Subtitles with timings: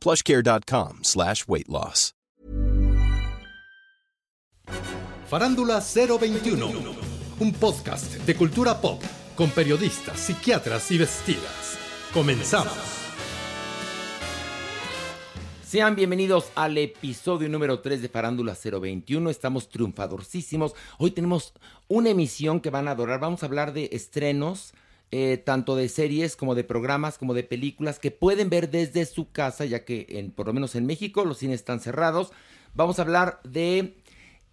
[0.00, 2.12] plushcare.com slash weight loss.
[5.28, 6.72] Farándula 021,
[7.38, 9.00] un podcast de cultura pop
[9.36, 11.78] con periodistas, psiquiatras y vestidas.
[12.12, 12.74] Comenzamos.
[15.64, 19.30] Sean bienvenidos al episodio número 3 de Farándula 021.
[19.30, 20.74] Estamos triunfadorcísimos.
[20.98, 21.54] Hoy tenemos
[21.86, 23.20] una emisión que van a adorar.
[23.20, 24.74] Vamos a hablar de estrenos,
[25.12, 29.32] eh, tanto de series como de programas, como de películas que pueden ver desde su
[29.32, 32.30] casa, ya que en, por lo menos en México los cines están cerrados.
[32.74, 33.96] Vamos a hablar de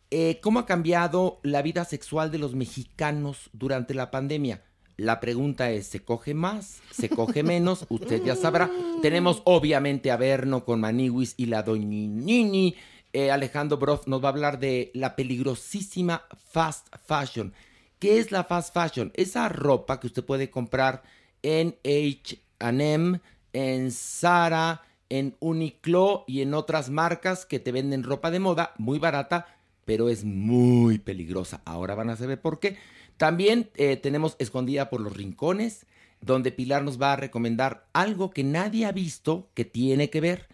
[0.10, 4.64] eh, cómo ha cambiado la vida sexual de los mexicanos durante la pandemia.
[4.96, 6.82] La pregunta es, ¿se coge más?
[6.92, 7.86] ¿Se coge menos?
[7.90, 8.72] Usted ya sabrá.
[9.04, 12.76] Tenemos obviamente a Berno con Maniwis y la Doñinini.
[13.14, 17.54] Eh, Alejandro Broff nos va a hablar de la peligrosísima fast fashion.
[18.00, 19.12] ¿Qué es la fast fashion?
[19.16, 21.02] Esa ropa que usted puede comprar
[21.42, 23.20] en H&M,
[23.54, 29.00] en Zara, en Uniqlo y en otras marcas que te venden ropa de moda muy
[29.00, 29.48] barata,
[29.86, 31.62] pero es muy peligrosa.
[31.66, 32.78] Ahora van a saber por qué.
[33.18, 35.88] También eh, tenemos Escondida por los Rincones,
[36.22, 40.48] donde Pilar nos va a recomendar algo que nadie ha visto que tiene que ver.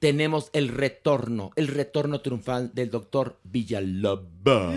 [0.00, 4.74] Tenemos el retorno, el retorno triunfal del doctor Villalobos.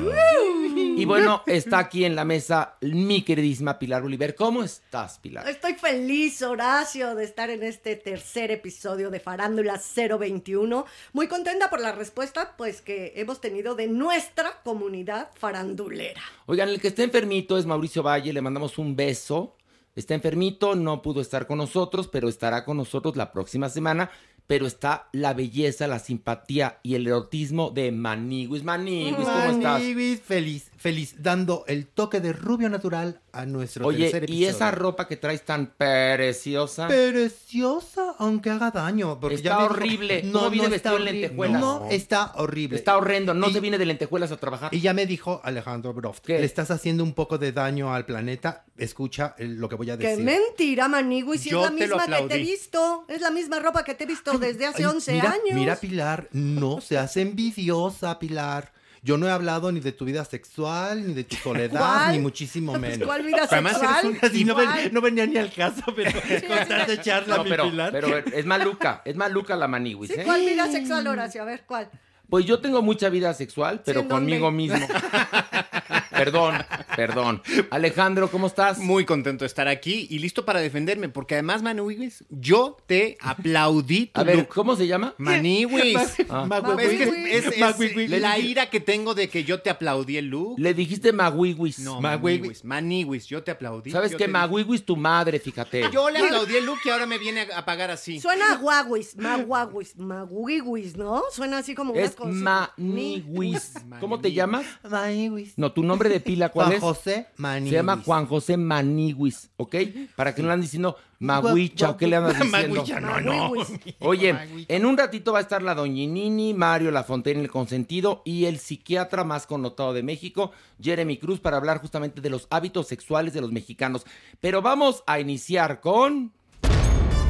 [0.96, 4.36] Y bueno, está aquí en la mesa mi queridísima Pilar Oliver.
[4.36, 5.48] ¿Cómo estás, Pilar?
[5.48, 10.86] Estoy feliz, Horacio, de estar en este tercer episodio de Farándula 021.
[11.14, 16.22] Muy contenta por la respuesta, pues, que hemos tenido de nuestra comunidad farandulera.
[16.46, 19.56] Oigan, el que está enfermito es Mauricio Valle, le mandamos un beso.
[19.94, 24.10] Está enfermito, no pudo estar con nosotros, pero estará con nosotros la próxima semana.
[24.52, 28.66] Pero está la belleza, la simpatía y el erotismo de Maniguis.
[28.66, 29.80] Maniguis, ¿cómo estás?
[29.80, 34.72] Maniguis, feliz, feliz, dando el toque de rubio natural a nuestro Oye, tercer y esa
[34.72, 36.88] ropa que traes tan preciosa.
[36.88, 39.20] Preciosa, aunque haga daño.
[39.20, 40.24] Porque Está ya me horrible.
[40.24, 41.12] No, No viene no vestido horrible.
[41.14, 41.62] lentejuelas.
[41.62, 42.78] No, está horrible.
[42.78, 44.74] Está horrendo, no Y- se viene de lentejuelas a trabajar.
[44.74, 46.40] Y ya me dijo Alejandro Broft, ¿Qué?
[46.40, 48.66] le estás haciendo un poco de daño al planeta.
[48.78, 50.26] Escucha lo que voy a ¡Qué decir.
[50.26, 51.38] mentira, Manigui!
[51.38, 53.06] Si Yo es la misma que te he visto.
[53.08, 55.54] Es la misma ropa que te he visto desde hace Ay, 11 mira, años.
[55.54, 58.74] Mira, Pilar, no seas envidiosa, Pilar.
[59.04, 62.12] Yo no he hablado ni de tu vida sexual, ni de tu soledad, ¿Cuál?
[62.12, 63.08] ni muchísimo Pues, menos.
[63.08, 64.06] ¿cuál vida Además, sexual?
[64.06, 64.94] eres un- así no, ven- Igual.
[64.94, 66.12] no venía ni al caso, pero
[66.48, 67.92] con tanta charla, No, mi pero, Pilar.
[67.92, 70.24] pero es maluca, es maluca la Maniguis, Sí, ¿eh?
[70.24, 71.42] ¿Cuál vida sexual, Horacio?
[71.42, 71.90] A ver, ¿cuál?
[72.30, 74.78] Pues yo tengo mucha vida sexual, pero conmigo mismo.
[76.26, 76.56] perdón,
[76.96, 77.42] perdón.
[77.70, 78.80] Alejandro, ¿cómo estás?
[78.80, 84.08] Muy contento de estar aquí y listo para defenderme, porque además, Maniwis, yo te aplaudí
[84.08, 84.48] tu A ver, look.
[84.50, 85.14] ¿cómo se llama?
[85.18, 85.98] Maniwis.
[86.30, 86.48] Ah.
[86.80, 88.10] Es, que es, es Magüigüis.
[88.10, 90.60] la ira que tengo de que yo te aplaudí el look.
[90.60, 91.80] Le dijiste Maguiguis.
[91.80, 92.64] No, Magüigüis.
[92.64, 92.66] Maniwis.
[92.66, 93.92] Maniwis, yo te aplaudí.
[93.92, 94.28] ¿Sabes qué?
[94.28, 95.90] te- tu madre, fíjate.
[95.92, 98.20] Yo le aplaudí el look y ahora me viene a, pagar así.
[98.20, 101.24] Suena a guaguis, maguaguis, maguiguis, ¿no?
[101.32, 102.32] Suena así como una Es cosa.
[102.78, 103.74] Maniguis.
[104.00, 104.66] ¿Cómo te llamas?
[104.90, 105.54] Maniguis.
[105.58, 106.84] No, tu nombre de pila, ¿cuál Juan es?
[106.84, 107.70] José Maniguis.
[107.70, 109.76] Se llama Juan José Maniguis, ¿ok?
[110.16, 112.76] Para que no le andan diciendo Maguicha o qué le andas diciendo.
[112.76, 113.54] Maguicha, no, no.
[114.00, 118.60] Oye, en un ratito va a estar la Doñinini, Mario Lafontaine, el consentido, y el
[118.60, 123.42] psiquiatra más connotado de México, Jeremy Cruz, para hablar justamente de los hábitos sexuales de
[123.42, 124.06] los mexicanos.
[124.40, 126.32] Pero vamos a iniciar con...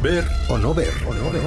[0.01, 0.91] Ver o no ver.
[1.07, 1.41] O no ver.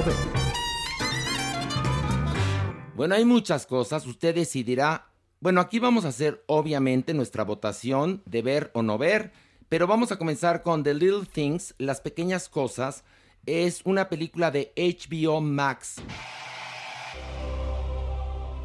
[2.95, 4.05] Bueno, hay muchas cosas.
[4.05, 5.07] Usted decidirá.
[5.45, 9.31] Bueno, aquí vamos a hacer obviamente nuestra votación de ver o no ver,
[9.69, 13.03] pero vamos a comenzar con The Little Things, Las Pequeñas Cosas.
[13.45, 15.97] Es una película de HBO Max.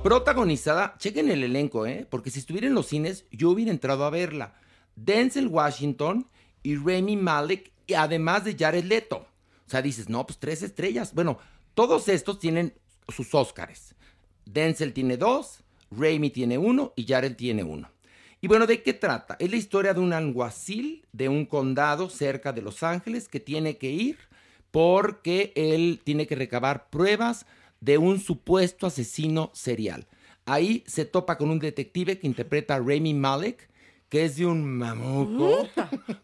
[0.03, 2.06] Protagonizada, chequen el elenco, ¿eh?
[2.09, 4.55] Porque si estuviera en los cines, yo hubiera entrado a verla.
[4.97, 6.31] Denzel Washington
[6.62, 9.26] y Remy Malek, y además de Jared Leto.
[9.67, 11.12] O sea, dices, no, pues tres estrellas.
[11.12, 11.41] Bueno,
[11.75, 12.73] todos estos tienen
[13.06, 13.94] sus Óscares.
[14.47, 17.91] Denzel tiene dos, Remy tiene uno y Jared tiene uno.
[18.41, 19.37] Y bueno, ¿de qué trata?
[19.39, 23.77] Es la historia de un alguacil de un condado cerca de Los Ángeles que tiene
[23.77, 24.19] que ir
[24.71, 27.47] porque él tiene que recabar pruebas
[27.81, 30.07] de un supuesto asesino serial.
[30.47, 33.70] Ahí se topa con un detective que interpreta a Remy Malek,
[34.11, 35.69] que es de un mamuco,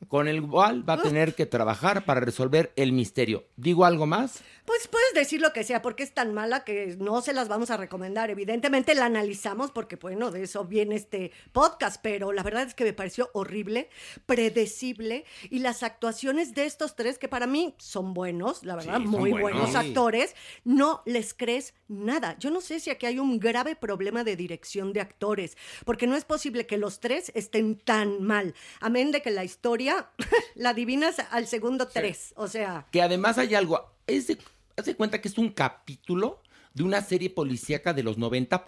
[0.08, 3.44] con el cual va a tener que trabajar para resolver el misterio.
[3.56, 4.42] ¿Digo algo más?
[4.64, 7.70] Pues puedes decir lo que sea, porque es tan mala que no se las vamos
[7.70, 8.30] a recomendar.
[8.30, 12.82] Evidentemente la analizamos porque, bueno, de eso viene este podcast, pero la verdad es que
[12.82, 13.88] me pareció horrible,
[14.26, 19.06] predecible, y las actuaciones de estos tres, que para mí son buenos, la verdad, Sí,
[19.06, 19.76] muy buenos.
[19.76, 20.34] actores,
[20.64, 22.36] no les crees nada.
[22.40, 26.16] Yo no sé si aquí hay un grave problema de dirección de actores, porque no
[26.16, 30.10] es posible que los tres estén tan mal, amén de que la historia
[30.54, 32.86] la adivinas al segundo tres, o sea...
[32.90, 33.90] Que además hay algo.
[34.06, 34.38] Es de,
[34.76, 36.42] haz de cuenta que es un capítulo
[36.74, 38.64] de una serie policíaca de los 90.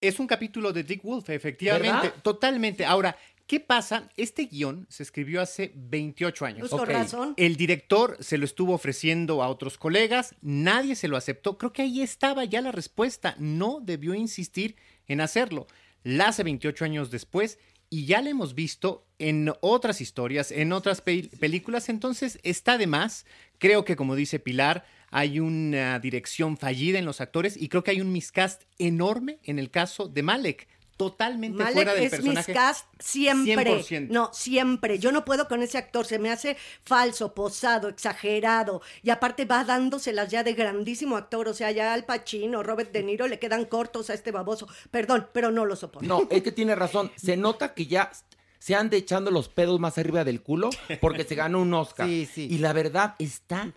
[0.00, 2.08] Es un capítulo de Dick Wolf, efectivamente.
[2.08, 2.22] ¿Verdad?
[2.22, 2.86] Totalmente.
[2.86, 3.16] Ahora,
[3.46, 4.08] ¿qué pasa?
[4.16, 6.60] Este guion se escribió hace 28 años.
[6.60, 6.88] Pues con Ok.
[6.88, 7.34] razón.
[7.36, 11.58] El director se lo estuvo ofreciendo a otros colegas, nadie se lo aceptó.
[11.58, 13.34] Creo que ahí estaba ya la respuesta.
[13.38, 14.76] No debió insistir
[15.06, 15.66] en hacerlo.
[16.02, 17.58] La hace 28 años después
[17.88, 22.86] y ya la hemos visto en otras historias, en otras pe- películas, entonces está de
[22.86, 23.26] más.
[23.58, 27.90] Creo que, como dice Pilar, hay una dirección fallida en los actores y creo que
[27.90, 30.68] hay un miscast enorme en el caso de Malek.
[31.00, 32.52] Totalmente Malek fuera del es personaje.
[32.52, 33.80] miscast siempre.
[33.82, 34.08] 100%.
[34.10, 34.98] No, siempre.
[34.98, 36.04] Yo no puedo con ese actor.
[36.04, 38.82] Se me hace falso, posado, exagerado.
[39.02, 41.48] Y aparte va dándoselas ya de grandísimo actor.
[41.48, 44.68] O sea, ya Al Pacino, Robert De Niro le quedan cortos a este baboso.
[44.90, 46.06] Perdón, pero no lo soporto.
[46.06, 47.10] No, es que tiene razón.
[47.16, 48.10] Se nota que ya
[48.58, 50.68] se anda echando los pedos más arriba del culo
[51.00, 52.06] porque se ganó un Oscar.
[52.06, 52.46] Sí, sí.
[52.50, 53.72] Y la verdad está.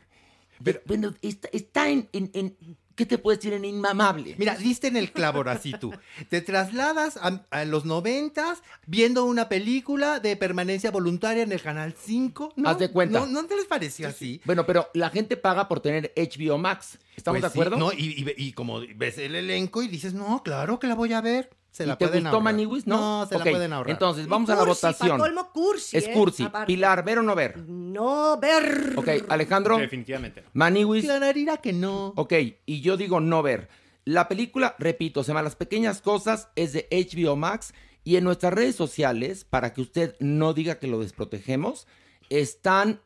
[0.59, 3.53] de- bueno, está, está en, en- en- ¿Qué te puedo decir?
[3.53, 4.35] En inmamable.
[4.37, 5.91] Mira, diste en el clavo ahora sí tú.
[6.29, 11.95] Te trasladas a, a los noventas viendo una película de permanencia voluntaria en el Canal
[11.99, 12.53] 5.
[12.55, 12.69] ¿no?
[12.69, 13.19] Haz de cuenta.
[13.21, 14.41] ¿No, ¿no te les pareció así?
[14.45, 16.99] Bueno, pero la gente paga por tener HBO Max.
[17.15, 17.77] ¿Estamos Pues de acuerdo?
[17.77, 21.13] no, y, y- y como ves el elenco y dices, no, claro que la voy
[21.13, 21.49] a ver.
[21.73, 22.53] Se la ¿Y te pueden gustó ahorrar.
[22.53, 22.85] Maniwis?
[22.85, 23.91] No, No, se la pueden ahorrar.
[23.91, 25.17] Entonces, vamos a la votación.
[25.17, 26.13] colmo, cursi, es ¿eh?
[26.13, 26.47] cursi.
[26.67, 27.57] Pilar, ¿ver o no ver?
[27.67, 28.93] No ver.
[28.95, 29.79] Ok, Alejandro.
[29.79, 30.49] Definitivamente no.
[30.53, 31.03] Maniwis.
[31.03, 32.13] Clararía que no.
[32.15, 32.33] Ok,
[32.67, 33.69] y yo digo no ver.
[34.05, 37.73] La película, repito, se llama Las Pequeñas Cosas, es de HBO Max
[38.03, 41.87] y en nuestras redes sociales, para que usted no diga que lo desprotegemos,
[42.29, 43.01] están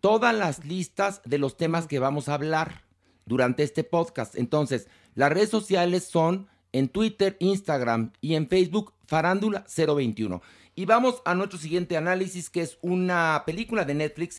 [0.00, 2.82] todas las listas de los temas que vamos a hablar
[3.24, 4.36] durante este podcast.
[4.36, 10.42] Entonces, las redes sociales son en Twitter, Instagram y en Facebook, Farándula 021.
[10.74, 14.36] Y vamos a nuestro siguiente análisis, que es una película de Netflix,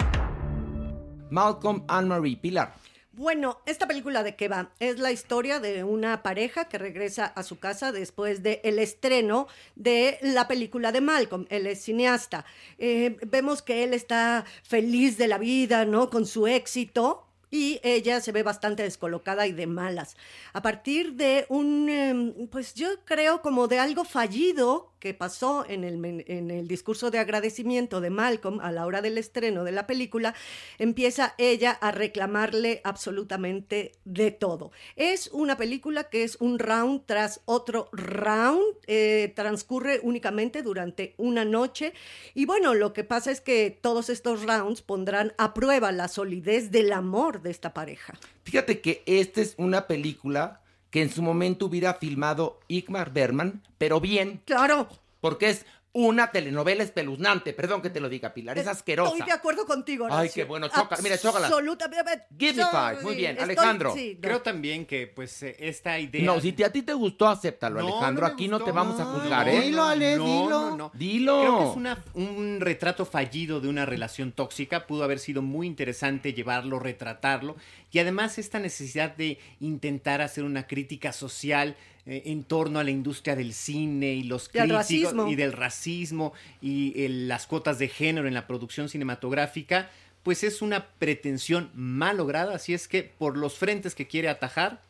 [1.29, 2.73] Malcolm and Marie Pilar.
[3.13, 4.71] Bueno, esta película de qué va?
[4.79, 9.47] Es la historia de una pareja que regresa a su casa después del el estreno
[9.75, 11.45] de la película de Malcolm.
[11.49, 12.45] Él es cineasta.
[12.77, 16.09] Eh, vemos que él está feliz de la vida, ¿no?
[16.09, 17.27] Con su éxito.
[17.51, 20.15] Y ella se ve bastante descolocada y de malas.
[20.53, 25.83] A partir de un, em, pues yo creo como de algo fallido que pasó en
[25.83, 29.87] el, en el discurso de agradecimiento de Malcolm a la hora del estreno de la
[29.87, 30.35] película,
[30.77, 34.71] empieza ella a reclamarle absolutamente de todo.
[34.95, 41.45] Es una película que es un round tras otro round, eh, transcurre únicamente durante una
[41.45, 41.93] noche
[42.35, 46.69] y bueno, lo que pasa es que todos estos rounds pondrán a prueba la solidez
[46.69, 48.13] del amor de esta pareja.
[48.43, 53.99] Fíjate que esta es una película que en su momento hubiera filmado Igmar Berman, pero
[53.99, 54.87] bien, Claro.
[55.19, 57.51] porque es una telenovela espeluznante.
[57.51, 59.11] Perdón que te lo diga, Pilar, es asquerosa.
[59.11, 60.05] Estoy de acuerdo contigo.
[60.05, 60.43] Ay, Horacio.
[60.43, 61.47] qué bueno, choca- mira, chócala.
[61.47, 62.27] Absolutamente.
[62.39, 63.37] Give me five, muy bien.
[63.37, 63.93] Alejandro.
[63.93, 64.21] sí, no.
[64.21, 66.23] Creo también que pues eh, esta idea...
[66.23, 68.25] No, si te- a ti te gustó, acéptalo, No, Alejandro.
[68.25, 69.61] no Aquí no te vamos a juzgar, no, ¿eh?
[69.63, 70.49] Dilo, Ale, no, dilo.
[70.49, 70.91] no, no.
[70.93, 71.39] Dilo.
[71.41, 74.87] Creo que es una- un retrato fallido de una relación tóxica.
[74.87, 77.57] Pudo haber sido muy interesante llevarlo, retratarlo.
[77.91, 82.89] Y además esta necesidad de intentar hacer una crítica social eh, en torno a la
[82.91, 85.27] industria del cine y los críticos racismo.
[85.27, 89.89] y del racismo y el- las cuotas de género en la producción cinematográfica,
[90.23, 92.55] pues es una pretensión mal lograda.
[92.55, 94.81] Así es que por los frentes que quiere atajar.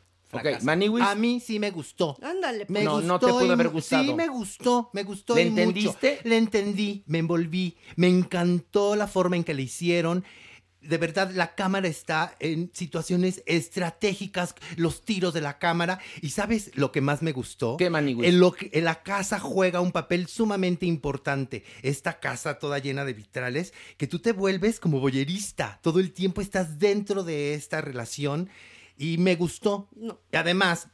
[0.64, 1.04] Maniwis.
[1.04, 2.18] A mí sí me gustó.
[2.22, 3.08] Ándale, Me No, gustó.
[3.08, 4.04] no te pudo haber gustado.
[4.06, 5.36] Sí, me gustó, me gustó.
[5.36, 5.62] ¿Le y mucho.
[5.64, 6.20] entendiste?
[6.24, 10.24] Le entendí, me envolví, me encantó la forma en que le hicieron.
[10.82, 16.00] De verdad, la cámara está en situaciones estratégicas, los tiros de la cámara.
[16.22, 17.78] ¿Y sabes lo que más me gustó?
[17.78, 18.28] ¿Qué, Maniwis?
[18.28, 21.64] En lo que en la casa juega un papel sumamente importante.
[21.84, 25.80] Esta casa toda llena de vitrales, que tú te vuelves como boyerista.
[25.84, 28.50] Todo el tiempo estás dentro de esta relación.
[28.98, 29.88] Y me gustó.
[29.96, 30.20] No.
[30.32, 30.88] Y además,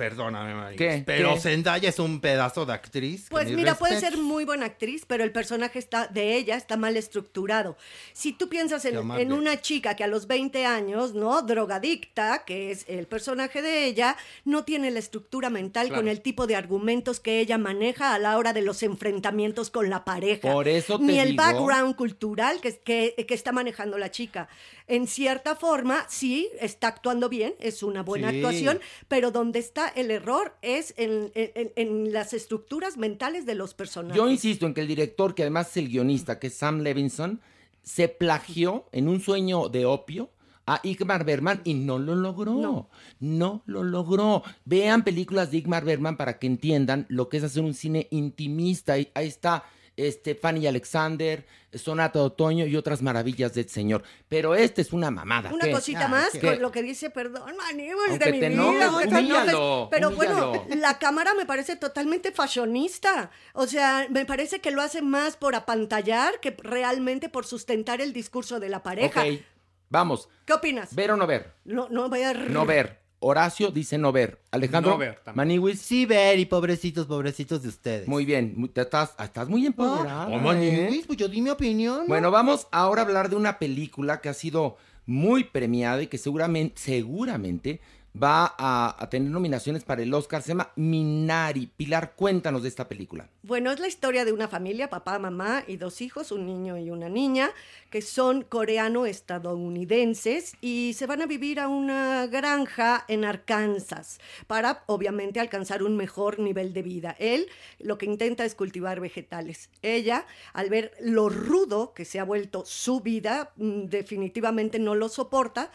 [0.00, 1.02] perdóname, María, ¿Qué?
[1.04, 1.40] pero ¿Qué?
[1.40, 3.26] Zendaya es un pedazo de actriz.
[3.28, 6.96] Pues mira, puede ser muy buena actriz, pero el personaje está de ella está mal
[6.96, 7.76] estructurado.
[8.14, 8.96] Si tú piensas en,
[9.32, 11.42] una chica que a los 20 años, ¿no?
[11.42, 14.16] Drogadicta, que es el personaje de ella,
[14.46, 16.00] no tiene la estructura mental Claro.
[16.02, 19.90] con el tipo de argumentos que ella maneja a la hora de los enfrentamientos con
[19.90, 20.50] la pareja.
[20.50, 24.48] Por eso te Ni el digo- background cultural que, que, que está manejando la chica.
[24.86, 28.36] En cierta forma, sí, está actuando bien, es una buena Sí.
[28.36, 33.74] actuación, pero donde está el error es en, en- en las estructuras mentales de los
[33.74, 34.16] personajes.
[34.16, 37.40] Yo insisto en que el director, que además es el guionista, que es Sam Levinson,
[37.82, 40.30] se plagió en un sueño de opio
[40.66, 42.54] a Igmar Bergman y no lo logró.
[42.54, 42.88] No.
[43.18, 43.62] No.
[43.66, 44.42] lo logró.
[44.64, 48.92] Vean películas de Igmar Bergman para que entiendan lo que es hacer un cine intimista.
[48.92, 49.64] Ahí está
[50.06, 54.02] este, Fanny Alexander, Sonata de Otoño y otras maravillas del señor.
[54.28, 55.52] Pero esta es una mamada.
[55.52, 55.72] Una ¿qué?
[55.72, 56.40] cosita más ¿qué?
[56.40, 58.90] con lo que dice, perdón, Maníbal, de mi vida.
[58.90, 59.88] humíllalo.
[59.90, 63.30] Pero bueno, la cámara me parece totalmente fashionista.
[63.52, 68.12] O sea, me parece que lo hace más por apantallar que realmente por sustentar el
[68.12, 69.22] discurso de la pareja.
[69.22, 69.40] Ok,
[69.88, 70.28] vamos.
[70.44, 70.94] ¿Qué opinas?
[70.94, 71.52] ¿Ver o no ver?
[71.64, 72.34] No, no a...
[72.34, 72.99] No ver.
[73.20, 74.40] Horacio dice no ver.
[74.50, 75.36] Alejandro No ver también.
[75.36, 75.80] Maniwis.
[75.80, 78.08] Sí, ver, y pobrecitos, pobrecitos de ustedes.
[78.08, 80.26] Muy bien, muy- te estás, estás muy empoderada.
[80.28, 80.40] Oh, ¿eh?
[80.40, 82.00] Maniwis, pues yo di mi opinión.
[82.00, 82.06] ¿no?
[82.06, 86.18] Bueno, vamos ahora a hablar de una película que ha sido muy premiada y que
[86.18, 87.80] seguramente, seguramente
[88.14, 90.42] va a, tener nominaciones para el Oscar.
[90.42, 91.66] Se llama Minari.
[91.66, 93.28] Pilar, cuéntanos de esta película.
[93.42, 96.90] Bueno, es la historia de una familia, papá, mamá y dos hijos, un niño y
[96.90, 97.50] una niña,
[97.90, 105.40] que son coreano-estadounidenses y se van a vivir a una granja en Arkansas para, obviamente,
[105.40, 107.16] alcanzar un mejor nivel de vida.
[107.18, 107.48] Él
[107.78, 109.70] lo que intenta es cultivar vegetales.
[109.82, 115.08] Ella, al ver lo rudo que se ha vuelto su vida, mm, definitivamente no lo
[115.08, 115.70] soporta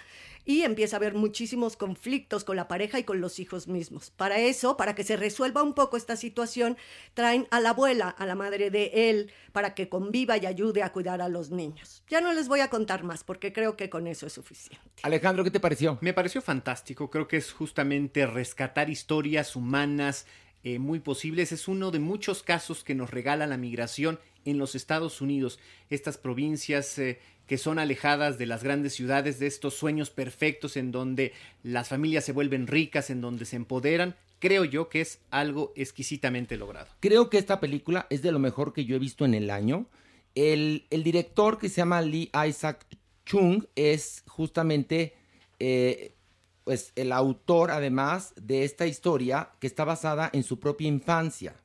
[0.45, 4.11] y empieza a haber muchísimos conflictos con la pareja y con los hijos mismos.
[4.11, 6.77] Para eso, para que se resuelva un poco esta situación,
[7.13, 10.91] traen a la abuela, a la madre de él, para que conviva y ayude a
[10.91, 12.03] cuidar a los niños.
[12.09, 14.79] Ya no les voy a contar más porque creo que con eso es suficiente.
[15.01, 15.97] Alejandro, ¿qué te pareció?
[16.01, 20.27] Me pareció fantástico, creo que es justamente rescatar historias humanas
[20.63, 21.51] eh, muy posibles.
[21.51, 25.59] Es uno de muchos casos que nos regala la migración en los Estados Unidos,
[25.89, 30.91] estas provincias eh, que son alejadas de las grandes ciudades, de estos sueños perfectos en
[30.91, 31.33] donde
[31.63, 34.15] las familias se vuelven ricas, en donde se empoderan.
[34.39, 36.87] Creo yo que es algo exquisitamente logrado.
[36.99, 39.87] Creo que esta película es de lo mejor que yo he visto en el año.
[40.33, 42.85] El, el director que se llama Lee Isaac
[43.25, 45.15] Chung es justamente
[45.59, 46.15] eh,
[46.63, 51.55] pues, el autor, además, de esta historia que está basada en su propia infancia.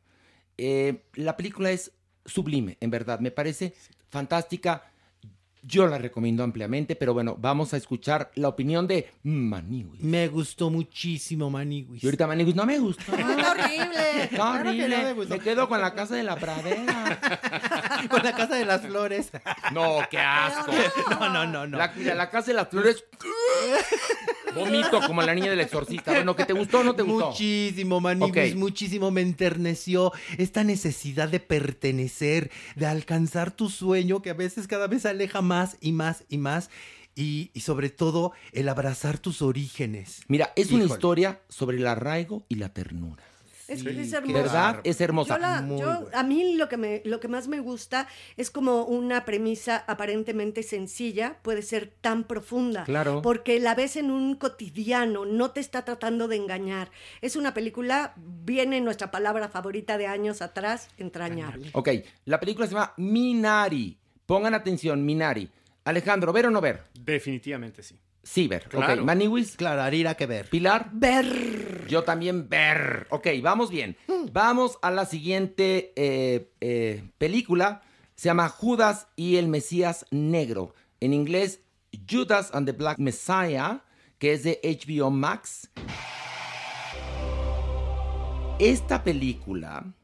[0.59, 1.93] Eh, la película es
[2.25, 3.21] sublime, en verdad.
[3.21, 3.75] Me parece
[4.11, 4.90] fantástica.
[5.63, 10.01] Yo la recomiendo ampliamente, pero bueno, vamos a escuchar la opinión de Maniwis.
[10.03, 12.03] Me gustó muchísimo, Maniwis.
[12.03, 13.05] Y ahorita Maniwis no me gusta.
[13.19, 14.23] ¡Está horrible!
[14.25, 14.97] Está Claro que horrible.
[14.97, 15.35] no me gustó.
[15.35, 17.21] me quedo con la casa de la pradera.
[18.09, 19.31] Con la casa de las flores.
[19.73, 20.73] No, qué asco.
[21.11, 21.79] No, no, no, no.
[21.79, 23.05] La, mira, la casa de las flores.
[24.55, 26.11] Vomito como la niña del exorcista.
[26.13, 27.29] Bueno, ¿que te gustó o no te gustó?
[27.31, 28.59] Muchísimo, Maniwis, Ok.
[28.59, 34.89] muchísimo me enterneció esta necesidad de pertenecer, de alcanzar tu sueño que a veces cada
[34.89, 36.71] vez se aleja más y más y más.
[37.15, 40.23] Y, y sobre todo el abrazar tus orígenes.
[40.29, 43.23] Mira, es una historia sobre el arraigo y la ternura.
[43.71, 44.35] Es, Sí, es qué hermoso.
[44.35, 44.81] ¿Verdad?
[44.85, 45.35] Es hermosa.
[45.37, 49.25] Yo la- a mí lo que, me, lo que más me gusta es como una
[49.25, 52.85] premisa aparentemente sencilla puede ser tan profunda.
[52.85, 53.23] Claro.
[53.23, 56.91] Porque la ves en un cotidiano, no te está tratando de engañar.
[57.21, 61.71] Es una película, viene nuestra palabra favorita de años atrás, entrañable.
[61.73, 61.89] Ok,
[62.25, 63.97] la película se llama Minari.
[64.27, 65.49] Pongan atención, Minari.
[65.85, 66.85] Alejandro, ¿ver o no ver?
[67.01, 67.99] Definitivamente sí.
[68.23, 68.69] Sí, ver.
[68.69, 68.95] Claro.
[68.95, 69.57] Ok, Maniwis.
[69.57, 70.49] Claro, harira que ver.
[70.49, 70.91] Pilar.
[70.93, 71.87] Ver.
[71.89, 73.07] Yo también ver.
[73.11, 73.97] Ok, vamos bien.
[74.33, 77.83] Vamos a la siguiente eh, eh, película.
[78.15, 80.75] Se llama Judas y el Mesías Negro.
[81.01, 81.63] En inglés,
[82.09, 83.83] Judas and the Black Messiah,
[84.19, 85.71] que es de HBO Max.
[88.59, 89.95] Esta película,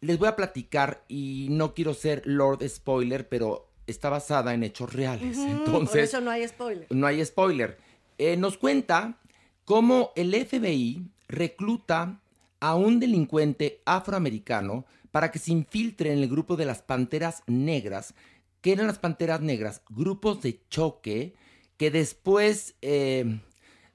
[0.00, 4.92] les voy a platicar y no quiero ser Lord Spoiler, pero está basada en hechos
[4.92, 5.36] reales.
[5.38, 6.86] Entonces, Por eso no hay spoiler.
[6.90, 7.78] no hay spoiler.
[8.18, 9.18] Eh, nos cuenta
[9.64, 12.20] cómo el FBI recluta
[12.60, 18.14] a un delincuente afroamericano para que se infiltre en el grupo de las Panteras Negras.
[18.60, 19.82] ¿Qué eran las Panteras Negras?
[19.88, 21.34] Grupos de choque
[21.76, 23.40] que después, eh,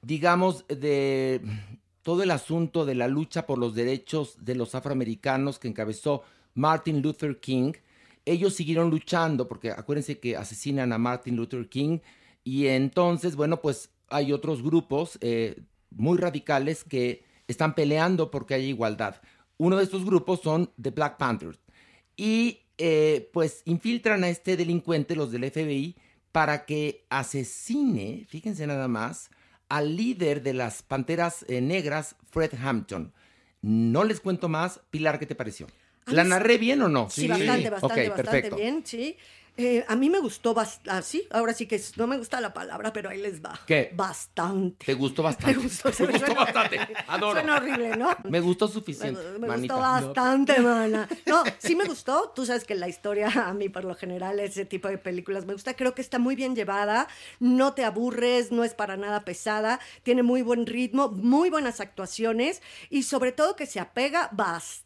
[0.01, 1.41] digamos, de
[2.01, 6.23] todo el asunto de la lucha por los derechos de los afroamericanos que encabezó
[6.53, 7.73] Martin Luther King,
[8.25, 11.99] ellos siguieron luchando, porque acuérdense que asesinan a Martin Luther King,
[12.43, 18.67] y entonces, bueno, pues hay otros grupos eh, muy radicales que están peleando porque haya
[18.67, 19.21] igualdad.
[19.57, 21.59] Uno de estos grupos son The Black Panthers.
[22.15, 25.95] Y eh, pues infiltran a este delincuente, los del FBI,
[26.31, 29.29] para que asesine, fíjense nada más,
[29.69, 33.13] al líder de las Panteras eh, Negras, Fred Hampton.
[33.61, 34.81] No les cuento más.
[34.89, 35.67] Pilar, ¿qué te pareció?
[36.07, 37.09] ¿La narré bien o no?
[37.09, 38.55] Sí, bastante, bastante, bastante perfecto.
[38.57, 39.17] bien, sí.
[39.55, 43.11] Eh, a mí me gustó bastante, ahora sí que no me gusta la palabra, pero
[43.11, 43.53] ahí les va.
[43.67, 43.91] ¿Qué?
[43.93, 44.83] Bastante.
[44.83, 45.55] ¿Te gustó bastante?
[45.55, 46.79] Me gustó, Te gustó suena- bastante.
[47.07, 47.33] Adoro.
[47.33, 48.09] Suena horrible, ¿no?
[48.23, 49.21] Me gustó Me, suficiente.
[49.37, 49.75] me manita.
[49.75, 51.07] gustó bastante, mana.
[51.27, 52.31] No, sí me gustó.
[52.35, 55.53] Tú sabes que la historia, a mí por lo general, ese tipo de películas me
[55.53, 55.75] gusta.
[55.75, 57.07] Creo que está muy bien llevada.
[57.39, 59.79] No te aburres, no es para nada pesada.
[60.01, 64.82] Tiene muy buen ritmo, muy buenas actuaciones y sobre todo que se apega bastante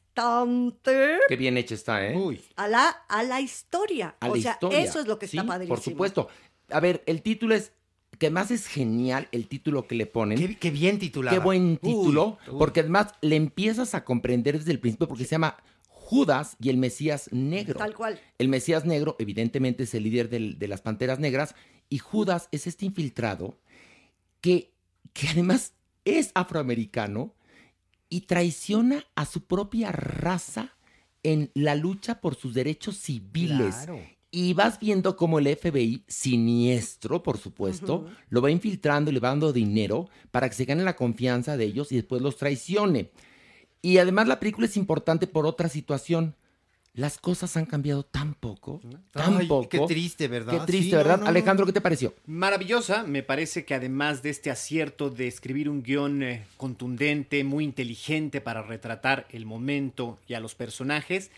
[1.27, 2.15] Qué bien hecha está, ¿eh?
[2.15, 2.41] Uy.
[2.55, 4.15] a la, a la historia.
[4.19, 4.79] a o la sea, historia.
[4.79, 5.75] eso es lo que está Sí, padrísimo.
[5.75, 6.27] Por supuesto.
[6.69, 7.71] A ver, el título es.
[8.19, 10.39] Que más es genial el título que le ponen.
[10.39, 11.37] Qué, qué bien titulado.
[11.37, 12.39] Qué buen título.
[12.57, 15.57] Porque además le empiezas a comprender desde el principio porque se llama
[15.87, 17.77] Judas y el Mesías Negro.
[17.77, 18.19] Tal cual.
[18.39, 21.53] El Mesías Negro, evidentemente, es el líder del- de las Panteras Negras.
[21.89, 23.59] Y Judas es este infiltrado
[24.41, 24.73] que,
[25.13, 27.35] que además es afroamericano
[28.09, 30.73] y traiciona a su propia raza
[31.23, 33.75] en la lucha por sus derechos civiles.
[33.75, 33.99] Claro.
[34.29, 39.29] Y vas viendo cómo el FBI, siniestro, por supuesto, lo va infiltrando y le va
[39.29, 43.11] dando dinero para que se gane la confianza de ellos y después los traicione.
[43.81, 46.35] Y además la película es importante por otra situación.
[46.97, 48.81] Las cosas han cambiado tan poco,
[49.11, 49.69] tan Ay, poco.
[49.69, 50.59] qué triste, ¿verdad?
[50.59, 51.17] Qué triste, Sí, ¿verdad?
[51.19, 51.29] no, no.
[51.29, 52.13] Alejandro, ¿qué te pareció?
[52.25, 57.63] Maravillosa, me parece que además de este acierto de escribir un guion eh, contundente, muy
[57.63, 61.29] inteligente para retratar el momento y a los personajes,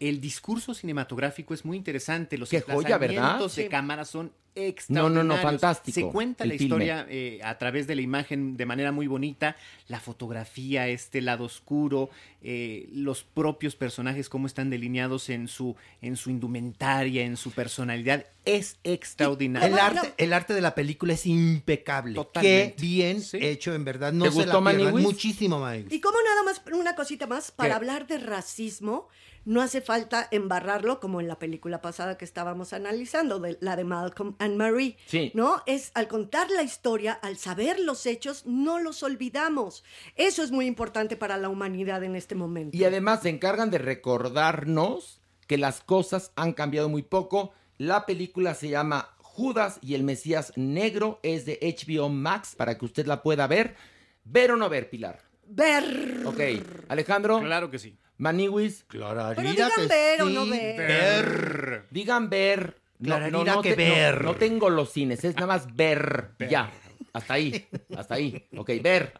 [0.00, 2.36] el discurso cinematográfico es muy interesante.
[2.36, 3.40] Los Qué joya, ¿verdad?
[3.40, 3.68] de Sí.
[3.70, 5.24] cámara son extraordinarios.
[5.26, 6.64] no, no, fantástico, Se cuenta el la filme.
[6.66, 9.56] historia eh, a través de la imagen de manera muy bonita,
[9.88, 12.10] la fotografía, este lado oscuro,
[12.42, 18.26] eh, los propios personajes, cómo están delineados en su, en su indumentaria, en su personalidad,
[18.44, 19.68] es extraordinario.
[19.68, 22.14] El arte, el arte de la película es impecable.
[22.14, 22.74] Totalmente.
[22.76, 23.38] Qué bien Sí.
[23.40, 24.12] hecho, en verdad.
[24.12, 25.02] No ¿Te se gustó, la pierdan.
[25.02, 25.92] Muchísimo, Maniwis.
[25.92, 27.74] Y como nada más, una cosita más, para ¿Qué?
[27.76, 29.08] hablar de racismo,
[29.46, 33.84] no hace falta embarrarlo como en la película pasada que estábamos analizando, de, la de
[33.84, 34.98] Malcolm and Marie.
[35.06, 35.30] Sí.
[35.34, 35.62] ¿No?
[35.66, 39.84] Es al contar la historia, al saber los hechos, no los olvidamos.
[40.16, 42.76] Eso es muy importante para la humanidad en este momento.
[42.76, 47.52] Y además se encargan de recordarnos que las cosas han cambiado muy poco.
[47.78, 52.84] La película se llama Judas y el Mesías Negro, es de HBO Max para que
[52.84, 53.76] usted la pueda ver.
[54.24, 55.20] ¿Ver o no ver, Pilar?
[55.46, 56.24] Ver.
[56.24, 56.40] Ok,
[56.88, 57.96] Alejandro, Claro que sí.
[58.18, 61.86] Maniwis, Clararira Pero digan que ver o sí, no ver.
[61.90, 62.80] digan ver.
[63.02, 64.24] Clararira que te- ver.
[64.24, 66.30] No, tengo los cines, es nada más ver.
[66.48, 66.72] Ya,
[67.12, 68.46] hasta ahí, hasta ahí.
[68.56, 69.12] Ok, ver.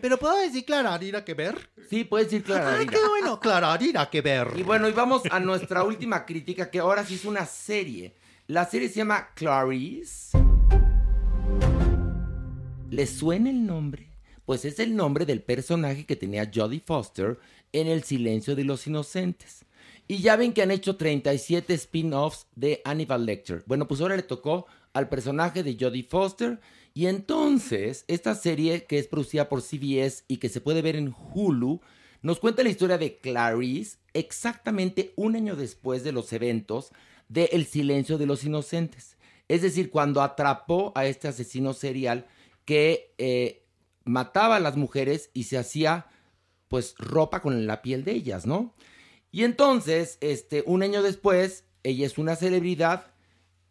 [0.00, 1.70] Pero puedo decir Clararira que ver.
[1.88, 2.90] Sí, puedes decir Ah, Clararira.
[2.92, 4.48] qué bueno, Clararira que ver.
[4.56, 8.14] Y bueno, y vamos a nuestra última crítica, que ahora sí es una serie.
[8.48, 10.36] La serie se llama Clarice.
[12.90, 14.11] ¿Le suena el nombre?
[14.44, 17.38] Pues es el nombre del personaje que tenía Jodie Foster
[17.72, 19.64] en El silencio de los inocentes.
[20.08, 23.62] Y ya ven que han hecho 37 spin-offs de Hannibal Lecter.
[23.66, 26.60] Bueno, pues ahora le tocó al personaje de Jodie Foster.
[26.92, 31.14] Y entonces, esta serie que es producida por CBS y que se puede ver en
[31.34, 31.80] Hulu,
[32.20, 36.90] nos cuenta la historia de Clarice exactamente un año después de los eventos
[37.28, 39.16] de El silencio de los inocentes.
[39.48, 42.26] Es decir, cuando atrapó a este asesino serial
[42.64, 43.61] que eh,
[44.04, 46.06] mataba a las mujeres y se hacía
[46.68, 48.74] pues ropa con la piel de ellas, ¿no?
[49.30, 53.06] Y entonces, este, un año después, ella es una celebridad,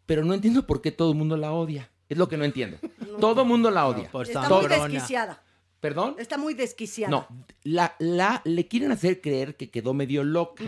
[0.06, 1.90] pero no entiendo por qué todo el mundo la odia.
[2.08, 2.78] Es lo que no entiendo.
[3.20, 4.10] Todo el mundo la odia.
[4.10, 5.42] por Está muy desquiciada.
[5.80, 6.14] ¿Perdón?
[6.18, 7.10] Está muy desquiciada.
[7.10, 7.26] No,
[7.64, 10.62] la, la, le quieren hacer creer que quedó medio loca.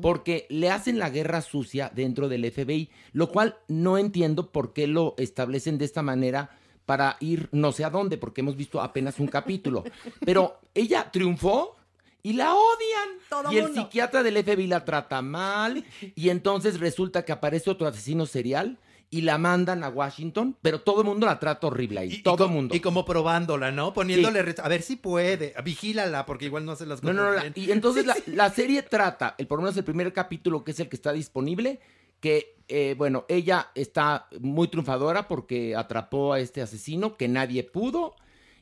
[0.00, 4.86] Porque le hacen la guerra sucia dentro del FBI, lo cual no entiendo por qué
[4.86, 9.18] lo establecen de esta manera para ir no sé a dónde, porque hemos visto apenas
[9.20, 9.84] un capítulo.
[10.24, 11.76] Pero ella triunfó
[12.22, 13.08] y la odian.
[13.28, 13.82] Todo y el mundo.
[13.82, 15.84] psiquiatra del FBI la trata mal.
[16.14, 21.02] Y entonces resulta que aparece otro asesino serial y la mandan a Washington, pero todo
[21.02, 22.74] el mundo la trata horrible ahí, todo el mundo.
[22.74, 23.92] Y como probándola, ¿no?
[23.92, 27.32] Poniéndole, ret- a ver si puede, vigílala, porque igual no hace las No, cosas no,
[27.34, 27.40] no.
[27.40, 27.52] bien.
[27.54, 30.80] y entonces la, la serie trata, el, por lo menos el primer capítulo, que es
[30.80, 31.78] el que está disponible,
[32.26, 38.16] que, eh, bueno, ella está muy triunfadora porque atrapó a este asesino que nadie pudo.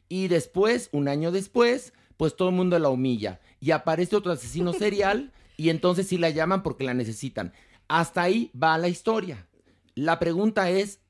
[0.07, 3.41] Y después, un año después, pues todo el mundo la humilla.
[3.61, 7.55] Y aparece otro asesino serial y entonces sí la llaman porque la necesitan.
[7.89, 9.47] Hasta ahí va la historia.
[9.95, 11.01] La pregunta es,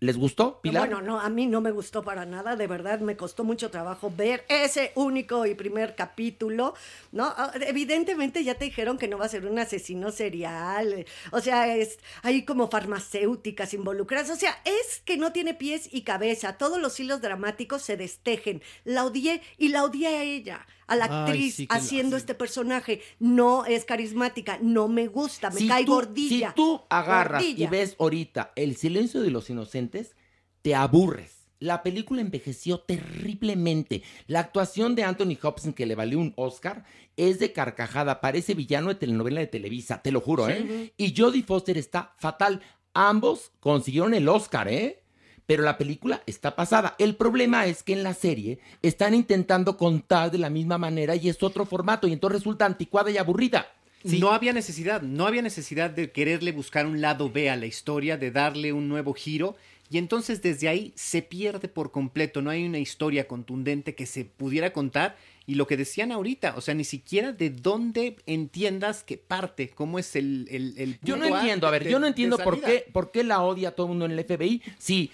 [0.00, 0.88] ¿les gustó, Pilar?
[0.88, 4.12] Bueno, no, a mí no me gustó para nada, de verdad me costó mucho trabajo
[4.14, 6.74] ver ese único y primer capítulo,
[7.12, 7.24] ¿no?
[7.24, 11.74] Ah, Evidentemente ya te dijeron que no va a ser un asesino serial, o sea,
[11.74, 16.80] es hay como farmacéuticas involucradas, o sea, es que no tiene pies y cabeza, todos
[16.80, 18.62] los hilos dramáticos se destejen.
[18.84, 20.66] La odié y la odié a ella.
[20.88, 25.58] A la Ay, actriz sí, haciendo este personaje no es carismática, no me gusta, me
[25.58, 26.50] Si cae tú- gordilla.
[26.50, 30.14] Si tú agarras y ves ahorita El silencio de los inocentes,
[30.62, 31.32] te aburres.
[31.58, 34.02] La película envejeció terriblemente.
[34.26, 36.84] La actuación de Anthony Hopkins, que le valió un Oscar,
[37.16, 38.20] es de carcajada.
[38.20, 40.92] Parece villano de telenovela de Televisa, te lo juro, ¿eh?
[40.96, 42.60] Y Jodie Foster está fatal.
[42.92, 45.02] Ambos consiguieron el Oscar, ¿eh?
[45.46, 46.96] Pero la película está pasada.
[46.98, 51.28] El problema es que en la serie están intentando contar de la misma manera y
[51.28, 53.66] es otro formato y entonces resulta anticuada y aburrida.
[54.04, 58.16] No había necesidad, no había necesidad de quererle buscar un lado B a la historia,
[58.16, 59.56] de darle un nuevo giro.
[59.88, 64.24] Y entonces desde ahí se pierde por completo, no hay una historia contundente que se
[64.24, 65.16] pudiera contar.
[65.48, 70.00] Y lo que decían ahorita, o sea, ni siquiera de dónde entiendas que parte, cómo
[70.00, 72.60] es el, el, el Yo no A entiendo, a ver, de- yo no entiendo por
[72.60, 74.60] qué, por qué la odia todo el mundo en el FBI.
[74.64, 75.10] Eh,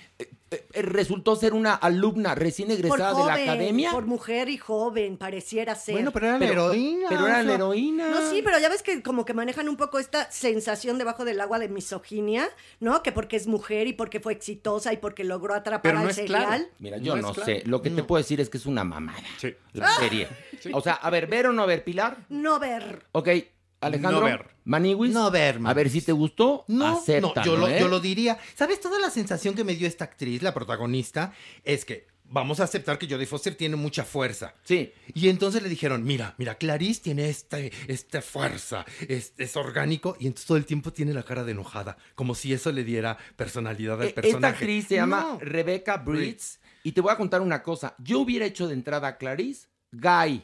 [0.72, 3.90] resultó ser una alumna recién Por egresada de la academia.
[3.90, 5.94] Por mujer y joven, pareciera ser.
[5.94, 7.06] Bueno, pero era la heroína.
[7.08, 8.08] pero era la heroína.
[8.10, 11.40] No, sí, pero ya ves que como que manejan un poco esta sensación debajo del
[11.40, 12.48] agua de misoginia,
[12.80, 13.02] ¿no?
[13.02, 16.10] Que porque es mujer y porque fue exitosa y porque logró atrapar Pero no al
[16.10, 16.46] es serial.
[16.46, 16.64] claro.
[16.78, 17.44] Mira, yo no claro.
[17.44, 17.62] sé.
[17.66, 19.22] Lo que te puedo decir es que es una mamada.
[19.38, 19.54] Sí.
[19.72, 20.28] La serie.
[20.74, 22.18] O sea, a ver, ¿ver o no ver, Pilar?
[22.28, 23.06] No ver.
[23.12, 23.28] Ok,
[23.82, 24.20] Alejandro.
[24.20, 24.46] No ver.
[24.64, 25.12] Maniwis.
[25.12, 26.64] No ver, A ver si te gustó.
[26.68, 27.78] No, acéptalo, no, yo lo, ¿eh?
[27.80, 28.38] yo lo diría.
[28.54, 28.80] ¿Sabes?
[28.80, 31.32] Toda la sensación que me dio esta actriz, la protagonista,
[31.64, 34.54] es que vamos a aceptar que Jodie Foster tiene mucha fuerza.
[34.64, 34.90] Sí.
[35.12, 40.28] Y entonces le dijeron, mira, mira, Clarice tiene este, esta fuerza, es, es orgánico, y
[40.28, 43.96] entonces todo el tiempo tiene la cara de enojada, como si eso le diera personalidad
[44.00, 44.54] al Eh, Esta personaje.
[44.54, 45.38] actriz se llama No.
[45.40, 46.58] Rebecca Britz.
[46.84, 47.94] Y te voy a contar una cosa.
[47.98, 50.42] Yo hubiera hecho de entrada a Clarice Guy.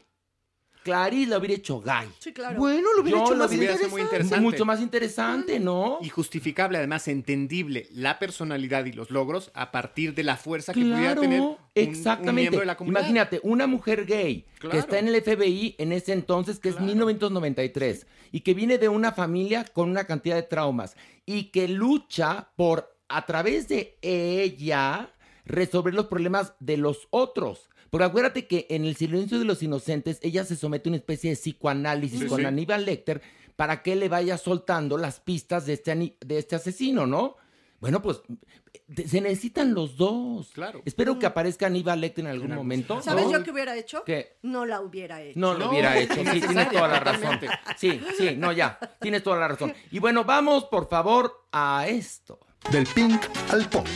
[0.88, 2.08] Clarice la hubiera hecho Guy.
[2.18, 2.58] Sí, claro.
[2.58, 4.40] Bueno, lo hubiera Yo hecho lo más hubiera sido muy interesante.
[4.40, 5.98] Mucho más interesante, ¿no?
[6.00, 10.80] Y justificable, además, entendible la personalidad y los logros a partir de la fuerza que
[10.80, 12.40] pudiera tener un, un exactamente.
[12.40, 13.00] miembro de la comunidad.
[13.00, 18.06] Imagínate, una mujer gay que está en el FBI en ese entonces, que es 1993,
[18.32, 20.96] y que viene de una familia con una cantidad de traumas,
[21.26, 25.10] y que lucha por, a través de ella,
[25.44, 27.68] resolver los problemas de los otros.
[27.90, 31.30] Porque acuérdate que en El silencio de los inocentes, ella se somete a una especie
[31.30, 32.44] de psicoanálisis Sí, con sí.
[32.46, 33.22] Aníbal Lecter
[33.56, 37.36] para que le vaya soltando las pistas de este, de este asesino, ¿no?
[37.80, 38.20] Bueno, pues
[39.06, 40.50] se necesitan los dos.
[40.52, 40.82] Claro.
[40.84, 43.00] Espero que aparezca Aníbal Lecter en algún momento.
[43.02, 43.32] ¿Sabes ¿no?
[43.32, 44.02] yo qué hubiera hecho?
[44.04, 44.36] ¿Qué?
[44.42, 45.38] No la hubiera hecho.
[45.38, 46.14] No lo No, hubiera hecho.
[46.14, 47.38] Sí, tienes toda la razón.
[47.76, 48.78] Sí, sí, no, ya.
[49.00, 49.72] Tienes toda la razón.
[49.90, 52.40] Y bueno, vamos por favor a esto.
[52.70, 53.20] Del pink
[53.50, 53.86] al punk.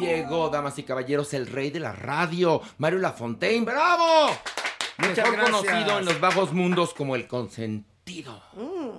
[0.00, 3.64] Llegó, damas y caballeros, el rey de la radio, Mario Lafontaine.
[3.64, 4.30] ¡Bravo!
[4.98, 5.60] Muchas Mejor gracias.
[5.60, 7.90] conocido en los bajos mundos como el consentido.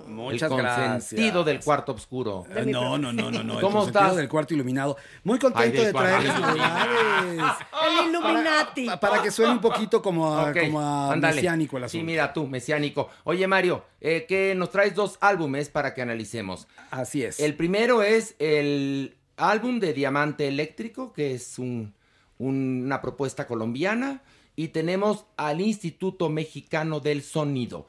[0.06, 0.88] Muchas el gracias.
[0.88, 2.44] consentido del cuarto oscuro.
[2.56, 3.54] Eh, No, no, no, no, no.
[3.54, 4.16] El ¿Cómo consentido estás?
[4.16, 4.96] del cuarto iluminado.
[5.24, 6.86] Muy contento de cuarto traerles iluminado.
[6.86, 7.56] novedades.
[8.02, 8.86] El Illuminati.
[8.86, 12.06] Pa- Para que suene un poquito como a, como a mesiánico el Sí, asunto.
[12.06, 13.10] mira tú, mesiánico.
[13.24, 16.66] Oye, Mario, eh, que nos traes dos álbumes para que analicemos.
[16.90, 17.38] Así es.
[17.38, 21.94] El primero es el álbum de Diamante Eléctrico, que es un-
[22.38, 24.22] un- una propuesta colombiana.
[24.56, 27.86] Y tenemos al Instituto Mexicano del Sonido.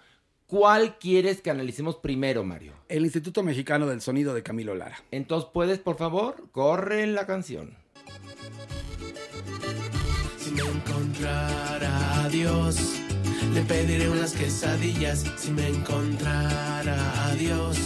[0.48, 2.74] ¿Cuál quieres que analicemos primero, Mario?
[2.88, 4.98] El Instituto Mexicano del Sonido de Camilo Lara.
[5.12, 6.50] Entonces, ¿puedes, por favor?
[6.52, 7.76] Corre la canción.
[10.38, 12.78] Si me encontrara a Dios,
[13.54, 15.26] le pediré unas quesadillas.
[15.38, 17.78] Si me encontrara a Dios,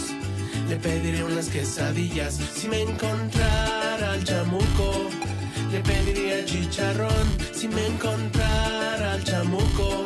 [0.68, 2.34] le pediré unas quesadillas.
[2.34, 5.08] Si me encontrara al chamuco,
[5.72, 7.26] le pediría chicharrón.
[7.52, 10.04] Si me encontrara al chamuco,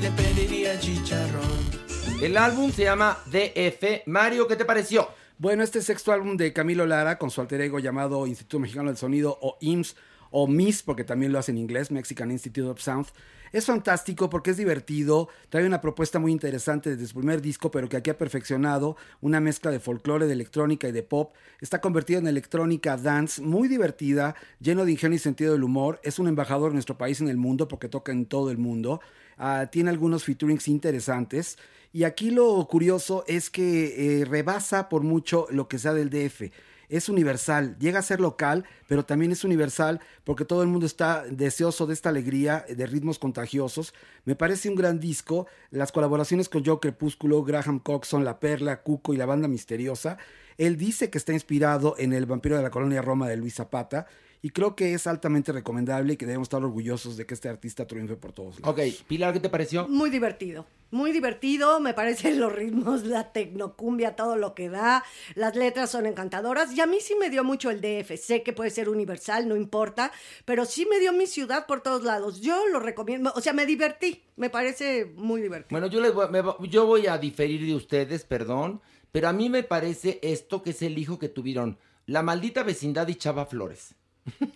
[0.00, 1.82] le pediría chicharrón.
[2.20, 4.06] El álbum se llama DF.
[4.06, 5.08] Mario, ¿qué te pareció?
[5.38, 8.96] Bueno, este sexto álbum de Camilo Lara con su alter ego llamado Instituto Mexicano del
[8.96, 9.96] Sonido o IMSS
[10.30, 13.06] o MIS, porque también lo hace en inglés, Mexican Institute of Sound,
[13.52, 17.86] Es fantástico porque es divertido, trae una propuesta muy interesante desde su primer disco, pero
[17.86, 21.34] que aquí ha perfeccionado, una mezcla de folclore, de electrónica y de pop.
[21.60, 26.00] Está convertido en electrónica dance, muy divertida, lleno de ingenio y sentido del humor.
[26.02, 29.02] Es un embajador de nuestro país en el mundo porque toca en todo el mundo.
[29.36, 31.58] Ah, tiene algunos featurings interesantes.
[31.92, 36.50] Y aquí lo curioso es que eh, rebasa por mucho lo que sea del DF
[36.92, 41.24] es universal, llega a ser local, pero también es universal porque todo el mundo está
[41.24, 43.94] deseoso de esta alegría, de ritmos contagiosos.
[44.26, 49.14] Me parece un gran disco, las colaboraciones con Joe Crepúsculo, Graham Coxon, La Perla, Cuco
[49.14, 50.18] y la banda misteriosa.
[50.58, 54.06] Él dice que está inspirado en El vampiro de la colonia Roma de Luis Zapata
[54.42, 57.86] y creo que es altamente recomendable y que debemos estar orgullosos de que este artista
[57.86, 58.76] triunfe por todos lados.
[58.76, 59.86] Ok, Pilar, ¿qué te pareció?
[59.86, 65.04] Muy divertido, muy divertido, me parecen los ritmos, la tecnocumbia, todo lo que da,
[65.36, 68.52] las letras son encantadoras y a mí sí me dio mucho el DF, sé que
[68.52, 70.10] puede ser universal, no importa,
[70.44, 73.64] pero sí me dio mi ciudad por todos lados, yo lo recomiendo, o sea, me
[73.64, 75.78] divertí, me parece muy divertido.
[75.78, 78.80] Bueno, yo, les voy, me yo voy a diferir de ustedes, perdón,
[79.12, 83.06] pero a mí me parece esto que es el hijo que tuvieron la maldita vecindad
[83.06, 83.94] y Chava Flores.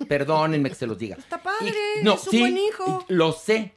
[0.09, 1.17] Perdónenme que se los diga.
[1.17, 3.05] Está padre, Y- es un buen hijo.
[3.09, 3.75] Lo sé,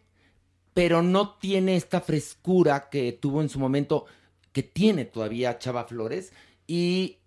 [0.73, 4.06] pero no tiene esta frescura que tuvo en su momento,
[4.52, 6.32] que tiene todavía Chava Flores.
[6.67, 7.17] Y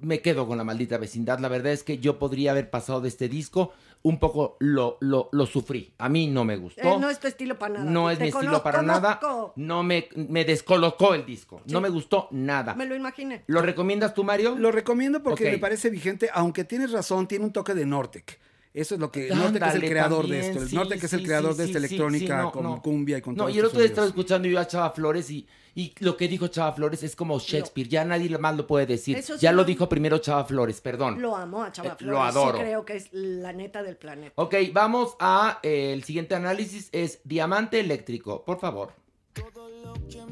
[0.00, 1.38] me quedo con la maldita vecindad.
[1.38, 5.28] La verdad es que yo podría haber pasado de este disco un poco lo, lo,
[5.32, 5.92] lo sufrí.
[5.98, 6.82] A mí no me gustó.
[6.82, 7.90] Eh, no es tu estilo para nada.
[7.90, 9.20] No es Te mi estilo para nada.
[9.56, 11.60] No me, me descolocó el disco.
[11.66, 12.74] No me gustó nada.
[12.74, 13.42] Me lo imaginé.
[13.46, 14.54] ¿Lo recomiendas tú, Mario?
[14.56, 18.38] Lo recomiendo porque me parece vigente, aunque tienes razón, tiene un toque de Nortec.
[18.80, 19.28] Eso es lo que.
[19.28, 20.62] Nortec es el creador también, de esto.
[20.62, 22.82] El sí, Nortec es el sí, creador sí, de esta electrónica sí, no, con no.
[22.82, 25.46] cumbia y con No, y el otro día estaba escuchando yo a Chava Flores y,
[25.74, 27.88] y lo que dijo Chava Flores es como Shakespeare.
[27.88, 29.16] Ya nadie más lo puede decir.
[29.16, 31.20] Eso sí ya lo lo- dijo primero Chava Flores, perdón.
[31.20, 32.12] Lo amo a Chava Eh, Flores.
[32.12, 32.58] lo adoro.
[32.58, 34.32] Sí creo que es la neta del planeta.
[34.36, 38.92] Ok, vamos a eh, el siguiente análisis es Diamante Eléctrico, por favor.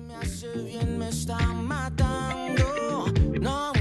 [0.06, 2.64] me hace bien me está matando.
[3.40, 3.75] No, no.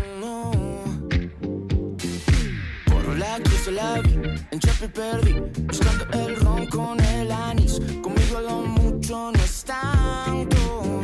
[3.37, 4.13] La que se la vi,
[4.51, 5.33] en Chapi perdí.
[5.67, 7.81] Buscando el ron con el anís.
[8.01, 11.03] Conmigo lo mucho no es tanto.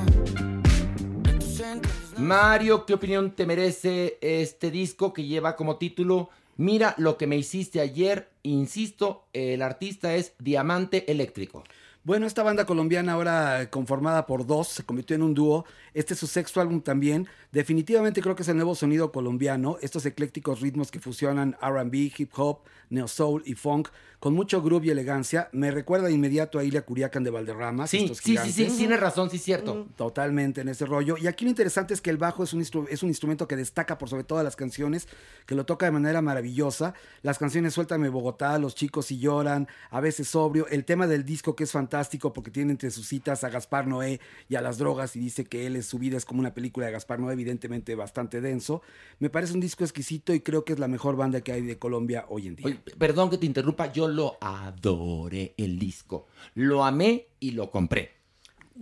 [1.29, 6.93] En tus entrañas Mario, ¿qué opinión te merece este disco que lleva como título Mira
[6.97, 8.29] lo que me hiciste ayer?
[8.43, 11.63] Insisto, el artista es Diamante Eléctrico.
[12.03, 15.65] Bueno, esta banda colombiana ahora conformada por dos se convirtió en un dúo.
[15.93, 17.27] Este es su sexto álbum también.
[17.51, 19.77] Definitivamente creo que es el nuevo sonido colombiano.
[19.81, 22.59] Estos eclécticos ritmos que fusionan RB, hip hop,
[22.89, 25.49] neo soul y funk con mucho groove y elegancia.
[25.51, 27.87] Me recuerda de inmediato a Ilia Curiacan de Valderrama.
[27.87, 28.77] Sí, estos sí, sí, sí, gigantes.
[28.77, 29.87] tienes razón, sí, cierto.
[29.95, 31.17] Totalmente en ese rollo.
[31.17, 33.55] Y aquí lo interesante es que el bajo es un, instru- es un instrumento que
[33.55, 35.07] destaca por sobre todas las canciones,
[35.47, 36.93] que lo toca de manera maravillosa.
[37.23, 40.67] Las canciones Suéltame Bogotá, Los chicos y lloran, a veces sobrio.
[40.67, 44.19] El tema del disco que es fantástico porque tiene entre sus citas a Gaspar Noé
[44.47, 46.85] y a las drogas y dice que él es su vida es como una película
[46.85, 48.81] de Gaspar Noé, evidentemente bastante denso.
[49.19, 51.77] Me parece un disco exquisito y creo que es la mejor banda que hay de
[51.77, 52.67] Colombia hoy en día.
[52.67, 56.27] Oye, perdón que te interrumpa, yo lo adoré el disco.
[56.55, 58.21] Lo amé y lo compré.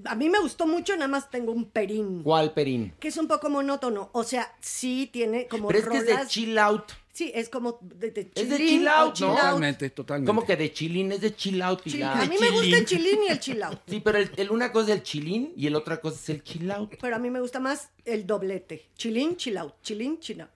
[0.06, 2.22] A mí me gustó mucho, nada más tengo un perín.
[2.24, 2.93] ¿Cuál, Perín?
[3.00, 4.10] Que es un poco monótono.
[4.13, 6.91] O sea, sí tiene como Pero es que es de chill out.
[7.19, 9.34] Sí, es como de, de Es de chilín chill out, chill ¿no?
[9.34, 9.39] out.
[9.41, 10.29] Totalmente, totalmente.
[10.29, 11.12] ¿Cómo que de chilín?
[11.12, 12.01] Es de chill out, Chill-.
[12.03, 13.77] A mí me gusta el chilín y el chill out.
[13.89, 16.43] Sí, pero el, el una cosa es el chilín y el otra cosa es el
[16.43, 16.95] chill out.
[17.01, 18.86] Pero a mí me gusta más el doblete.
[18.95, 19.73] Chilín, chill out.
[19.82, 20.49] Chilín, chill out.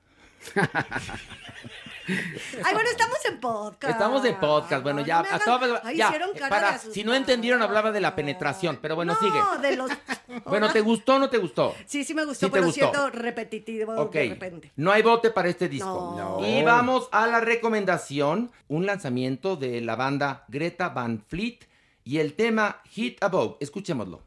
[2.05, 3.93] Ay, bueno, estamos en podcast.
[3.93, 6.13] Estamos de podcast, bueno, No, ya, no hagan- Ay, ya,
[6.49, 9.39] para, de si no entendieron hablaba de la penetración, pero bueno, no, sigue.
[9.69, 9.89] de los...
[10.45, 11.73] Bueno, ¿te gustó o no te gustó?
[11.85, 12.81] Sí, sí me gustó, Sí pero gustó.
[12.81, 14.71] siento repetitivo Ok, de repente.
[14.75, 16.15] no hay bote para este disco.
[16.17, 16.45] No.
[16.45, 21.59] Y vamos a la recomendación, un lanzamiento de la banda Greta Van Fleet
[22.03, 23.57] y el tema Hit Above.
[23.59, 24.21] Escuchémoslo.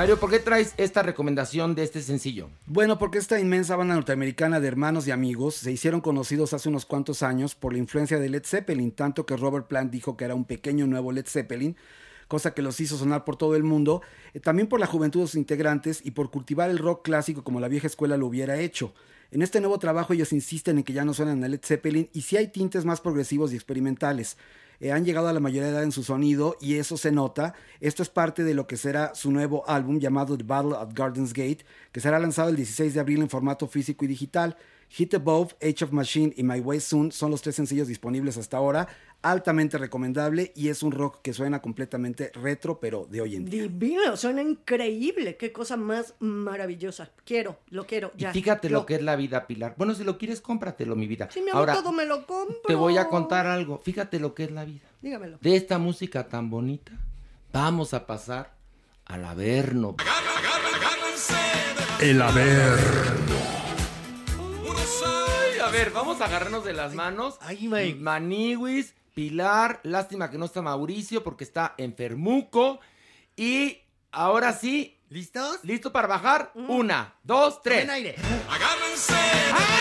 [0.00, 2.48] Mario, ¿por qué traes esta recomendación de este sencillo?
[2.64, 6.86] Bueno, porque esta inmensa banda norteamericana de hermanos y amigos se hicieron conocidos hace unos
[6.86, 10.34] cuantos años por la influencia de Led Zeppelin, tanto que Robert Plant dijo que era
[10.34, 11.76] un pequeño nuevo Led Zeppelin,
[12.28, 14.00] cosa que los hizo sonar por todo el mundo,
[14.32, 17.60] eh, también por la juventud de sus integrantes y por cultivar el rock clásico como
[17.60, 18.94] la vieja escuela lo hubiera hecho.
[19.30, 22.22] En este nuevo trabajo ellos insisten en que ya no suenan a Led Zeppelin y
[22.22, 24.38] sí hay tintes más progresivos y experimentales.
[24.80, 27.54] Eh, han llegado a la mayoría de edad en su sonido y eso se nota.
[27.80, 31.32] Esto es parte de lo que será su nuevo álbum llamado The Battle at Gardens
[31.32, 34.56] Gate, que será lanzado el 16 de abril en formato físico y digital.
[34.88, 38.56] Hit Above, Age of Machine y My Way Soon son los tres sencillos disponibles hasta
[38.56, 38.88] ahora.
[39.22, 43.64] Altamente recomendable y es un rock que suena completamente retro, pero de hoy en día.
[43.64, 45.36] Divino, suena increíble.
[45.36, 47.10] Qué cosa más maravillosa.
[47.26, 48.12] Quiero, lo quiero.
[48.16, 48.32] Y Ya.
[48.32, 49.74] fíjate lo que es la vida, Pilar.
[49.76, 51.28] Bueno, si lo quieres, cómpratelo, mi vida.
[51.30, 52.62] Si mi amor Ahora, todo me lo compro.
[52.66, 53.82] te voy a contar algo.
[53.84, 54.86] Fíjate lo que es la vida.
[55.02, 55.36] Dígamelo.
[55.42, 56.92] De esta música tan bonita,
[57.52, 58.54] vamos a pasar
[59.04, 59.96] al Averno.
[62.00, 62.22] El.
[62.22, 62.30] Ay,
[65.62, 67.36] a ver, vamos a agarrarnos de las manos.
[67.42, 72.80] Ay, my- Maniwis, Pilar, lástima que no está Mauricio porque está enfermuco.
[73.36, 73.78] Y
[74.12, 75.58] ahora sí, ¿Listos?
[75.64, 76.52] ¿listo para bajar?
[76.54, 77.82] Una, dos, tres.
[77.82, 78.14] En aire.
[78.48, 79.79] ¡Ay!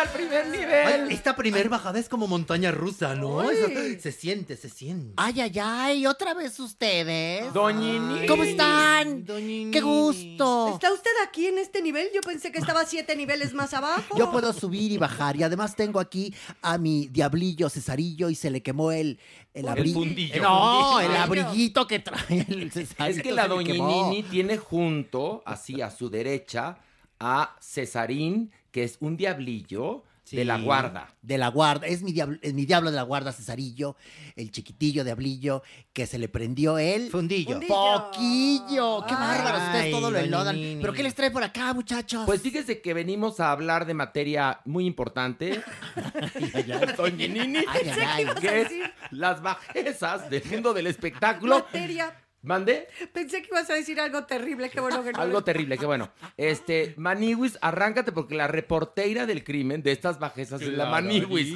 [0.00, 0.86] Al primer nivel.
[1.08, 3.42] Ay, esta primer bajada es como montaña rusa, ¿no?
[3.50, 3.68] Eso-
[4.00, 5.14] se siente, se siente.
[5.16, 7.52] Ay, ay, ay, otra vez ustedes.
[7.52, 8.26] Doñini.
[8.26, 9.24] ¿Cómo están?
[9.24, 9.70] Doñini.
[9.72, 10.70] ¡Qué gusto!
[10.74, 12.08] ¿Está usted aquí en este nivel?
[12.14, 14.16] Yo pensé que estaba siete niveles más abajo.
[14.16, 15.36] Yo puedo subir y bajar.
[15.36, 16.32] Y además tengo aquí
[16.62, 19.18] a mi diablillo Cesarillo y se le quemó el,
[19.54, 20.00] el El abrigo.
[20.00, 20.42] fundillo.
[20.42, 23.18] No, el abriguito que trae el Cesarillo.
[23.18, 23.48] Es que la.
[23.48, 26.78] Doñinini tiene junto, así a su derecha,
[27.18, 31.08] a Cesarín, que es un diablillo de la guarda.
[31.22, 33.96] De la guarda, es mi, diablo, es mi diablo de la guarda Cesarillo,
[34.36, 37.52] el chiquitillo diablillo que se le prendió el Fundillo.
[37.52, 37.74] Fundillo.
[37.74, 39.04] poquillo.
[39.06, 39.62] ¡Qué Ay, bárbaros!
[39.62, 40.56] Ustedes todo lo enlodan.
[40.80, 42.24] ¿Pero qué les trae por acá, muchachos?
[42.26, 45.62] Pues fíjese que venimos a hablar de materia muy importante.
[46.96, 48.26] Doñinini, Ay, ay, ay.
[48.40, 48.68] que es
[49.10, 51.60] las bajezas del mundo del espectáculo.
[51.60, 52.14] Materia.
[52.48, 52.88] ¿Mande?
[53.12, 54.70] Pensé que ibas a decir algo terrible.
[54.70, 55.20] Qué bueno que no.
[55.20, 56.10] Algo terrible, qué bueno.
[56.38, 61.54] Este, Maniwis, arráncate porque la reportera del crimen de estas bajezas es la Maniwis,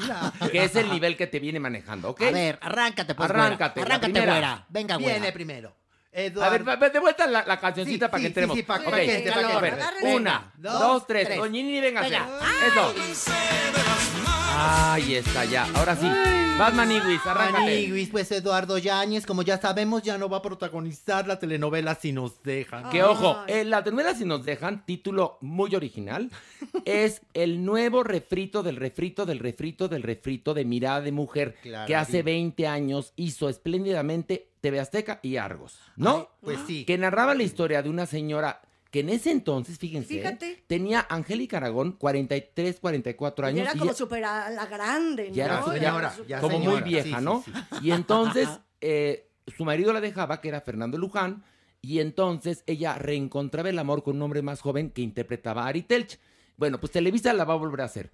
[0.51, 2.23] que es el nivel que te viene manejando, ¿ok?
[2.25, 3.31] A ver, arráncate, pues.
[3.31, 3.89] Arráncate, güera.
[3.89, 4.33] la Arráncate, primera.
[4.35, 4.67] güera.
[4.69, 5.13] Venga, güera.
[5.19, 5.75] Viene primero.
[6.43, 8.55] A ver, de vuelta la, la cancioncita Sí, para que sí, entremos.
[8.55, 9.79] sí, sí, pa' que- Ok, pa' que entre, pa' que a ver.
[10.15, 11.25] Una, dos, dos, tres.
[11.27, 11.39] tres.
[11.39, 12.11] Doñini, véngase.
[12.11, 12.29] Venga.
[12.67, 14.12] Eso.
[14.65, 15.67] Ahí está, ya.
[15.75, 16.07] Ahora sí.
[16.57, 17.65] Vas, Maniwis, arráncate.
[17.65, 22.13] Maniguis, pues Eduardo Yáñez, como ya sabemos, ya no va a protagonizar la telenovela Si
[22.13, 22.89] nos dejan.
[22.91, 26.31] Que ojo, eh, la telenovela si nos dejan, título muy original,
[26.85, 31.89] es el nuevo refrito del refrito del refrito del refrito de Mirada de Mujer Claro,
[31.89, 32.23] que hace sí.
[32.23, 36.17] 20 años hizo espléndidamente TV Azteca y Argos, ¿no?
[36.17, 36.85] Ay, pues sí.
[36.85, 38.61] Que narraba la historia de una señora
[38.93, 40.63] que en ese entonces, fíjense, Fíjate.
[40.69, 43.63] tenía Angélica Aragón 43, 44 Y años.
[43.63, 45.35] era y como ya- súper a la grande, ¿no?
[45.35, 47.43] ya era su- señora, súper- ya como muy vieja, sí, ¿no?
[47.45, 47.53] sí,
[47.83, 48.49] Y entonces
[48.81, 51.43] eh, su marido la dejaba, que era Fernando Luján,
[51.81, 55.83] y entonces ella reencontraba el amor con un hombre más joven que interpretaba a Ari
[55.83, 56.21] Telch.
[56.57, 58.13] Bueno, pues Televisa la va a volver a hacer.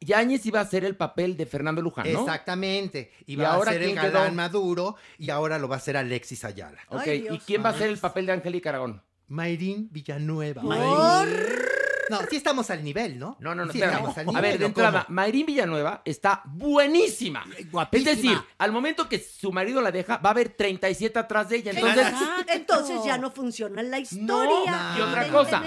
[0.00, 2.20] Yáñez iba a hacer el papel de Fernando Luján, ¿no?
[2.20, 3.10] Exactamente.
[3.26, 4.02] ¿Y Iba ahora a ser el quedó?
[4.12, 6.78] galán maduro y ahora lo va a hacer Alexis Ayala.
[6.90, 9.02] Ok, Ay, ¿y quién va a hacer el papel de Angélica Aragón?
[9.28, 10.62] Mayrín Villanueva.
[10.62, 11.68] Por-
[12.10, 13.36] No, sí estamos al nivel, ¿no?
[13.38, 15.04] No, no, no, Sí estamos al A nivel, ver, de ¿o entrada?
[15.10, 17.44] Mayrín Villanueva está buenísima.
[17.70, 18.10] guapísima.
[18.10, 21.56] Es decir, al momento que su marido la deja, va a haber 37 atrás de
[21.56, 21.72] ella.
[21.72, 22.52] Entonces, Exacto.
[22.52, 24.94] Entonces ya no funciona la historia.
[24.96, 25.62] y otra cosa.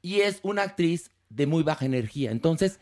[0.00, 2.30] y es una actriz de muy baja energía.
[2.30, 2.80] Entonces,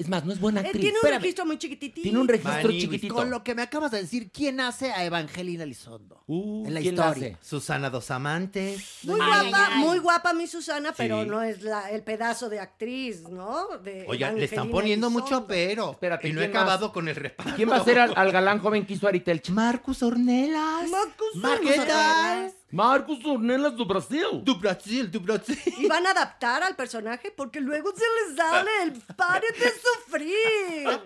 [0.00, 0.80] es más, no es buena Eh, actriz.
[0.80, 1.20] tiene un Espérame.
[1.22, 2.02] registro muy chiquititito.
[2.02, 3.14] Tiene un registro chiquitito.
[3.14, 6.22] Con lo que me acabas de decir, ¿quién hace a Evangelina Elizondo?
[6.26, 7.36] Uh, en la ¿quién la historia.
[7.40, 7.48] hace?
[7.48, 8.82] Susana Dos Amantes.
[9.04, 9.78] Muy Ay, guapa, ay, ay.
[9.84, 11.28] muy guapa mi Susana, pero Sí.
[11.28, 13.66] no es la, el pedazo de actriz, ¿no?
[13.84, 15.46] De Oiga, le están Evangelina poniendo mucho Elizondo.
[15.48, 15.90] pero.
[15.92, 16.62] Espérate, y no he ¿quién más?
[16.62, 17.52] acabado con el reparto.
[17.56, 19.50] ¿Quién va a ser al, al galán joven que hizo Ari Telch?
[19.50, 20.88] Marcus Ornelas.
[20.90, 21.86] Marcus Marcus ¿Qué Ornelas.
[21.88, 22.54] tal?
[22.70, 24.40] Marcos Ornelas do Brasil.
[24.42, 25.58] Du Brasil, du Brasil.
[25.78, 31.00] Y van a adaptar al personaje porque luego se les sale el pare de sufrir.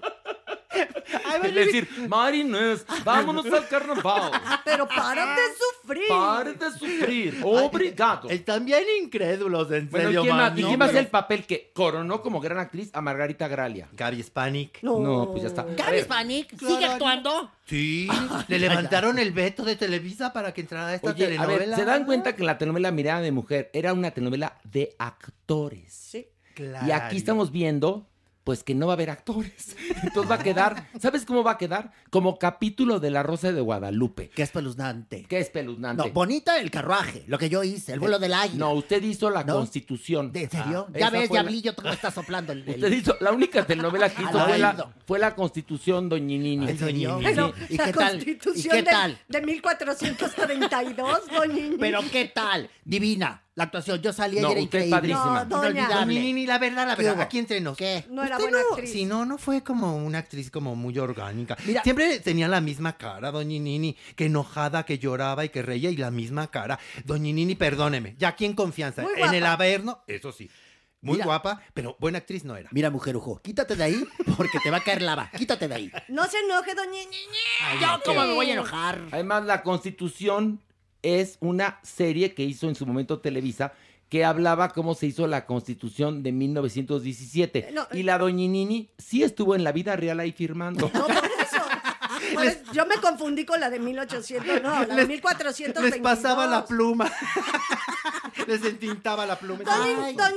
[1.44, 4.32] Es decir, Marinés, vámonos al carnaval.
[4.64, 6.08] Pero para de sufrir.
[6.08, 7.40] Pare de sufrir.
[7.44, 8.28] Obrigado.
[8.28, 10.50] Están bien incrédulos, en Bueno, ¿y serio, quién, más?
[10.50, 10.58] man.
[10.58, 13.00] ¿Y No, quién va a pero- hacer el papel que coronó como gran actriz a
[13.00, 13.88] Margarita Gralia?
[13.92, 14.82] Gaby Spanik.
[14.82, 14.98] No.
[14.98, 15.62] No, pues ya está.
[15.64, 17.50] Gaby Spanik, ¿sigue actuando?
[17.66, 18.08] Sí,
[18.48, 21.66] le levantaron el veto de Televisa para que entrara a esta Oye, a telenovela.
[21.66, 25.92] ver, ¿se dan cuenta que la telenovela Mirada de Mujer era una telenovela de actores?
[25.92, 26.28] Sí.
[26.54, 26.86] Claro.
[26.86, 28.06] Y aquí estamos viendo,
[28.44, 29.74] pues que no va a haber actores.
[30.02, 31.92] Entonces va a quedar, ¿sabes cómo va a quedar?
[32.10, 34.28] Como capítulo de La Rosa de Guadalupe.
[34.28, 35.24] Que es peluznante.
[35.24, 36.06] Que es espeluznante.
[36.06, 38.58] No, bonita el carruaje, lo que yo hice, el vuelo del águila.
[38.58, 39.54] No, usted hizo la ¿No?
[39.54, 40.30] constitución.
[40.30, 40.86] ¿De serio?
[40.94, 42.60] Ah, ya ves, fue la- Diablillo, cómo está soplando el...
[42.68, 46.68] el- Usted hizo, la única telenovela que hizo fue la, fue la constitución Doñinini.
[46.68, 47.18] ¿En serio?
[47.22, 48.10] Pero ¿Y la qué tal?
[48.12, 49.18] constitución ¿Y qué de, tal?
[49.28, 52.68] de 1432, doña Pero ¿qué tal?
[52.84, 54.00] Divina, la actuación.
[54.02, 55.14] Yo salí No, y era usted es increíble.
[55.14, 55.44] padrísima.
[55.44, 56.04] No, doña.
[56.06, 57.76] Ni, ni, la verdad, la ¿Qué verdad, aquí entre nos.
[57.76, 58.04] ¿Qué?
[58.10, 58.92] No era Usted buena no- actriz.
[58.92, 61.56] Sí, no, no fue como una actriz como muy orgánica.
[61.64, 65.90] Mira- Siempre tenía la misma cara, Doña Nini, que enojada, que lloraba y que reía
[65.90, 66.78] y la misma cara.
[67.04, 70.50] Doña Nini, perdóneme, ya aquí en confianza, Muy en el averno, eso sí.
[71.00, 71.26] muy Mira.
[71.26, 72.70] guapa, pero buena actriz no era.
[72.72, 74.04] Mira, mujerujo, quítate de ahí
[74.38, 75.30] porque te va a caer lava.
[75.36, 75.92] Quítate de ahí.
[76.08, 77.80] No se enoje, doña Ñeñe.
[77.80, 79.00] Yo, ¿cómo me voy a enojar?
[79.12, 80.60] Además, la Constitución
[81.04, 83.72] es una serie que hizo en su momento Televisa
[84.08, 87.58] que hablaba cómo se hizo la Constitución de 1917.
[87.58, 90.90] Eh, no, y la doñinini sí estuvo en la vida real ahí firmando.
[90.94, 91.06] No,
[92.72, 95.90] yo me confundí con la de 1800, no, la de Les- 1422.
[95.90, 97.10] Les pasaba la pluma.
[98.46, 99.62] Les entintaba la pluma.
[99.64, 100.28] Doña, no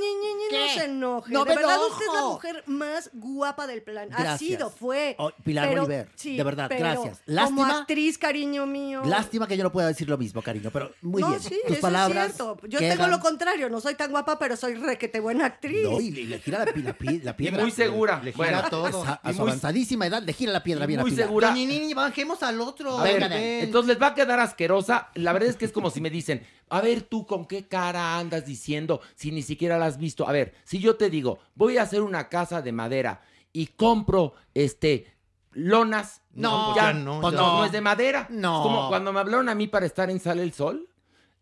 [0.50, 0.68] ¿qué?
[0.74, 1.32] se enoje.
[1.32, 1.86] No de verdad, enojo.
[1.92, 4.08] usted es la mujer más guapa del plan.
[4.14, 5.14] Ha sido, fue.
[5.18, 7.18] Oh, Pilar Pero- Bolívar, sí, de verdad, pero gracias.
[7.26, 7.34] Como
[7.66, 9.02] Lástima- actriz, cariño mío.
[9.04, 11.40] Lástima que yo no pueda decir lo mismo, cariño, pero muy no, bien.
[11.42, 12.30] sí, Tus eso palabras.
[12.30, 12.58] es cierto.
[12.68, 15.84] Yo quedan- tengo lo contrario, no soy tan guapa, pero soy requete buena actriz.
[15.84, 17.60] No, y le, le gira la, pi- la pi- la y piedra.
[17.62, 18.20] muy segura.
[18.22, 19.04] Le gira Bueno, todo.
[19.04, 21.26] A, su muy- avanzadísima edad le gira la piedra bien a muy Pilar.
[21.26, 21.52] segura.
[21.88, 22.98] Doñinini, bajemos al otro.
[22.98, 25.08] A ver, entonces les va a quedar asquerosa.
[25.14, 28.18] La verdad es que es como si me dicen, a ver tú con qué cara
[28.18, 30.28] andas diciendo si ni siquiera la has visto.
[30.28, 33.22] A ver, si yo te digo, voy a hacer una casa de madera
[33.52, 35.14] y compro este
[35.52, 37.58] lonas, No, pues ya no, pues ya no, no.
[37.58, 38.26] no es de madera.
[38.30, 38.58] No.
[38.58, 40.88] Es como cuando me hablaron a mí para estar en Sale el Sol.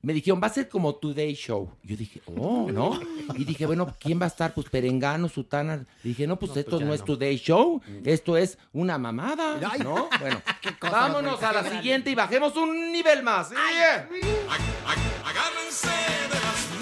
[0.07, 1.69] Me dijeron, va a ser como Today Show.
[1.83, 3.01] Yo dije, oh, ¿no?
[3.35, 4.55] Y dije, bueno, ¿quién va a estar?
[4.55, 5.85] Pues Perengano, Sutana.
[6.05, 7.05] Dije, no, pues esto no, es.
[7.05, 9.81] Today Show, esto es una mamada, Ay.
[9.81, 10.09] ¿no?
[10.21, 10.41] Bueno,
[10.79, 13.49] cosa vámonos a la siguiente y bajemos un nivel más.
[13.49, 13.57] ¡Sí!
[15.25, 16.76] Agárrense de las manos.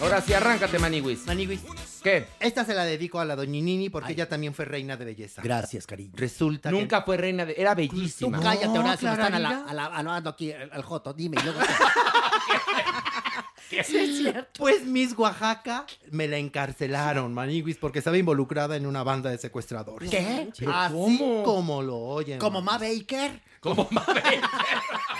[0.00, 1.26] Ahora sí, arráncate, Maniwis.
[1.26, 1.60] Maniwis,
[2.02, 2.26] ¿Qué?
[2.40, 5.40] esta se la dedico a la doñinini porque ella también fue reina de belleza.
[5.42, 6.10] Gracias, cariño.
[6.14, 7.54] Resulta que- Nunca fue reina de...
[7.56, 8.40] Era Tú bellísima.
[8.40, 11.12] cállate, Horacio, me están ala- ala- alabando aquí al, Joto.
[11.12, 11.60] Dime, y luego.
[13.86, 14.50] Sí, es cierto.
[14.58, 20.10] Pues Miss Oaxaca me la encarcelaron, Maniwis, porque estaba involucrada en una banda de secuestradores.
[20.10, 20.50] ¿Qué?
[20.58, 21.42] ¿Pero Así cómo?
[21.42, 22.38] como lo oyen.
[22.38, 22.76] ¿Como Ma.
[22.76, 23.40] Baker?
[23.60, 24.40] Como Mabel.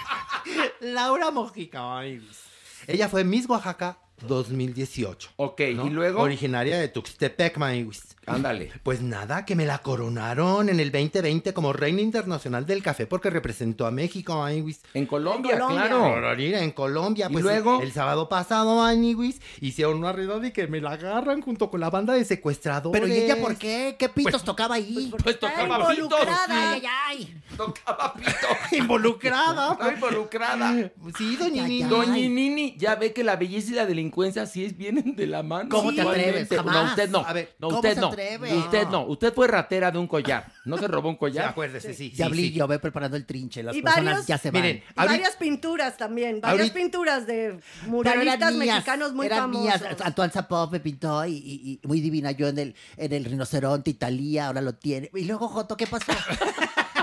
[0.81, 2.41] Laura Mojica, Maniwis.
[2.87, 3.97] Ella fue Miss Oaxaca
[4.27, 5.31] 2018.
[5.37, 5.87] Ok, ¿no?
[5.87, 6.21] y luego...
[6.21, 8.17] Originaria de Tuxtepec, Maniwis.
[8.27, 8.71] Ándale.
[8.83, 13.31] Pues nada, que me la coronaron en el 2020 como Reina Internacional del Café porque
[13.31, 14.81] representó a México, Maniwis.
[14.95, 15.87] En Colombia, En Colombia.
[15.89, 16.33] claro.
[16.63, 17.27] En Colombia.
[17.29, 17.83] ¿Y Pues luego?
[17.83, 21.91] el sábado pasado, Maniwis, hicieron una redada y que me la agarran junto con la
[21.91, 23.01] banda de secuestradores.
[23.01, 23.97] ¿Pero y ella por qué?
[23.99, 25.09] ¿Qué pitos tocaba ahí?
[25.23, 25.99] Pues Está tocaba pitos.
[25.99, 26.47] involucrada.
[26.73, 27.35] Ay, ay, ay.
[27.57, 28.31] Tocaba pito.
[28.77, 29.77] Involucrada.
[29.95, 30.91] Involucrada.
[31.19, 31.89] Sí, doña Ay, Nini.
[31.89, 32.13] Doña.
[32.15, 35.69] Nini ya ve que la belleza y la delincuencia sí es, vienen de la mano.
[35.69, 36.49] ¿Cómo te atreves?
[36.49, 36.75] Jamás.
[36.75, 37.19] No, usted no.
[37.27, 38.12] A ver, no, ¿cómo usted no.
[38.13, 38.55] Atreve?
[38.57, 39.07] Usted no.
[39.07, 40.47] Usted fue ratera de un collar.
[40.65, 41.49] ¿No se robó un collar?
[41.49, 42.11] acuérdese, sí.
[42.11, 42.69] sí, Diablillo, sí.
[42.71, 43.63] ve preparando el trinche.
[43.63, 44.63] Las Y personas varios- ya se van.
[44.63, 49.81] Miren, Y ahorita- varias pinturas también, varias Ahorita- pinturas de muralistas mexicanos muy eran famosos.
[49.83, 50.01] mías.
[50.03, 53.91] Antoine Zapov me pintó y, y- y muy divina yo en el, en el rinoceronte
[53.91, 55.11] Italia, ahora lo tiene.
[55.15, 56.13] Y luego, Joto, ¿qué pasó?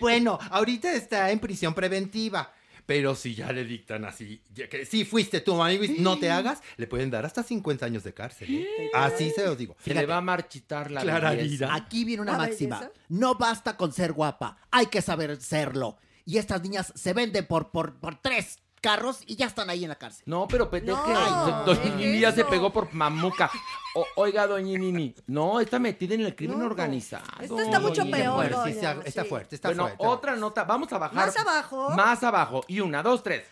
[0.00, 2.52] Bueno, ahorita está en prisión preventiva.
[2.86, 5.56] Pero si ya le dictan así, ya que si fuiste tú,
[5.98, 8.48] no te hagas, le pueden dar hasta 50 años de cárcel.
[8.50, 8.90] ¿eh?
[8.94, 9.76] Así se los digo.
[9.84, 11.74] Se le va a marchitar la Clara vida.
[11.74, 12.78] Aquí viene una ¿La máxima.
[12.80, 13.00] belleza?
[13.08, 15.96] No basta con ser guapa, hay que saber serlo.
[16.24, 19.88] Y estas niñas se venden por, por, por tres carros y ya están ahí en
[19.88, 20.22] la cárcel.
[20.26, 21.14] No, pero pe- No, deje.
[21.64, 23.50] Doña Nini ya se pegó por mamuca.
[23.94, 25.14] O- oiga, doña Nini.
[25.28, 27.24] No, está metida en el crimen No, organizado.
[27.40, 28.34] esto está mucho doña peor.
[28.34, 29.28] Fuerte, sí, doña, está, está sí.
[29.28, 30.06] fuerte, está Bueno, fuerte.
[30.06, 30.64] otra nota.
[30.64, 31.14] Vamos a bajar.
[31.14, 31.90] Más abajo.
[31.90, 32.64] Más abajo.
[32.68, 33.44] Y una, dos, tres.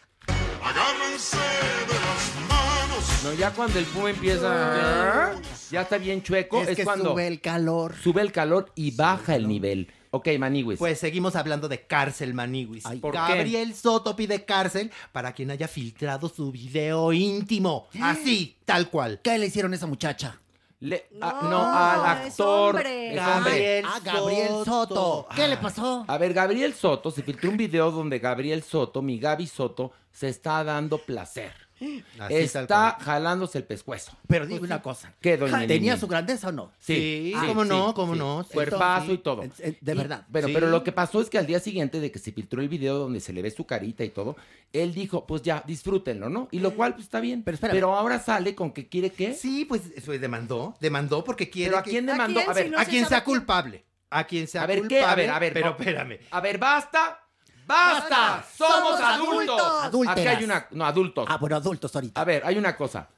[0.63, 3.25] Agárrense de las manos.
[3.25, 5.33] No, ya cuando el puma empieza.
[5.71, 6.61] Ya está bien chueco.
[6.63, 7.95] es Es, que cuando sube el calor.
[8.03, 9.93] sube el calor y baja el nivel.
[10.13, 10.79] Ok, Maniwis.
[10.79, 12.85] Pues seguimos hablando de cárcel, Maniwis.
[12.85, 13.19] Ay, ¿por qué?
[13.19, 17.87] Gabriel Soto pide cárcel para quien haya filtrado su video íntimo.
[18.03, 19.21] Así, tal cual.
[19.23, 20.41] ¿Qué le hicieron a esa muchacha?
[20.81, 22.75] Le- No, no, al es actor.
[22.77, 23.15] hombre.
[23.15, 23.51] es hombre.
[23.51, 24.65] Gabriel Ah, Gabriel Soto.
[24.65, 25.29] Soto.
[25.37, 25.61] ¿Qué le Ah.
[25.61, 26.05] pasó?
[26.09, 30.29] A ver, Gabriel Soto, se filtró un video donde Gabriel Soto, mi Gaby Soto, se
[30.29, 31.53] está dando placer.
[32.19, 34.13] Así, está jalándose el pescuezo.
[34.27, 35.13] Pero dime una cosa.
[35.21, 36.01] ¿Qué, doña ¿Tenía Nini?
[36.01, 36.73] su grandeza o no?
[36.79, 38.51] Sí, cómo no, cómo no, sí.
[38.53, 39.43] Cuerpazo y todo.
[39.43, 40.27] De Y- verdad.
[40.33, 40.55] Pero, Sí.
[40.55, 42.99] pero lo que pasó es que al día siguiente de que se filtró el video
[42.99, 44.37] donde se le ve su carita y todo,
[44.73, 46.49] él dijo, pues ya, disfrútenlo, ¿no?
[46.51, 47.43] Y lo cual, pues está bien.
[47.43, 47.83] Pero espérame.
[47.85, 49.35] ahora sale con que quiere qué.
[49.35, 52.41] Sí, pues eso demandó, demandó porque quiere Pero ¿a que- quién ¿A demandó?
[52.41, 53.37] quién A ver, si no a se quien sea quién?
[53.39, 53.85] culpable.
[54.11, 55.01] A quien sea a ver, culpable.
[55.01, 55.11] ¿qué?
[55.11, 55.53] A ver, a ver.
[55.53, 55.73] Pero no.
[55.79, 56.19] espérame.
[56.31, 57.21] A ver, basta.
[57.71, 58.45] ¡Basta!
[58.57, 59.61] ¡Somos, adultos!
[59.61, 59.85] adultos.
[59.85, 60.19] Adúlteras.
[60.19, 60.67] Aquí hay una.
[60.73, 61.27] No, adultos.
[61.29, 62.21] Ah, bueno, adultos ahorita.
[62.21, 63.09] A ver, hay una cosa.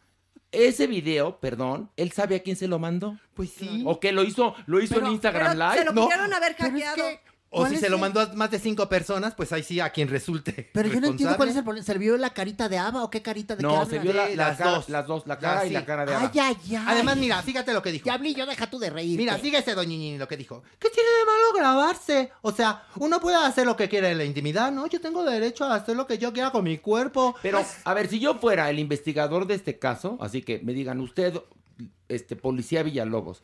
[0.51, 3.17] Ese video, perdón, ¿él sabe a quién se lo mandó?
[3.33, 3.83] Pues sí.
[3.87, 5.79] ¿O que lo hizo, lo hizo Pero- en Instagram Pero Live?
[5.79, 6.97] se lo No, pudieron haber Pero es hackeado.
[6.97, 7.21] que
[7.55, 9.91] O ¿Cuál si se lo mandó a más de cinco personas, pues ahí sí a
[9.91, 10.71] quien resulte.
[10.73, 11.85] Pero yo no entiendo cuál es el problema.
[11.85, 13.85] ¿Se le vio la carita de Ava o qué carita de No, habla?
[13.91, 14.89] se vio la, la las cara- dos.
[14.89, 15.75] las dos, la cara y sí.
[15.75, 16.31] la cara de Ava.
[16.33, 16.85] Ay, ay, ay.
[16.89, 18.05] Además, mira, fíjate lo que dijo.
[18.05, 19.19] Diablillo, deja tú de reír.
[19.19, 20.63] Mira, fíjese, doña Nini, lo que dijo.
[20.79, 22.33] ¿Qué tiene de malo grabarse?
[22.41, 24.87] O sea, uno puede hacer lo que quiera en la intimidad, ¿no?
[24.87, 27.37] Yo tengo derecho a hacer lo que yo quiera con mi cuerpo.
[27.43, 31.01] Pero, a ver, si yo fuera el investigador de este caso, así que me digan,
[31.01, 31.35] usted,
[32.09, 33.43] este, policía Villalobos,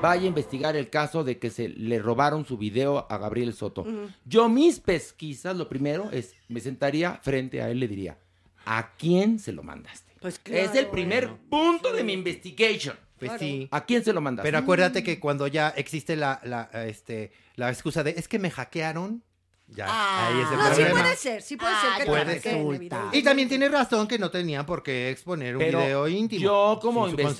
[0.00, 3.86] vaya a investigar el caso de que se le robaron su video a Gabriel Soto.
[4.24, 8.18] Yo mis pesquisas, lo primero es, me sentaría frente a él, le diría,
[8.64, 10.12] ¿a quién se lo mandaste?
[10.20, 12.96] Pues es el primer punto de mi investigation.
[13.18, 13.38] Pues Claro.
[13.40, 13.68] sí.
[13.72, 14.46] ¿A quién se lo mandaste?
[14.46, 18.48] Pero acuérdate que cuando ya existe la, la, este, la excusa de es que me
[18.50, 19.24] hackearon,
[19.68, 20.28] ya, Ah.
[20.28, 21.00] ahí es el No, sí problema.
[21.02, 22.82] puede ser, sí puede ser Ay, que puede ser.
[23.12, 26.42] Y también tiene razón que no tenían por qué exponer un Pero video íntimo.
[26.42, 27.36] Yo como sin su investigador,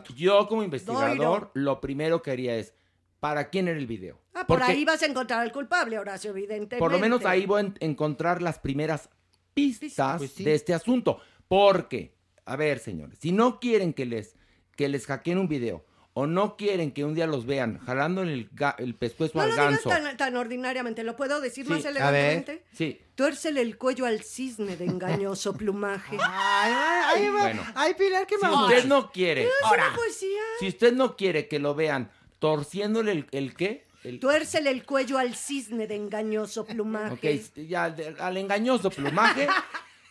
[0.00, 0.14] consentimiento.
[0.14, 1.50] yo como investigador, Doiro.
[1.54, 2.72] lo primero que haría es,
[3.20, 4.18] ¿para quién era el video?
[4.34, 6.78] Ah, por Porque ahí vas a encontrar al culpable, Horacio, evidentemente.
[6.78, 9.10] por lo menos ahí voy a en- encontrar las primeras
[9.54, 10.44] pistas Pues sí.
[10.44, 11.20] de este asunto.
[11.48, 12.16] Porque,
[12.46, 14.36] a ver, señores, si no quieren que les,
[14.76, 18.50] que les hackeen un video o no quieren que un día los vean jalando el,
[18.78, 21.90] el pescuezo No al lo digas tan, tan ordinariamente, ¿lo puedo decir Sí, más a
[21.90, 21.96] ver.
[21.96, 22.64] elegantemente?
[22.72, 26.16] Sí, Tuércele el cuello al cisne de engañoso plumaje.
[26.20, 27.62] Ay, ay, ay, Bueno.
[27.74, 28.66] ay, Pilar, qué si mamá.
[28.66, 30.40] usted no quiere, Es una poesía.
[30.60, 35.16] si usted no quiere que lo vean torciéndole el, el qué, el, Tuércele el cuello
[35.16, 37.44] al cisne de engañoso plumaje.
[37.54, 39.46] Ok, ya de- al engañoso plumaje.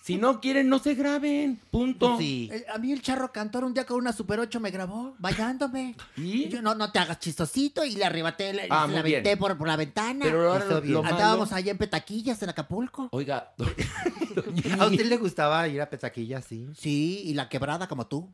[0.02, 1.60] si no quieren, no se graben.
[1.72, 2.18] Punto.
[2.18, 2.50] Sí.
[2.52, 5.96] Eh, A mí el charro cantor un día con una Super 8 me grabó, vayándome.
[6.18, 6.50] ¿Y?
[6.50, 9.16] Yo, no, no te hagas chistosito y le arrebaté, le, Ah, se muy la bien.
[9.20, 10.20] aventé por, por la ventana.
[10.26, 10.94] Pero ahora Hizo lo, bien.
[10.96, 13.10] lo malo- Andábamos allá en Petaquillas, en Acapulco.
[13.12, 13.54] Oiga,
[14.80, 16.68] ¿A usted le gustaba ir a Petaquilla, sí?
[16.78, 18.34] Sí, y la quebrada como tú.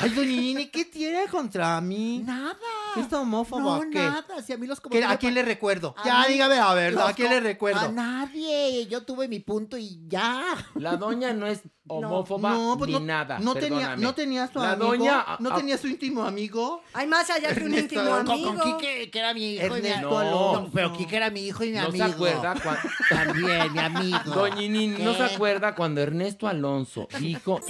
[0.00, 2.22] Ay, doña Nini, ¿qué tiene contra mí?
[2.24, 2.56] Nada.
[2.96, 3.98] ¿Es homófobo No, o qué?
[3.98, 4.42] nada.
[4.44, 5.94] Si a mí los ¿Qué- comentarios- ¿A quién le recuerdo?
[5.98, 7.80] A ya, mí- dígame la verdad, ¿a quién le recuerdo?
[7.80, 8.86] A nadie.
[8.86, 10.44] Yo tuve mi punto y ya.
[10.74, 13.38] la doña no es homófoba No, pues ni no, nada.
[13.38, 14.88] no tenía, no tenía su La amigo.
[14.88, 15.24] doña.
[15.38, 16.82] no tenía su íntimo amigo.
[16.94, 18.54] Hay más allá que un Ernesto, íntimo con- Con, amigo.
[18.54, 19.66] con Quique, que era mi hijo.
[19.76, 20.70] y mi- Ernesto No.
[20.74, 22.04] Pero Quique era mi hijo y mi ¿No se amigo.
[22.26, 22.80] acuerda cuando-
[23.10, 24.18] También, mi amigo.
[24.34, 27.60] Doña Nini, ¿no se acuerda cuando Ernesto Alonso dijo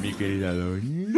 [0.00, 1.08] Mi querida doña,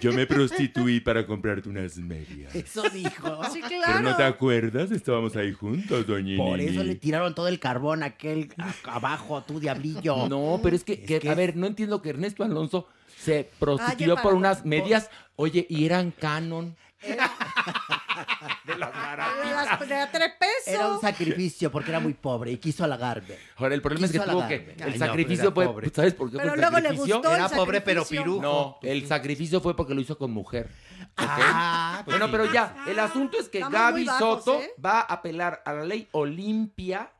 [0.00, 2.54] yo me prostituí para comprarte unas medias.
[2.54, 3.40] Eso dijo.
[3.52, 4.00] Sí, Pero claro.
[4.02, 6.70] no te acuerdas, estábamos ahí juntos, doña Por Nini.
[6.70, 10.28] eso le tiraron todo el carbón a aquel a- abajo, tú diablillo.
[10.28, 12.86] No, pero es que, que- que- a ver, no entiendo que Ernesto Alonso
[13.16, 16.76] se prostituyó Ay, por para- unas medias, oye, y eran canon.
[18.64, 19.78] de las De, baratas.
[19.80, 20.66] las- de a tres pesos.
[20.74, 23.36] Era un sacrificio porque era muy pobre y quiso halagarme.
[23.56, 24.74] Ahora, el problema es que tuvo que.
[24.78, 25.64] El Ay, sacrificio fue.
[25.64, 25.90] era pobre.
[25.94, 28.42] ¿Sabes por qué Pero fue luego le gustó el Era pobre, pero pirujo.
[28.42, 30.70] No, el sacrificio fue porque lo hizo con mujer.
[31.16, 32.32] Ah, pues bueno, sí.
[32.32, 34.70] pero ya, el asunto es que Estamos Gaby bajos, Soto ¿eh?
[34.84, 37.10] va a apelar a la ley Olimpia,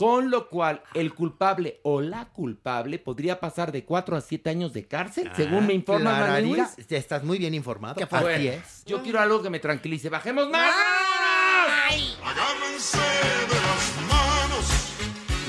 [0.00, 4.72] con lo cual el culpable o la culpable podría pasar de 4 a 7 años
[4.72, 7.96] de cárcel, según me informa Manuel ya estás muy bien informado.
[7.96, 8.04] ¿Qué?
[8.10, 8.82] Así es.
[8.86, 10.08] Yo quiero algo que me tranquilice.
[10.08, 10.74] ¡Bajemos más!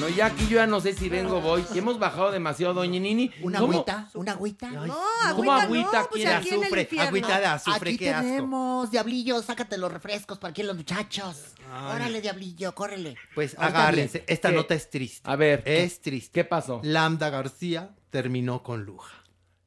[0.02, 1.64] No, ya aquí yo ya no sé si vengo o voy.
[1.76, 3.32] Hemos bajado demasiado, doña Nini.
[3.44, 3.74] ¿Una ¿Cómo?
[3.74, 4.10] agüita?
[4.16, 4.72] ¿Una agüita?
[4.72, 4.98] No,
[5.36, 6.36] ¿Cómo agüita, agüita no, pues quiere?
[6.36, 7.08] aquí en el Azufre, infierno.
[7.08, 8.22] agüita de azufre, Aquí qué asco.
[8.28, 11.54] tenemos, diablillo, sácate los refrescos para aquí los muchachos.
[11.94, 13.16] Órale, diablillo, córrele.
[13.36, 14.26] Pues Ahorita agárrense, bien.
[14.28, 14.56] esta ¿Qué?
[14.56, 15.22] nota es triste.
[15.30, 16.32] A ver, Es triste.
[16.34, 16.82] ¿qué pasó?
[16.84, 19.21] Lambda García terminó con Luja.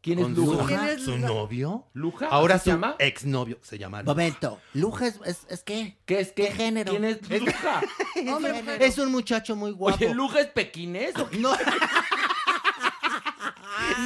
[0.05, 0.67] ¿Quién es ¿Con Luja?
[0.67, 1.27] ¿Quién es ¿Su Luja?
[1.29, 1.87] novio?
[1.95, 2.27] ¿Luja?
[2.27, 2.97] Ahora ¿Así su se llama?
[2.99, 4.13] exnovio se llama Luja.
[4.13, 5.97] Momento, Luja es, es, es qué?
[6.05, 6.49] ¿Qué es qué?
[6.49, 6.91] ¿Qué género?
[6.91, 7.81] ¿Quién es Luja?
[8.37, 8.63] Hombre.
[8.81, 9.97] Es un muchacho muy guapo.
[9.97, 11.39] Oye, ¿Luja es pequinés o qué?
[11.39, 11.53] No.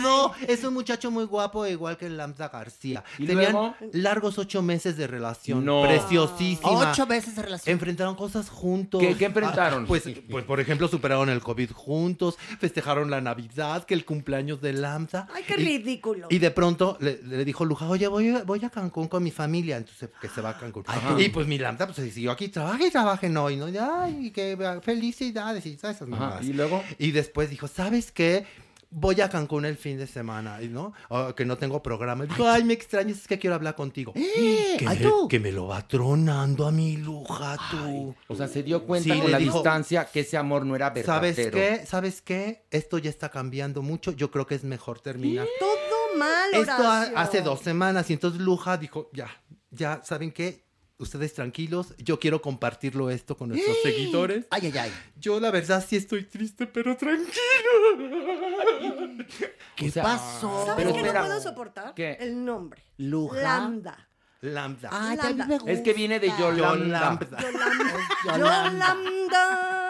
[0.02, 3.02] No, es un muchacho muy guapo, igual que Lambda García.
[3.18, 3.74] ¿Y Tenían luego?
[3.92, 5.64] largos ocho meses de relación.
[5.64, 5.82] No.
[5.82, 6.90] Preciosísima.
[6.92, 7.72] Ocho veces de relación.
[7.72, 9.00] Enfrentaron cosas juntos.
[9.00, 9.84] ¿Qué- qué enfrentaron?
[9.84, 14.60] Ah, pues, pues, por ejemplo, superaron el COVID juntos, festejaron la Navidad, que el cumpleaños
[14.60, 15.26] de Lambda.
[15.34, 16.26] Ay, qué Y- ridículo.
[16.30, 19.30] Y de pronto le, le dijo Luja, oye, voy, a- voy a Cancún con mi
[19.30, 19.76] familia.
[19.76, 20.84] Entonces, que se va a Cancún.
[20.86, 21.20] Ajá.
[21.20, 23.68] Y pues mi Lambda, pues se siguió aquí, trabaja y trabajen hoy, ¿no?
[23.68, 26.44] Y, Ay, que felicidades y todas esas mamadas.
[26.44, 26.82] ¿Y luego?
[26.98, 28.46] Y después dijo, ¿sabes qué?
[28.90, 30.94] Voy a Cancún el fin de semana, ¿no?
[31.36, 32.24] Que no tengo programa.
[32.24, 34.14] Y dijo, ay, me extrañas, es que quiero hablar contigo.
[34.14, 35.28] que, ay, me, tú.
[35.28, 38.14] que me lo va tronando a mi luja, tú.
[38.28, 40.88] O sea, se dio cuenta Sí, con la dijo- distancia que ese amor no era
[40.88, 41.34] verdadero.
[41.34, 41.86] ¿Sabes qué?
[41.86, 42.64] ¿Sabes qué?
[42.70, 44.12] Esto ya está cambiando mucho.
[44.12, 45.46] Yo creo que es mejor terminar.
[45.60, 47.18] Todo mal, Esto ha- Horacio.
[47.18, 49.28] hace dos semanas y entonces Luja dijo, ya,
[49.70, 50.64] ya, ¿saben qué?
[51.00, 54.46] Ustedes tranquilos, yo quiero compartirlo esto con nuestros seguidores.
[54.50, 54.92] Ay, ay, ay.
[55.16, 57.30] Yo la verdad sí estoy triste, pero tranquilo.
[59.76, 60.66] ¿Qué O sea, pasó?
[60.66, 61.20] ¿Sabes Pero qué espera.
[61.20, 61.94] no puedo soportar?
[61.94, 62.16] ¿Qué?
[62.20, 62.82] El nombre.
[62.96, 63.40] Luja.
[63.40, 64.08] Lambda.
[64.40, 64.88] Lambda.
[64.92, 66.42] Ay, a mí me Es que viene de gusta.
[66.56, 67.18] Yolanda.
[67.30, 67.94] Yolanda,
[68.24, 69.87] Yolanda.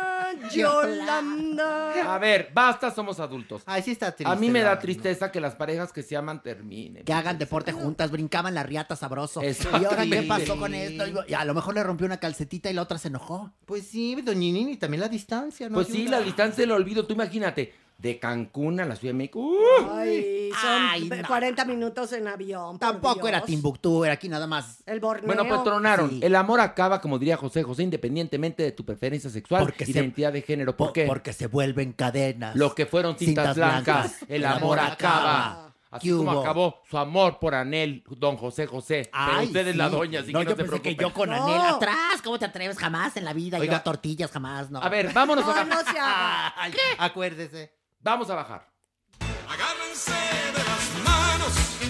[2.06, 3.62] A ver, basta, somos adultos.
[3.66, 4.32] Ay, sí está triste.
[4.32, 7.04] A mí me da tristeza que las parejas que se aman terminen.
[7.04, 9.40] Que hagan deporte juntas, brincaban la riata sabroso.
[9.40, 9.68] Eso.
[9.80, 11.04] ¿Y ahora qué pasó con esto?
[11.26, 13.52] Y a lo mejor le rompió una calcetita y la otra se enojó.
[13.66, 15.74] Pues sí, doñinini, también la distancia, ¿no?
[15.74, 17.06] Pues sí, la distancia del olvido.
[17.06, 19.40] Tú imagínate, de Cancún a la Ciudad de México.
[19.40, 19.90] ¡uh!
[19.92, 21.28] Ay, son Ay, ve- no.
[21.28, 22.78] 40 minutos en avión.
[22.78, 23.42] Tampoco era.
[23.42, 24.82] Timbuktu, era aquí nada más.
[24.86, 25.26] El Borneo.
[25.26, 26.08] Bueno, pues tronaron.
[26.10, 26.20] Sí.
[26.22, 29.92] El amor acaba, como diría José José, independientemente de tu preferencia sexual Porque y se-
[29.98, 30.76] identidad de género.
[30.76, 31.06] ¿Por Po- qué?
[31.06, 32.54] Porque se vuelven cadenas.
[32.54, 33.84] Lo que fueron cintas, Cintas blancas.
[33.84, 34.24] blancas.
[34.28, 35.64] El amor acaba.
[35.90, 36.40] Así ¿Qué como hubo?
[36.42, 39.08] acabó su amor por Anel, don José José.
[39.10, 41.14] Pero Ay, usted es la doña, así no, que no yo se pensé que yo
[41.14, 41.46] con No.
[41.46, 42.20] Anel atrás.
[42.22, 42.76] ¿Cómo te atreves?
[42.76, 43.58] Jamás en la vida.
[43.58, 43.72] Oiga.
[43.78, 44.82] Yo tortillas, jamás, no.
[44.82, 46.52] A ver, vámonos a no se haga.
[46.58, 47.72] Ay, acuérdese.
[48.00, 48.68] Vamos a bajar.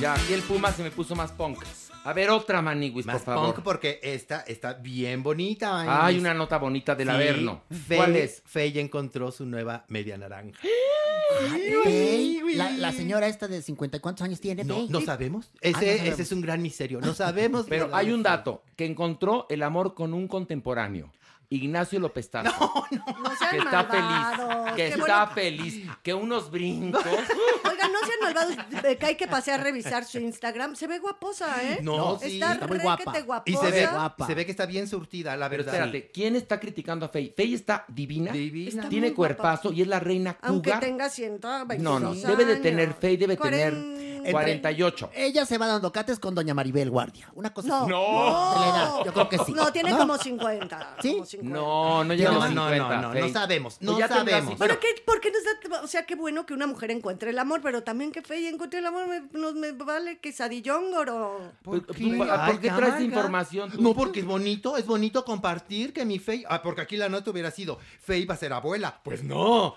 [0.01, 1.59] Ya, aquí el Puma se me puso más punk.
[2.05, 3.55] A ver, otra maniguis, por Más favor.
[3.55, 6.05] punk porque esta está bien bonita.
[6.07, 7.65] Hay una nota bonita del Sí, Averno.
[7.95, 8.43] ¿Cuál es?
[8.47, 10.59] Fey ya encontró su nueva media naranja.
[11.53, 14.89] Ay, Fey, la, la señora esta de 50 y cuántos años tiene, No, Fey?
[14.89, 15.51] no sabemos.
[15.57, 16.07] Ah, no sabemos.
[16.07, 17.01] ese es un gran misterio.
[17.01, 17.67] No sabemos.
[17.69, 21.13] Pero hay un dato, que encontró el amor con un contemporáneo.
[21.51, 22.53] Ignacio López Tarso.
[22.91, 24.65] No sean que está malvados.
[24.67, 25.35] feliz, que Qué está bueno.
[25.35, 27.03] feliz, que unos brincos.
[27.65, 28.57] Oigan, no sean malvados.
[28.99, 30.77] Que hay que pasear a revisar su Instagram.
[30.77, 31.79] Se ve guaposa, ¿eh?
[31.83, 32.35] No, sí.
[32.35, 33.21] Está, está muy guapa.
[33.21, 33.43] guaposa.
[33.47, 34.27] Y se ve, guapa.
[34.27, 35.87] se ve que está bien surtida, la Pero verdad.
[35.87, 37.33] espérate, ¿quién está criticando a Fey?
[37.35, 38.69] Fey está divina, Divina.
[38.69, 39.35] Está tiene muy guapa.
[39.37, 40.81] cuerpazo y es la reina Aunque cougar.
[40.85, 42.93] tenga 122 No, no, debe de tener.
[42.95, 43.73] Fey debe tener
[44.23, 45.11] Cuaren- 48.
[45.15, 47.31] Ella se va dando cates con doña Maribel Guardia.
[47.35, 47.77] Una cosa No.
[47.83, 47.89] así.
[47.91, 48.55] No.
[48.55, 49.53] De la edad, yo creo que sí.
[49.53, 50.97] No, tiene como 50.
[51.03, 51.13] ¿Sí?
[51.13, 51.59] como 50.
[51.59, 53.23] No, no No, llegamos a no, 50, no, no, Fey.
[53.23, 53.75] no sabemos.
[53.79, 54.59] Pues No ya tendrás- sabemos.
[54.59, 57.31] bueno, Pero qué, ¿por qué nos da, o sea, qué bueno que una mujer encuentre
[57.31, 61.53] el amor, pero también que Fey encuentre el amor, me, nos me vale quesadillongoro.
[61.63, 62.17] ¿Por ¿Por qué, qué?
[62.17, 63.81] ¿por Ay, qué qué traes información tú?
[63.83, 66.45] No, porque es bonito, es bonito compartir que mi Fey.
[66.49, 69.01] Ah, porque aquí la nota hubiera sido Fey va a ser abuela.
[69.03, 69.77] Pues no.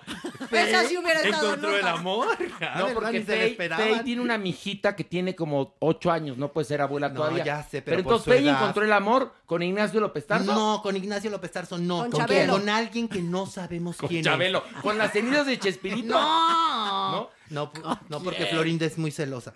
[0.52, 2.28] Esa sí hubiera estado encontró el amor.
[2.62, 2.94] Ah, No, ¿verdad?
[3.02, 3.88] porque Ni se lo Fey, esperaban.
[3.88, 7.44] Fey tiene una mijita que tiene como 8 años, no puede ser abuela No, todavía.
[7.44, 8.60] ya sé, pero por entonces su Fey edad.
[8.62, 10.54] encontró el amor con Ignacio López Tarso.
[10.54, 12.00] No, con Ignacio López Tarso no.
[12.04, 12.54] Con ¿Con, Chabelo.
[12.54, 16.14] Con alguien que no sabemos Con quién Chabelo, con las cenizas de Chespirito.
[16.14, 17.30] No.
[17.50, 19.54] No, pu- no, porque Florinda es muy celosa.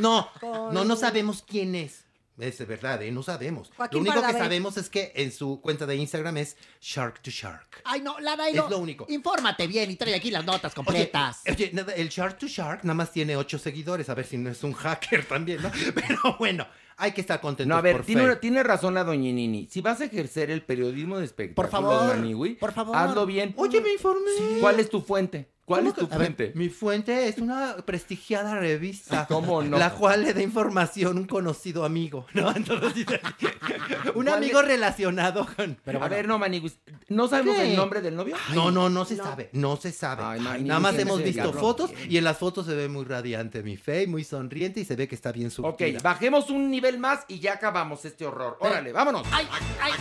[0.00, 2.04] No, no, no sabemos quién es.
[2.40, 3.10] Es verdad, ¿eh?
[3.10, 3.70] No sabemos.
[3.76, 7.30] Joaquín lo único que sabemos es que en su cuenta de Instagram es Shark to
[7.30, 7.82] Shark.
[7.84, 9.06] Ay, no, y Es lo único.
[9.08, 11.42] Infórmate bien y trae aquí las notas completas.
[11.48, 14.08] oye, nada, el Shark to Shark nada más tiene ocho seguidores.
[14.08, 15.70] A ver si no es un hacker también, ¿no?
[15.94, 16.66] Pero bueno,
[16.96, 19.68] hay que estar contentos No, a ver, por tiene, tiene razón la doña Nini.
[19.70, 22.96] Si vas a ejercer el periodismo de espectáculos, Por favor, Maniwi, por favor.
[22.96, 23.54] hazlo bien.
[23.56, 24.60] Oye, me informé.
[24.60, 25.50] ¿Cuál es tu fuente?
[25.70, 26.52] ¿Cuál ¿Cómo es tu que- a ver, fuente?
[26.56, 29.24] mi fuente es una prestigiada revista.
[29.28, 29.78] ¿Cómo no?
[29.78, 32.26] La cual le da información un conocido amigo.
[32.34, 32.50] ¿no?
[32.56, 33.20] Entonces dice,
[34.16, 34.66] un ¿Cuál amigo es?
[34.66, 35.78] relacionado con.
[36.02, 36.76] a ver, no, Maniwis.
[37.08, 37.70] ¿No sabemos ¿Qué?
[37.70, 38.34] el nombre del novio?
[38.52, 39.22] No, no, no se no.
[39.22, 40.24] sabe, no se sabe.
[40.24, 42.10] Ay, Ay, Manny, Nada más hemos visto fotos bien.
[42.10, 45.06] y en las fotos se ve muy radiante mi fe, muy sonriente y se ve
[45.06, 46.00] que está bien Ok, surtida.
[46.02, 48.56] bajemos un nivel más y ya acabamos este horror.
[48.60, 49.24] Órale, vámonos.
[49.30, 49.46] Ay,
[49.80, 49.92] ay.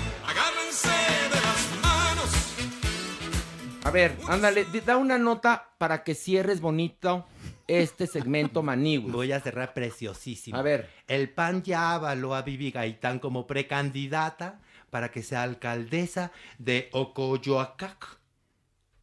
[3.90, 7.26] A ver, ándale, da una nota para que cierres bonito
[7.68, 9.12] este segmento Maniwis.
[9.12, 10.60] Voy a cerrar preciosísimo.
[10.60, 10.92] A ver.
[11.08, 14.60] El PAN ya avaló a Vivi Gaitán como precandidata
[14.92, 18.20] para que sea alcaldesa de Ocoyoacac,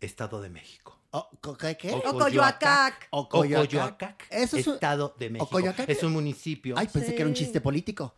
[0.01, 0.97] Estado de México.
[1.11, 1.89] Ocoyoacac.
[1.91, 3.09] Ocoyoacac.
[3.11, 5.47] Ocoyoacac, Eso es un- Estado de México.
[5.47, 5.89] ¿Ocoyoacac?
[5.89, 6.77] Es un municipio.
[6.79, 8.15] Ay, pensé que era un chiste político.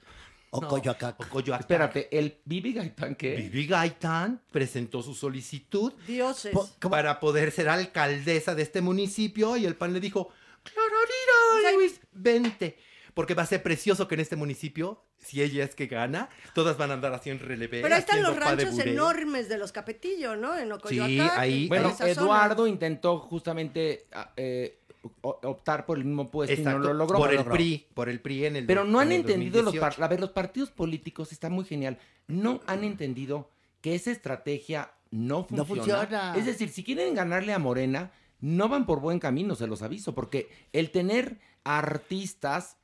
[0.53, 1.21] No, Ocoyoacac.
[1.21, 1.61] Ocoyoacac.
[1.61, 3.35] Espérate, ¿el Bibi Gaitán qué?
[3.37, 6.53] Vivi Gaitán presentó su solicitud Dioses.
[6.53, 6.91] Po- ¿cómo?
[6.91, 10.31] para poder ser alcaldesa de este municipio y el PAN le dijo,
[10.63, 12.79] Clararira, Luis, vente.
[13.15, 16.77] Porque va a ser precioso que en este municipio, si ella es que gana, todas
[16.79, 17.83] van a andar así en relevé.
[17.83, 20.57] Pero ahí están los ranchos enormes de los Capetillo, ¿no?
[20.57, 21.11] En Ocoyoacac.
[21.11, 22.11] Sí, ahí- en Bueno, zona.
[22.11, 24.88] Eduardo intentó justamente ah, eh, o-
[25.23, 27.19] optar por el mismo puesto y no lo logró.
[27.19, 27.53] por el logró.
[27.53, 29.97] PRI, por el PRI en el Pero no han en entendido los 2018.
[29.97, 31.99] par- A ver, los partidos políticos está muy genial.
[32.27, 35.57] No han entendido que esa estrategia no funciona.
[35.57, 36.35] No funciona.
[36.37, 40.15] Es decir, si quieren ganarle a Morena, no van por buen camino, se los aviso,
[40.15, 42.77] porque el tener artistas,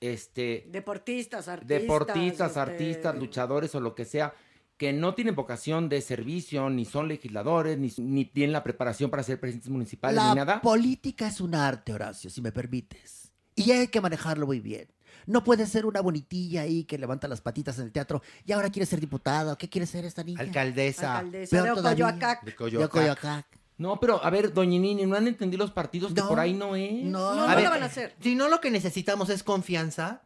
[0.00, 1.80] este, Deportistas, artistas.
[1.82, 4.34] deportistas, este, artistas, luchadores o lo que sea,
[4.76, 9.22] que no tienen vocación de servicio, ni son legisladores, ni, ni tienen la preparación para
[9.22, 10.60] ser presidentes municipales, La ni nada.
[10.60, 13.32] política es un arte, Horacio, si me permites.
[13.54, 14.88] Y hay que manejarlo muy bien.
[15.26, 18.70] No puede ser una bonitilla ahí que levanta las patitas en el teatro y ahora
[18.70, 19.56] quiere ser diputada.
[19.56, 20.40] ¿Qué quiere ser esta niña?
[20.40, 21.18] Alcaldesa.
[21.18, 21.70] Alcaldesa de.
[21.72, 22.44] Ocoyoacac.
[22.44, 22.84] de.
[22.84, 23.46] Ocoyoacac.
[23.78, 26.76] No, pero a ver, doñinini, ¿no han entendido los partidos que No, por ahí no
[26.76, 27.02] es?
[27.04, 28.14] No, No, A no ver, lo van a hacer.
[28.20, 30.22] Si no lo que necesitamos es confianza,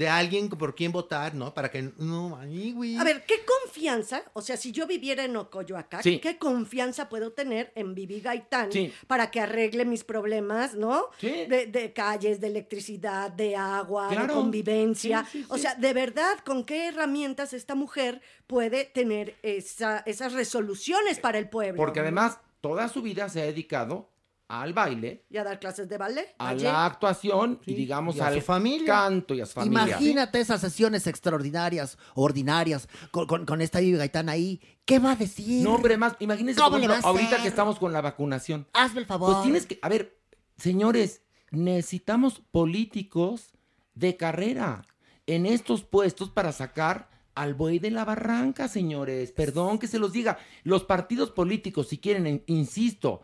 [0.00, 1.52] de alguien por quien votar, ¿no?
[1.52, 2.96] Para que no, ay, güey.
[2.96, 4.22] A ver, ¿qué confianza?
[4.32, 6.18] O sea, si yo viviera en Ocoyoacán, Sí.
[6.20, 8.90] ¿qué confianza puedo tener en Vivi Gaitán Sí.
[9.06, 11.04] para que arregle mis problemas, ¿no?
[11.18, 11.44] Sí.
[11.50, 15.26] De, de calles, de electricidad, de agua, de convivencia.
[15.30, 20.32] Sí, sí, O sea, de verdad, ¿con qué herramientas esta mujer puede tener esa- esas
[20.32, 21.76] resoluciones para el pueblo?
[21.76, 24.08] Porque además toda su vida se ha dedicado
[24.50, 26.34] al baile, Y a dar clases de ballet.
[26.38, 28.86] a la actuación y digamos Y a al su familia.
[28.86, 29.84] canto y a su familia.
[29.96, 34.60] Imagínate esas sesiones extraordinarias, ordinarias, con, con- con esta Vivi Gaitán ahí.
[34.84, 35.62] ¿Qué va a decir?
[35.62, 37.42] No, hombre, más, imagínense, ¿Cómo por le ejemplo, va a ahorita hacer?
[37.42, 38.66] que estamos con la vacunación.
[38.72, 39.32] Hazme el favor.
[39.34, 40.18] Pues tienes que, a ver,
[40.56, 41.22] señores,
[41.52, 43.52] necesitamos políticos
[43.94, 44.86] de carrera
[45.26, 49.30] en estos puestos para sacar al buey de la barranca, señores.
[49.32, 50.38] Perdón que se los diga.
[50.64, 53.22] Los partidos políticos, si quieren, en- insisto,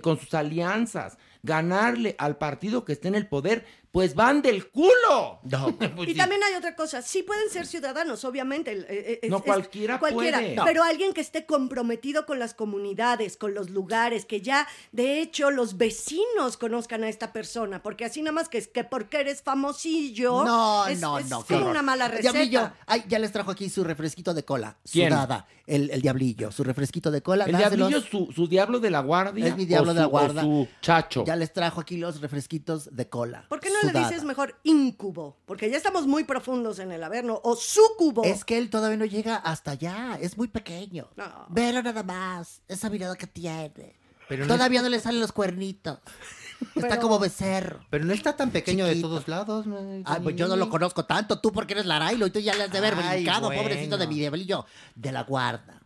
[0.00, 5.40] con sus alianzas, ganarle al partido que esté en el poder, pues van del culo.
[5.96, 6.16] Pues Y sí.
[6.18, 8.72] también hay otra cosa, sí pueden ser ciudadanos, obviamente.
[8.72, 10.54] eh, eh, No, es- cualquiera puede.
[10.54, 10.64] No.
[10.64, 15.50] Pero alguien que esté comprometido con las comunidades, con los lugares, que ya, de hecho,
[15.50, 19.42] los vecinos conozcan a esta persona, porque así nada más que es que porque eres
[19.42, 21.44] famosillo, No, es, no, es no.
[21.44, 22.32] como qué una mala receta.
[22.32, 24.76] Diablillo, ay, ya les trajo aquí su refresquito de cola.
[24.90, 25.10] ¿Quién?
[25.10, 25.46] Sudada.
[25.66, 27.44] El, el diablillo, su refresquito de cola.
[27.44, 27.88] El dáselos.
[27.88, 29.46] diablillo es su, su diablo de la guardia.
[29.46, 30.42] Es mi diablo o de la su- guarda.
[30.42, 31.24] su chacho.
[31.32, 33.46] Ya les trajo aquí los refresquitos de cola.
[33.48, 35.38] ¿Por qué no le dices mejor incubo?
[35.46, 37.40] Porque ya estamos muy profundos en el averno.
[37.42, 38.22] O sucubo.
[38.22, 40.18] Es que él todavía no llega hasta allá.
[40.20, 41.08] Es muy pequeño.
[41.16, 41.46] No.
[41.48, 42.60] Velo nada más.
[42.68, 43.96] Esa mirada que tiene.
[44.28, 46.00] Pero no todavía no, le salen los cuernitos.
[46.76, 47.80] Está Pero- como becerro.
[47.88, 49.66] Pero no está tan pequeño de todos lados.
[49.66, 50.02] ¿no?
[50.04, 51.40] Ay, pues yo no lo conozco tanto.
[51.40, 53.62] Tú porque eres Larailo y tú ya le has de haber Ay, brincado, bueno.
[53.62, 54.66] pobrecito de mi diablillo.
[54.94, 55.81] De la guarda.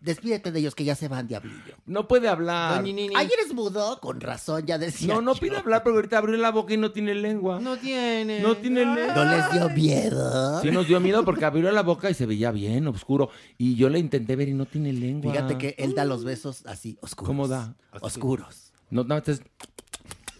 [0.00, 1.74] Despídete de ellos que ya se van, diablillo.
[1.86, 2.76] No puede hablar.
[2.76, 3.98] No, ni- ni- ni- Ay, eres mudo.
[4.00, 5.14] Con razón, ya decía.
[5.14, 5.40] No, no yo.
[5.40, 7.58] pide hablar porque ahorita abrió la boca y no tiene lengua.
[7.60, 8.40] No tiene.
[8.40, 9.14] No tiene lengua.
[9.14, 10.62] ¿No les dio miedo?
[10.62, 13.30] Sí nos dio miedo porque abrió la boca y se veía bien oscuro.
[13.56, 15.32] Y yo le intenté ver y no tiene lengua.
[15.32, 17.26] Fíjate que él da los besos así, oscuros.
[17.28, 17.74] ¿Cómo da?
[18.00, 18.72] Oscuros.
[18.90, 19.36] No, no, te,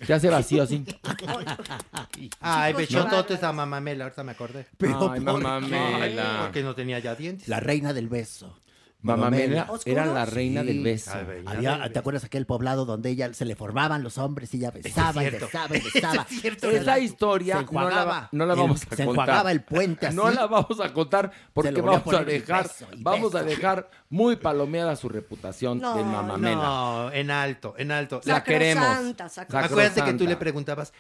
[0.07, 0.85] te hace vacío así.
[2.41, 4.67] Ay, bechototes a mamamela, ahorita me acordé.
[4.77, 6.41] Pero Ay, ¿por mamamela.
[6.45, 7.49] Porque no tenía ya dientes.
[7.49, 8.57] La reina del beso.
[9.01, 9.87] Mamamela ¿Oscuros?
[9.87, 10.67] era la reina Sí.
[10.67, 11.13] del beso.
[11.47, 15.23] Había- ¿Te acuerdas aquel poblado donde ella se le formaban los hombres y ella besaba
[15.23, 16.27] y besaba y besaba?
[16.73, 19.09] Esa historia Se no la, no la El- vamos a se contar.
[19.09, 20.17] enjuagaba el puente así.
[20.17, 24.35] No la vamos a contar porque a vamos a dejar, beso, vamos a dejar muy
[24.37, 26.55] palomeada su reputación No, de mamamela.
[26.57, 28.21] No, en alto, en alto.
[28.25, 28.85] La queremos.
[28.85, 29.61] Sacrosanta.
[29.65, 30.93] Acuérdate que tú le preguntabas,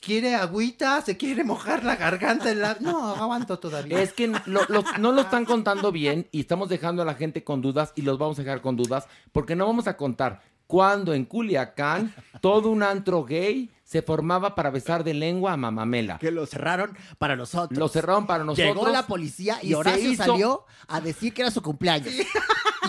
[0.00, 1.00] ¿quiere agüita?
[1.00, 2.50] ¿Se quiere mojar la garganta?
[2.50, 2.76] En la...
[2.80, 4.02] No, aguanto todavía.
[4.02, 7.92] Es que no lo están contando bien y estamos dejando a la gente con dudas
[7.94, 12.12] y los vamos a dejar con dudas porque no vamos a contar cuando en Culiacán
[12.42, 16.18] todo un antro gay se formaba para besar de lengua a mamamela.
[16.18, 17.78] Que lo cerraron para nosotros.
[17.78, 18.74] Lo cerraron para nosotros.
[18.74, 22.12] Llegó la policía y, y Horacio hizo- salió a decir que era su cumpleaños.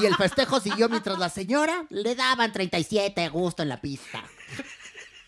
[0.02, 4.24] Y el festejo siguió mientras la señora le daban 37 de gusto en la pista.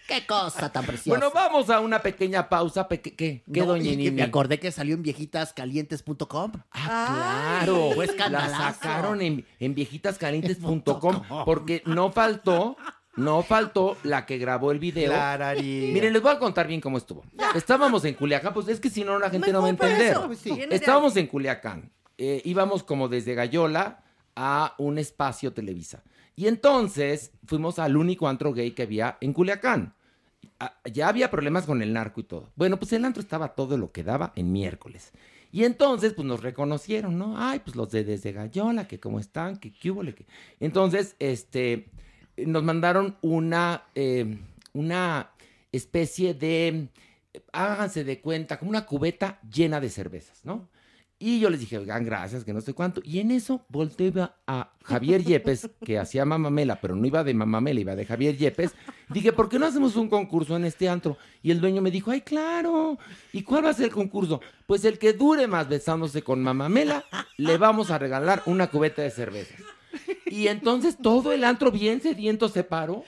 [0.10, 1.20] Qué cosa tan preciosa.
[1.20, 2.88] Bueno, vamos a una pequeña pausa.
[2.88, 3.00] ¿Qué?
[3.00, 4.10] ¿Qué, No, doña Nini?
[4.10, 6.52] Me acordé que salió en viejitascalientes.com.
[6.72, 7.92] Ah, claro.
[7.94, 12.76] Fue la sacaron en, en viejitascalientes.com porque no faltó,
[13.18, 15.12] no faltó la que grabó el video.
[15.12, 15.94] Clararía.
[15.94, 17.24] Miren, les voy a contar bien cómo estuvo.
[17.54, 20.12] Estábamos en Culiacán, pues es que si no la gente no va a entender.
[20.14, 20.60] eso, Pues sí.
[20.72, 21.92] Estábamos en Culiacán.
[22.18, 24.04] Eh, íbamos como desde Gallola
[24.36, 26.04] a un espacio Televisa.
[26.36, 29.94] Y entonces fuimos al único antro gay que había en Culiacán.
[30.60, 32.52] Ah, Ya había problemas con el narco y todo.
[32.56, 35.12] Bueno, pues el antro estaba todo lo que daba en miércoles.
[35.52, 37.36] Y entonces, pues nos reconocieron, ¿no?
[37.38, 40.26] Ay, pues los de desde Gallola, que cómo están, que qué hubo, que...
[40.60, 41.90] Entonces, este,
[42.38, 44.38] nos mandaron una, eh,
[44.74, 45.32] una
[45.72, 46.90] especie de,
[47.52, 50.70] háganse de cuenta, como una cubeta llena de cervezas, ¿no?
[51.22, 53.02] Y yo les dije, oigan, gracias, que no sé cuánto.
[53.04, 54.14] Y en eso volteé
[54.48, 58.72] a Javier Yepes, que hacía mamamela, pero no iba de mamamela, iba de Javier Yepes.
[59.10, 61.18] Dije, ¿por qué no hacemos un concurso en este antro?
[61.44, 62.98] Y el dueño me dijo, ay, claro.
[63.34, 64.40] ¿Y cuál va a ser el concurso?
[64.66, 67.04] Pues el que dure más besándose con mamamela,
[67.36, 69.56] le vamos a regalar una cubeta de cerveza.
[70.28, 73.04] Y entonces todo el antro bien sediento se paró.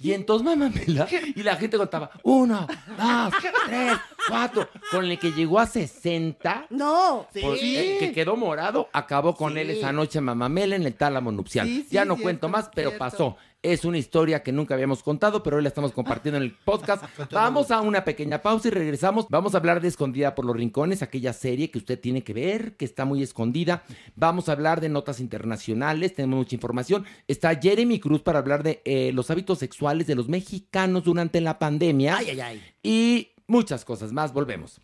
[0.00, 1.06] Y entonces mamamela.
[1.34, 2.66] Y la gente contaba, uno,
[2.98, 3.34] dos,
[3.66, 3.96] tres,
[4.28, 4.68] cuatro.
[4.90, 6.66] Con el que llegó a 60.
[6.70, 7.26] No.
[7.40, 11.66] Por- eh, que quedó morado, acabó con él esa noche mamamela en el tálamo nupcial.
[11.66, 12.98] Sí, ya no cierto, cuento más, pero cierto.
[13.04, 13.36] pasó.
[13.66, 17.02] Es una historia que nunca habíamos contado, pero hoy la estamos compartiendo en el podcast.
[17.32, 19.26] Vamos a una pequeña pausa y regresamos.
[19.28, 22.76] Vamos a hablar de Escondida por los Rincones, aquella serie que usted tiene que ver,
[22.76, 23.82] que está muy escondida.
[24.14, 27.04] Vamos a hablar de notas internacionales, tenemos mucha información.
[27.26, 31.58] Está Jeremy Cruz para hablar de eh, los hábitos sexuales de los mexicanos durante la
[31.58, 32.18] pandemia.
[32.18, 32.62] Ay, ay, ay.
[32.84, 34.32] Y muchas cosas más.
[34.32, 34.80] Volvemos.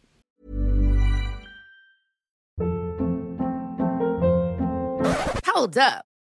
[5.55, 6.12] Hold up.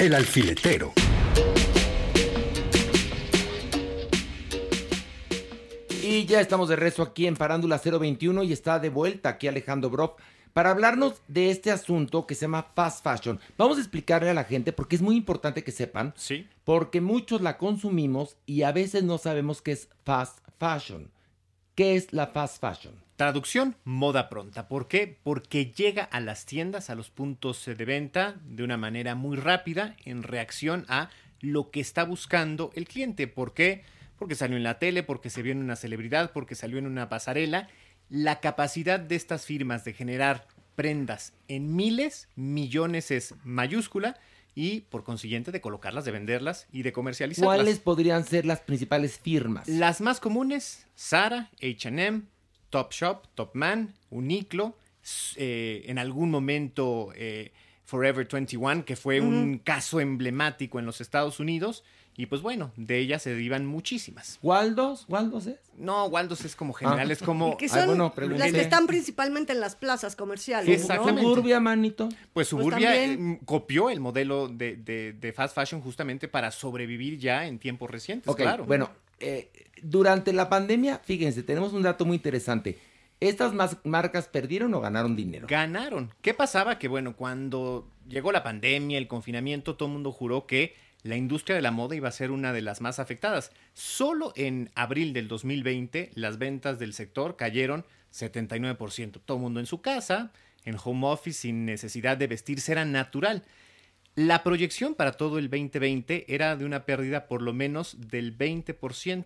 [0.00, 0.94] El alfiletero.
[6.02, 9.90] Y ya estamos de rezo aquí en Parándula 021 y está de vuelta aquí Alejandro
[9.90, 10.12] Broff
[10.54, 13.38] para hablarnos de este asunto que se llama fast fashion.
[13.58, 16.14] Vamos a explicarle a la gente porque es muy importante que sepan.
[16.16, 16.48] Sí.
[16.64, 21.10] Porque muchos la consumimos y a veces no sabemos qué es fast fashion.
[21.80, 22.92] ¿Qué es la fast fashion?
[23.16, 24.68] Traducción, moda pronta.
[24.68, 25.16] ¿Por qué?
[25.22, 29.96] Porque llega a las tiendas, a los puntos de venta, de una manera muy rápida
[30.04, 31.08] en reacción a
[31.40, 33.28] lo que está buscando el cliente.
[33.28, 33.82] ¿Por qué?
[34.18, 37.08] Porque salió en la tele, porque se vio en una celebridad, porque salió en una
[37.08, 37.70] pasarela.
[38.10, 44.18] La capacidad de estas firmas de generar prendas en miles, millones es mayúscula
[44.54, 47.56] y por consiguiente de colocarlas, de venderlas y de comercializarlas.
[47.56, 49.68] ¿Cuáles podrían ser las principales firmas?
[49.68, 52.22] Las más comunes, Zara, H&M,
[52.70, 54.76] Topshop, Topman, Uniqlo,
[55.36, 57.52] eh, en algún momento eh,
[57.84, 61.82] Forever 21, que fue un caso emblemático en los Estados Unidos.
[62.20, 64.38] Y pues bueno, de ellas se derivan muchísimas.
[64.42, 65.06] ¿Waldos?
[65.08, 65.58] ¿Waldos es?
[65.78, 67.12] No, Waldos es como general, Ah.
[67.14, 67.56] es como...
[67.56, 70.66] Que Ay, son bueno, las que están principalmente en las plazas comerciales.
[70.66, 70.76] Sí, ¿no?
[70.76, 71.22] exactamente.
[71.22, 72.10] Suburbia, manito.
[72.34, 73.32] Pues Suburbia también.
[73.32, 77.90] eh, copió el modelo de, de- de fast fashion justamente para sobrevivir ya en tiempos
[77.90, 78.66] recientes, claro.
[78.66, 79.50] bueno, eh,
[79.82, 82.78] durante la pandemia, fíjense, tenemos un dato muy interesante.
[83.20, 85.46] ¿Estas mas- marcas perdieron o ganaron dinero?
[85.48, 86.12] Ganaron.
[86.20, 86.78] ¿Qué pasaba?
[86.78, 91.56] Que bueno, cuando llegó la pandemia, el confinamiento, todo el mundo juró que la industria
[91.56, 93.52] de la moda iba a ser una de las más afectadas.
[93.72, 99.20] Solo en abril del 2020 las ventas del sector cayeron 79%.
[99.24, 100.32] Todo el mundo en su casa,
[100.64, 103.44] en home office, sin necesidad de vestirse, era natural.
[104.14, 109.24] La proyección para todo el 2020 era de una pérdida por lo menos del 20%,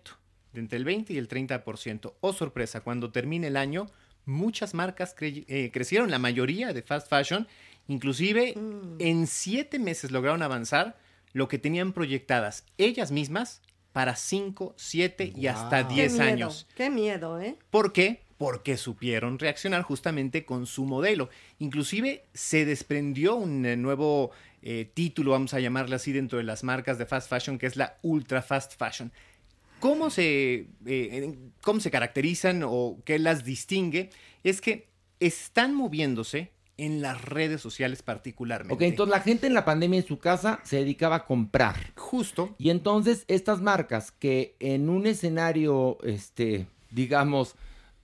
[0.53, 2.13] de entre el 20 y el 30%.
[2.21, 3.87] Oh sorpresa, cuando termine el año,
[4.25, 7.47] muchas marcas cre- eh, crecieron, la mayoría de fast fashion,
[7.87, 8.53] inclusive
[8.99, 10.97] en siete meses lograron avanzar
[11.35, 13.61] lo que tenían proyectadas ellas mismas
[13.91, 16.67] para 5, 7 y hasta Qué 10 miedo, años.
[16.75, 17.57] Qué miedo, ¿eh?
[17.69, 18.21] ¿Por qué?
[18.37, 21.29] Porque supieron reaccionar justamente con su modelo.
[21.59, 24.31] Inclusive se desprendió un eh, nuevo
[24.61, 27.75] eh, título, vamos a llamarle así, dentro de las marcas de fast fashion, que es
[27.75, 29.11] la ultra fast fashion.
[29.81, 34.09] ¿Cómo se, eh, ¿Cómo se caracterizan o qué las distingue?
[34.45, 34.87] Es que
[35.19, 38.73] están moviéndose en las redes sociales particularmente.
[38.73, 41.93] Ok, entonces la gente en la pandemia en su casa se dedicaba a comprar.
[41.95, 42.55] Justo.
[42.57, 47.55] Y entonces estas marcas que en un escenario, este, digamos,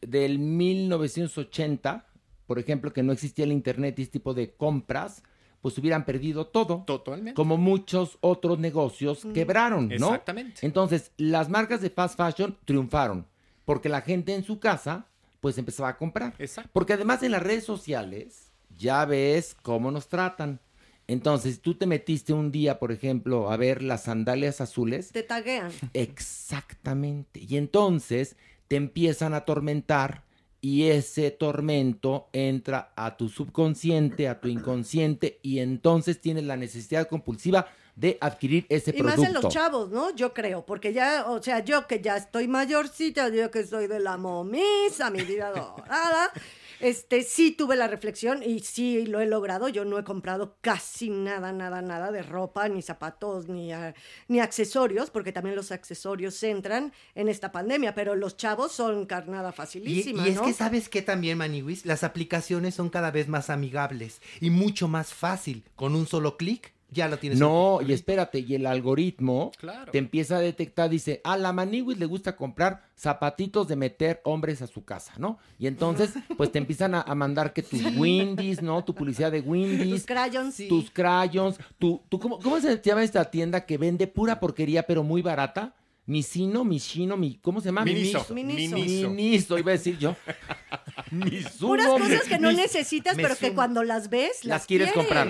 [0.01, 2.05] del 1980,
[2.47, 5.23] por ejemplo, que no existía el internet y este tipo de compras,
[5.61, 6.83] pues hubieran perdido todo.
[6.87, 7.33] Totalmente.
[7.33, 10.07] Como muchos otros negocios quebraron, ¿no?
[10.07, 10.65] Exactamente.
[10.65, 13.27] Entonces, las marcas de fast fashion triunfaron
[13.65, 15.05] porque la gente en su casa,
[15.39, 16.33] pues empezaba a comprar.
[16.39, 16.69] Exacto.
[16.73, 18.50] Porque además en las redes sociales
[18.81, 20.59] ya ves cómo nos tratan.
[21.07, 25.11] Entonces, tú te metiste un día, por ejemplo, a ver las sandalias azules.
[25.11, 25.71] Te taguean.
[25.93, 27.39] Exactamente.
[27.47, 28.35] Y entonces
[28.67, 30.23] te empiezan a atormentar
[30.61, 37.07] y ese tormento entra a tu subconsciente, a tu inconsciente y entonces tienes la necesidad
[37.07, 39.37] compulsiva de adquirir ese Y más producto.
[39.37, 40.15] en los chavos, ¿no?
[40.15, 43.99] Yo creo, porque ya, o sea, yo que ya estoy mayorcita, yo que soy de
[43.99, 46.31] la momisa, mi vida dorada,
[46.81, 49.69] este, sí tuve la reflexión y sí lo he logrado.
[49.69, 53.93] Yo no he comprado casi nada, nada, nada de ropa, ni zapatos, ni, ah,
[54.27, 59.49] ni accesorios, porque también los accesorios entran en esta pandemia, pero los chavos son carnada
[59.49, 60.43] Y, facilísima, y es ¿no?
[60.43, 65.13] que sabes que también, Maniwis, las aplicaciones son cada vez más amigables y mucho más
[65.13, 65.63] fácil.
[65.75, 67.39] Con un solo clic ya lo tienes.
[67.39, 69.91] No, y espérate, y el algoritmo Claro.
[69.91, 74.61] te empieza a detectar, dice, a la Maniwis le gusta comprar zapatitos de meter hombres
[74.61, 75.39] a su casa, ¿no?
[75.57, 78.83] Y entonces, pues te empiezan a, a mandar que tus Windies, ¿no?
[78.83, 79.89] Tu publicidad de Windies.
[79.89, 80.57] Tus crayons.
[80.67, 81.57] Tus crayons.
[81.79, 85.73] Tu, tu, ¿cómo, ¿Cómo se llama esta tienda que vende pura porquería, pero muy barata?
[86.07, 87.85] Misino, Michino, mi, ¿cómo se llama?
[87.85, 88.25] Miniso.
[88.33, 88.75] Miniso.
[88.75, 89.09] Miniso.
[89.09, 90.15] Miniso, iba a decir yo.
[91.11, 95.27] Mizuno, Puras cosas que no necesitas, pero que cuando las ves, las quieres comprar.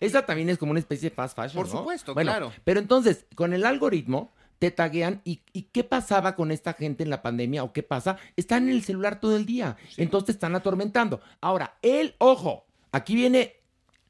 [0.00, 1.78] Esa también es como una especie de fast fashion, Por ¿no?
[1.78, 2.52] supuesto, Bueno, claro.
[2.64, 7.10] Pero entonces, con el algoritmo, te taguean y, y ¿qué pasaba con esta gente en
[7.10, 8.16] la pandemia o qué pasa?
[8.36, 11.20] Están en el celular todo el día, entonces te están atormentando.
[11.40, 13.56] Ahora, el ojo, aquí viene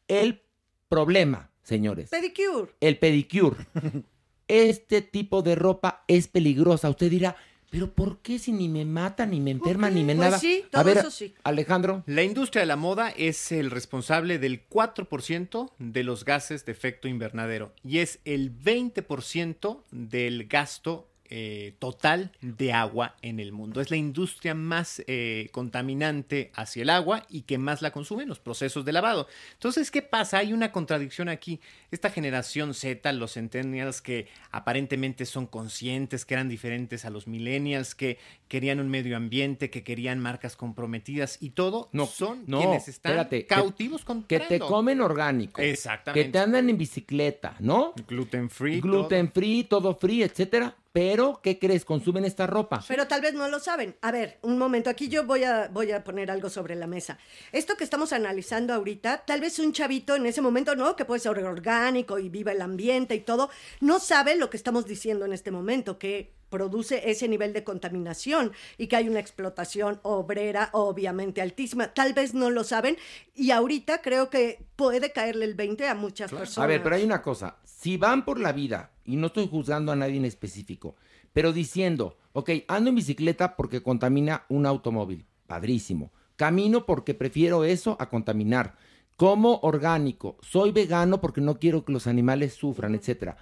[0.08, 0.42] el
[0.88, 2.10] problema, señores.
[2.10, 2.72] Pedicure.
[2.80, 3.56] El pedicure.
[4.46, 6.90] Este tipo de ropa es peligrosa.
[6.90, 7.34] Usted dirá,
[7.74, 10.38] pero ¿por qué si ni me mata, ni me enferma, ni me Pues nada?
[10.38, 11.34] sí, A todo ver, eso sí.
[11.42, 12.04] Alejandro.
[12.06, 17.08] La industria de la moda es el responsable del 4% de los gases de efecto
[17.08, 23.80] invernadero y es el 20% del gasto eh, total de agua en el mundo.
[23.80, 28.28] Es la industria más eh, contaminante hacia el agua y que más la consume en
[28.28, 29.26] los procesos de lavado.
[29.54, 30.38] Entonces, ¿qué pasa?
[30.38, 31.60] Hay una contradicción aquí.
[31.90, 37.94] Esta generación Z, los centennials que aparentemente son conscientes, que eran diferentes a los millennials,
[37.94, 38.18] que
[38.48, 43.12] querían un medio ambiente, que querían marcas comprometidas y todo, No, son no, quienes están
[43.12, 44.48] espérate, que- cautivos Que comprando.
[44.48, 45.60] te comen orgánico.
[45.60, 46.26] Exactamente.
[46.26, 47.94] Que te andan en bicicleta, ¿no?
[48.06, 48.80] Gluten free.
[48.80, 50.74] Gluten free, todo free, etcétera.
[50.94, 51.84] Pero, ¿qué crees?
[51.84, 52.84] Consumen esta ropa.
[52.86, 53.96] Pero tal vez no lo saben.
[54.00, 57.18] A ver, un momento, aquí yo voy a, voy a poner algo sobre la mesa.
[57.50, 60.94] Esto que estamos analizando ahorita, tal vez un chavito en ese momento, ¿no?
[60.94, 64.86] Que puede ser orgánico y viva el ambiente y todo, no sabe lo que estamos
[64.86, 69.98] diciendo en este momento, que produce ese nivel de contaminación y que hay una explotación
[70.04, 71.92] obrera obviamente altísima.
[71.92, 72.96] Tal vez no lo saben
[73.34, 76.58] y ahorita creo que puede caerle el 20 a muchas personas.
[76.58, 77.56] A ver, pero hay una cosa.
[77.64, 80.94] Si van por la vida, y no estoy juzgando a nadie en específico,
[81.32, 86.12] pero diciendo, ok, ando en bicicleta porque contamina un automóvil, padrísimo.
[86.36, 88.76] Camino porque prefiero eso a contaminar.
[89.16, 93.38] Como orgánico, soy vegano porque no quiero que los animales sufran, etcétera.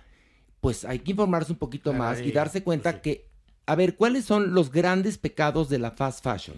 [0.63, 3.27] Pues hay que informarse un poquito más y darse cuenta que,
[3.67, 6.57] a ver, ¿cuáles son los grandes pecados de la fast fashion?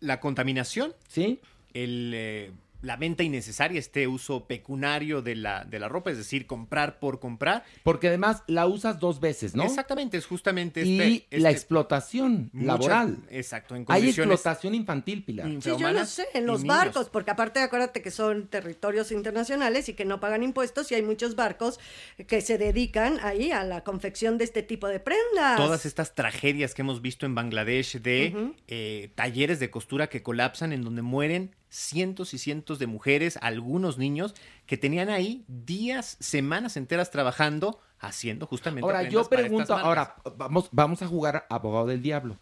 [0.00, 0.92] La contaminación.
[1.08, 1.40] ¿Sí?
[1.72, 2.50] El, eh,
[2.86, 7.18] la venta innecesaria, este uso pecunario de la, de la ropa, es decir, comprar por
[7.18, 7.64] comprar.
[7.82, 9.64] Porque además la usas dos veces, ¿no?
[9.64, 11.38] Exactamente, es justamente y este...
[11.38, 13.18] la este- explotación laboral.
[13.28, 15.48] Exacto, en Hay condiciones explotación infantil, Pilar.
[15.60, 16.76] Sí, yo lo sé, en los niños.
[16.76, 21.02] barcos, porque aparte acuérdate que son territorios internacionales y que no pagan impuestos y hay
[21.02, 21.80] muchos barcos
[22.28, 25.56] que se dedican ahí a la confección de este tipo de prendas.
[25.56, 30.72] Todas estas tragedias que hemos visto en Bangladesh de eh, talleres de costura que colapsan
[30.72, 36.76] en donde mueren cientos y cientos de mujeres, algunos niños que tenían ahí días, semanas
[36.76, 42.02] enteras trabajando haciendo justamente Ahora, yo pregunto, ahora, vamos, vamos a jugar a abogado del
[42.02, 42.38] diablo.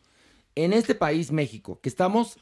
[0.54, 2.38] En este país, México, que estamos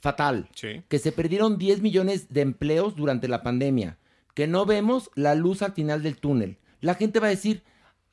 [0.00, 0.82] fatal, Sí.
[0.88, 3.98] que se perdieron 10 millones de empleos durante la pandemia,
[4.34, 6.58] que no vemos la luz al final del túnel.
[6.80, 7.64] La gente va a decir,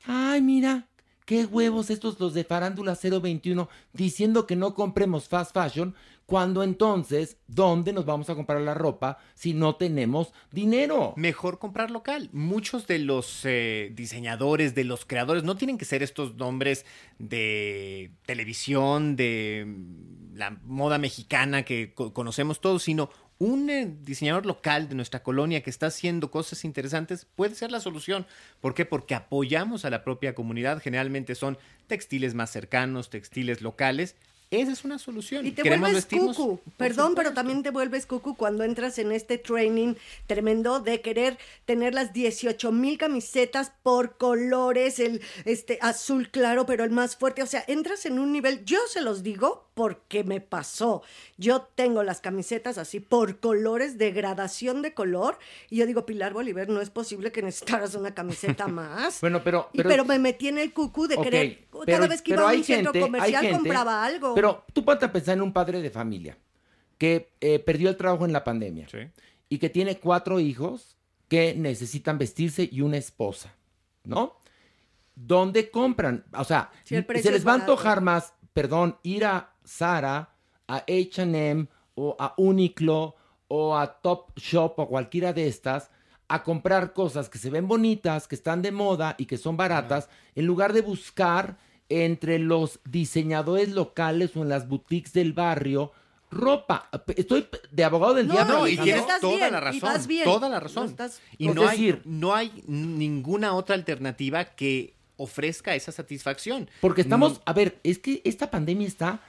[0.06, 0.88] ay, mira,
[1.24, 5.94] qué huevos estos los de Farándula 021 diciendo que no compremos fast fashion,
[6.26, 11.12] cuando entonces, ¿dónde nos vamos a comprar la ropa si no tenemos dinero?
[11.16, 12.30] Mejor comprar local.
[12.32, 16.86] Muchos de los eh, diseñadores, de los creadores, no tienen que ser estos nombres
[17.18, 24.46] de televisión, de mm, la moda mexicana que co- conocemos todos, sino un eh, diseñador
[24.46, 28.26] local de nuestra colonia que está haciendo cosas interesantes puede ser la solución.
[28.60, 28.84] ¿Por qué?
[28.84, 30.80] Porque apoyamos a la propia comunidad.
[30.80, 34.16] Generalmente son textiles más cercanos, textiles locales.
[34.50, 35.44] Esa es una solución.
[35.46, 36.60] Y te vuelves cucu.
[36.76, 39.94] Perdón, pero también te vuelves cucu cuando entras en este training
[40.26, 46.84] tremendo de querer tener las 18 mil camisetas por colores, el este azul claro, pero
[46.84, 47.42] el más fuerte.
[47.42, 51.02] O sea, entras en un nivel, yo se los digo porque me pasó.
[51.36, 55.36] Yo tengo las camisetas así por colores, de gradación de color.
[55.68, 59.20] Y yo digo, Pilar Bolívar, no es posible que necesitaras una camiseta más.
[59.20, 59.68] Bueno, pero...
[59.72, 62.50] Y pero me metí en el cucu de querer, cada pero- vez que pero iba
[62.50, 64.33] a un centro gente- comercial gente- compraba algo.
[64.34, 66.36] Pero tú ponte a pensar en un padre de familia
[66.98, 68.86] que eh, perdió el trabajo en la pandemia
[69.48, 70.96] y que tiene cuatro hijos
[71.28, 73.54] que necesitan vestirse y una esposa.
[74.04, 74.36] ¿no?
[75.14, 76.24] ¿Dónde compran?
[76.36, 80.34] O sea, Sí, se les es va a antojar más, perdón, ir a Zara,
[80.68, 83.16] a H&M o a Uniqlo
[83.48, 85.90] o a Top Shop o cualquiera de estas
[86.28, 90.08] a comprar cosas que se ven bonitas, que están de moda y que son baratas,
[90.34, 91.58] en lugar de buscar
[91.88, 95.92] entre los diseñadores locales o en las boutiques del barrio
[96.30, 96.88] ropa.
[97.16, 98.58] Estoy de abogado del No, diablo.
[98.60, 100.08] no, y tienes estás toda bien, la y razón.
[100.08, 100.24] bien.
[100.24, 100.86] Toda la No razón.
[100.86, 106.68] estás- y Es no decir- hay, no hay ninguna otra alternativa que ofrezca esa satisfacción.
[106.80, 109.20] Porque estamos, No- a ver, es que esta pandemia está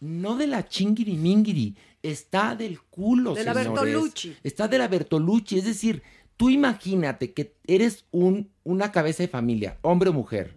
[0.00, 3.72] no de la chingiri mingiri, está del culo, De la señores.
[3.82, 4.36] Bertolucci.
[4.44, 6.02] Está de la Bertolucci, es decir,
[6.36, 10.54] tú imagínate que eres un, una cabeza de familia, hombre o mujer,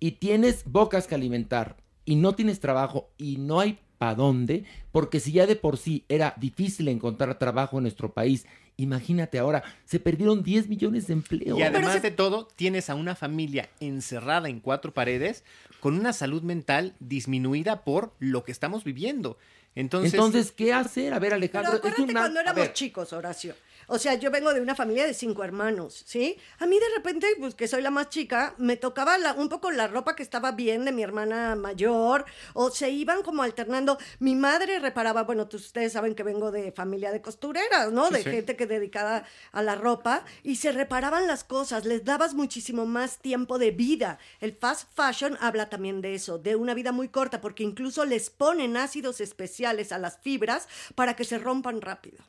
[0.00, 5.18] y tienes bocas que alimentar, y no tienes trabajo, y no hay para dónde, porque
[5.20, 8.46] si ya de por sí era difícil encontrar trabajo en nuestro país,
[8.76, 11.58] imagínate ahora, se perdieron 10 millones de empleos.
[11.58, 15.42] Y además de todo, tienes a una familia encerrada en cuatro paredes
[15.80, 19.36] con una salud mental disminuida por lo que estamos viviendo.
[19.74, 21.12] Entonces, Entonces, ¿qué hacer?
[21.12, 23.54] A ver, Pero Alejandro, es acuérdate una- cuando a éramos ver, chicos, Horacio.
[23.90, 26.38] O sea, yo vengo de una familia de cinco hermanos, ¿sí?
[26.58, 29.70] A mí de repente, pues que soy la más chica, me tocaba la- un poco
[29.70, 33.96] la ropa que estaba bien de mi hermana mayor, o se iban como alternando.
[34.18, 38.08] Mi madre reparaba, bueno, tú- ustedes saben que vengo de familia de costureras, ¿no?
[38.08, 38.30] Sí, de sí.
[38.30, 43.18] gente que dedicada a la ropa, y se reparaban las cosas, les dabas muchísimo más
[43.18, 44.18] tiempo de vida.
[44.40, 48.28] El fast fashion habla también de eso, de una vida muy corta, porque incluso les
[48.28, 52.22] ponen ácidos especiales a las fibras para que se rompan rápido.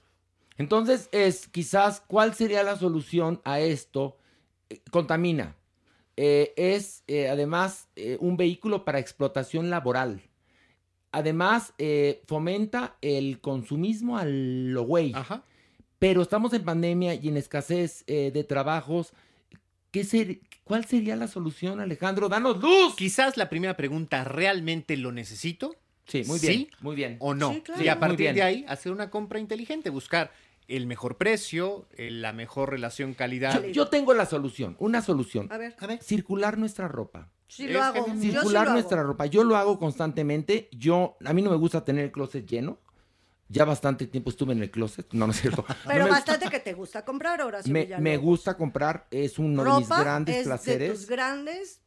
[0.59, 4.17] Entonces, es quizás, ¿cuál sería la solución a esto?
[4.69, 5.55] Eh, contamina.
[6.17, 10.21] Eh, es eh, además eh, un vehículo para explotación laboral.
[11.11, 15.13] Además, eh, fomenta el consumismo a lo güey.
[15.97, 19.13] Pero estamos en pandemia y en escasez eh, de trabajos.
[19.91, 22.29] ¿Qué ser- ¿Cuál sería la solución, Alejandro?
[22.29, 22.95] ¡Danos luz!
[22.95, 25.75] Quizás la primera pregunta, ¿realmente lo necesito?
[26.05, 27.15] Sí, muy bien, muy bien.
[27.19, 27.53] ¿O no?
[27.53, 27.83] Sí, claro.
[27.83, 30.31] Y a partir de ahí, hacer una compra inteligente, buscar
[30.69, 33.61] el mejor precio, eh, la mejor relación calidad.
[33.63, 35.47] Yo, yo tengo la solución, una solución.
[35.51, 35.75] A ver.
[36.01, 37.31] Circular nuestra ropa.
[37.47, 38.05] Sí lo hago.
[38.07, 38.71] Yo sí Circular lo hago.
[38.73, 39.25] nuestra ropa.
[39.25, 40.69] Yo lo hago constantemente.
[40.71, 42.79] Yo, a mí no me gusta tener el closet lleno.
[43.47, 45.11] Ya bastante tiempo estuve en el closet.
[45.11, 45.65] No, no es cierto.
[45.67, 49.07] No Pero me, bastante que te gusta comprar, Horacio me, me gusta comprar.
[49.09, 50.89] Es uno de mis Ropa grandes es placeres.
[50.89, 51.81] de tus grandes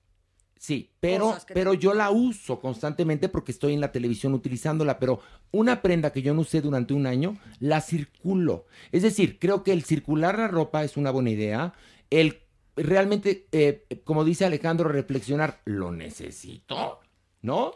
[0.62, 5.18] Sí, pero, pero yo la uso constantemente porque estoy en la televisión utilizándola, pero
[5.50, 8.66] una prenda que yo no usé durante un año, la circulo.
[8.92, 11.74] Es decir, creo que el circular la ropa es una buena idea.
[12.10, 12.42] El
[12.76, 17.00] realmente, eh, como dice Alejandro, reflexionar, lo necesito,
[17.40, 17.72] ¿no?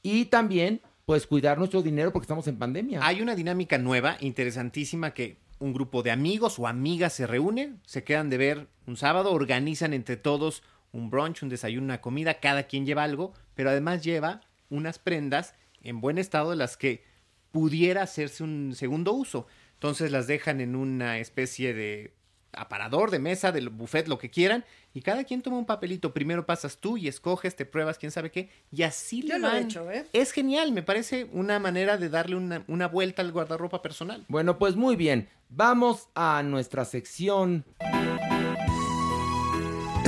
[0.00, 3.00] Y también, pues, cuidar nuestro dinero porque estamos en pandemia.
[3.02, 8.04] Hay una dinámica nueva, interesantísima, que un grupo de amigos o amigas se reúnen, se
[8.04, 10.62] quedan de ver un sábado, organizan entre todos
[10.98, 15.54] un brunch, un desayuno, una comida, cada quien lleva algo, pero además lleva unas prendas
[15.82, 17.04] en buen estado de las que
[17.52, 19.46] pudiera hacerse un segundo uso.
[19.74, 22.12] Entonces las dejan en una especie de
[22.52, 26.12] aparador de mesa, del buffet, lo que quieran, y cada quien toma un papelito.
[26.12, 29.48] Primero pasas tú y escoges, te pruebas, quién sabe qué, y así Yo le lo
[29.48, 29.62] he van.
[29.64, 30.06] hecho, ¿eh?
[30.12, 34.24] Es genial, me parece una manera de darle una, una vuelta al guardarropa personal.
[34.28, 35.28] Bueno, pues muy bien.
[35.50, 37.64] Vamos a nuestra sección.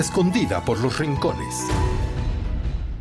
[0.01, 1.69] Escondida por los rincones.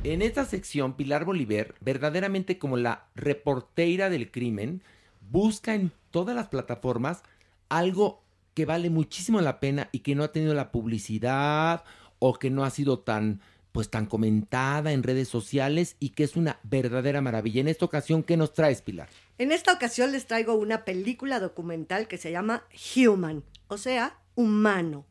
[0.04, 4.84] En esta sección, Pilar Bolívar, verdaderamente como la reportera del crimen,
[5.32, 7.24] busca en todas las plataformas
[7.70, 8.22] algo
[8.54, 11.86] que vale muchísimo la pena y que no ha tenido la publicidad
[12.20, 13.39] o que no ha sido tan
[13.72, 17.62] pues tan comentada en redes sociales y que es una verdadera maravilla.
[17.62, 19.08] En esta ocasión, ¿qué nos traes, Pilar?
[19.38, 25.06] En esta ocasión les traigo una película documental que se llama Human, o sea, humano.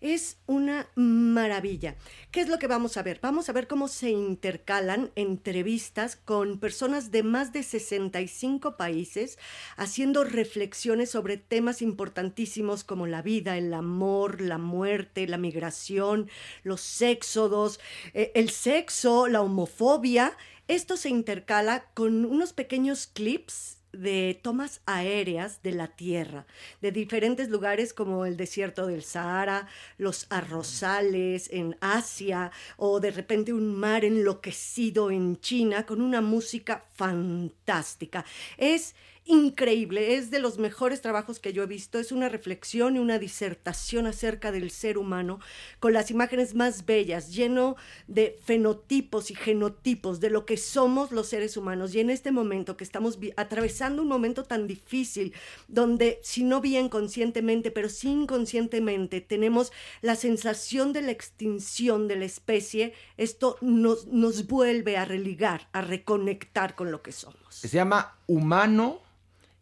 [0.00, 1.96] Es una maravilla.
[2.30, 3.18] ¿Qué es lo que vamos a ver?
[3.22, 9.38] Vamos a ver cómo se intercalan entrevistas con personas de más de 65 países
[9.76, 16.28] haciendo reflexiones sobre temas importantísimos como la vida, el amor, la muerte, la migración,
[16.62, 17.80] los éxodos,
[18.14, 20.36] eh, el sexo, la homofobia.
[20.68, 26.46] Esto se intercala con unos pequeños clips de tomas aéreas de la Tierra,
[26.80, 29.68] de diferentes lugares como el desierto del Sahara,
[29.98, 36.84] los arrozales en Asia o de repente un mar enloquecido en China con una música
[36.94, 38.24] fantástica.
[38.58, 38.94] Es
[39.26, 43.18] increíble, es de los mejores trabajos que yo he visto, es una reflexión y una
[43.18, 45.40] disertación acerca del ser humano
[45.80, 47.76] con las imágenes más bellas, lleno
[48.06, 51.94] de fenotipos y genotipos de lo que somos los seres humanos.
[51.94, 55.34] Y en este momento que estamos atravesando un momento tan difícil,
[55.68, 59.72] donde si no bien conscientemente, pero sí inconscientemente, tenemos
[60.02, 65.80] la sensación de la extinción de la especie, esto nos, nos vuelve a religar, a
[65.80, 67.36] reconectar con lo que somos.
[67.50, 69.00] Se llama Humano.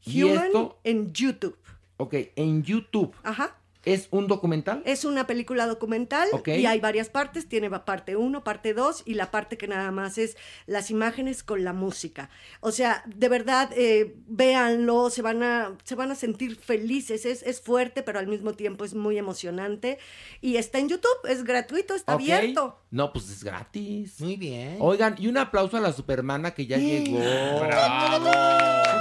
[0.04, 1.56] Y Human esto, en YouTube.
[1.96, 3.14] ok, en YouTube.
[3.22, 3.56] Ajá.
[3.84, 4.82] ¿Es un documental?
[4.84, 6.48] Es una película documental Ok.
[6.48, 7.48] y hay varias partes.
[7.48, 10.36] Tiene parte 1, parte 2 y la parte que nada más es
[10.66, 12.30] las imágenes con la música.
[12.60, 17.26] O sea, de verdad, eh, véanlo, se van, a, se van a sentir felices.
[17.26, 19.98] Es, es fuerte, pero al mismo tiempo es muy emocionante.
[20.40, 22.20] Y está en YouTube, es gratuito, está Ok.
[22.20, 22.80] abierto.
[22.90, 24.20] No, pues es gratis.
[24.20, 24.76] Muy bien.
[24.80, 27.18] Oigan, y un aplauso a la supermana que ya llegó.
[27.18, 28.30] ¡Bravo!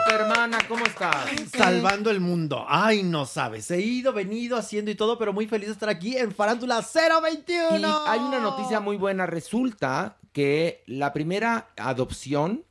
[0.06, 1.28] Supermana, ¿cómo estás?
[1.56, 2.66] Salvando el mundo.
[2.68, 3.70] Ay, no sabes.
[3.72, 7.78] He ido, venido, haciendo y todo, pero muy feliz de estar aquí en Farándula 021.
[7.78, 9.28] Y hay una noticia muy buena.
[9.28, 12.64] Resulta que la primera adopción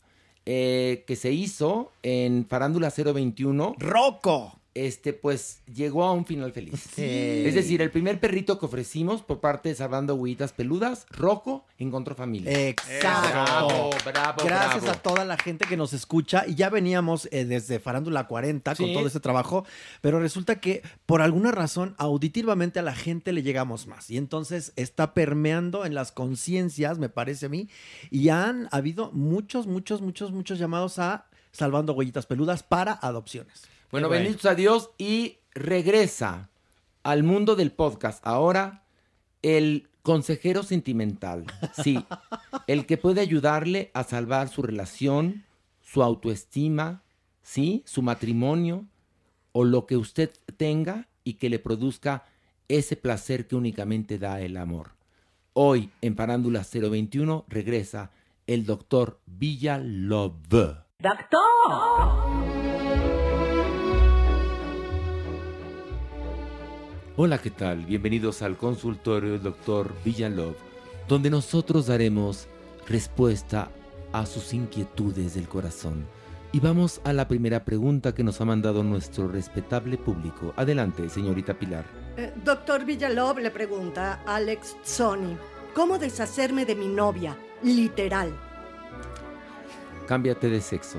[0.45, 3.77] eh, que se hizo en Farándula 021.
[3.79, 4.59] ¡Roco!
[4.75, 6.81] Este, pues, llegó a un final feliz.
[6.95, 7.03] Sí.
[7.05, 12.15] Es decir, el primer perrito que ofrecimos por parte de Salvando Huellitas Peludas, Rocco, encontró
[12.15, 12.69] familia.
[12.69, 13.29] Exacto.
[13.29, 14.99] Bravo, bravo, Gracias bravo.
[14.99, 16.45] a toda la gente que nos escucha.
[16.47, 19.67] Y ya veníamos eh, desde Farándula 40 con todo este trabajo.
[20.01, 24.11] Pero resulta que por alguna razón, auditivamente a la gente le llegamos más.
[24.11, 27.69] Y entonces está permeando en las conciencias, me parece a mí.
[28.11, 33.65] Y han habido muchos, muchos, muchos, muchos llamados a Salvando Huellitas Peludas para adopciones.
[33.93, 36.49] Bueno, benditos a Dios y regresa
[37.03, 38.27] al mundo del podcast.
[38.27, 38.85] Ahora,
[39.43, 41.45] el consejero sentimental.
[41.75, 42.03] Sí,
[42.67, 45.45] el que puede ayudarle a salvar su relación,
[45.83, 47.03] su autoestima,
[47.43, 48.87] sí, su matrimonio
[49.53, 52.25] o lo que usted tenga y que le produzca
[52.69, 54.93] ese placer que únicamente da el amor.
[55.53, 58.11] Hoy en Parándula 021 regresa
[58.47, 60.79] el doctor Villalove.
[67.15, 67.85] Hola, ¿qué tal?
[67.85, 70.57] Bienvenidos al consultorio del doctor Villalove,
[71.09, 72.49] donde nosotros daremos
[72.89, 73.69] respuesta
[74.15, 76.07] a sus inquietudes del corazón.
[76.53, 80.55] Y vamos a la primera pregunta que nos ha mandado nuestro respetable público.
[80.57, 81.85] Adelante, señorita Pilar.
[82.17, 85.37] Eh, Doctor Villalov le pregunta a Alex Sony,
[85.75, 87.37] ¿cómo deshacerme de mi novia?
[87.63, 88.35] Literal.
[90.07, 90.99] Cámbiate de sexo.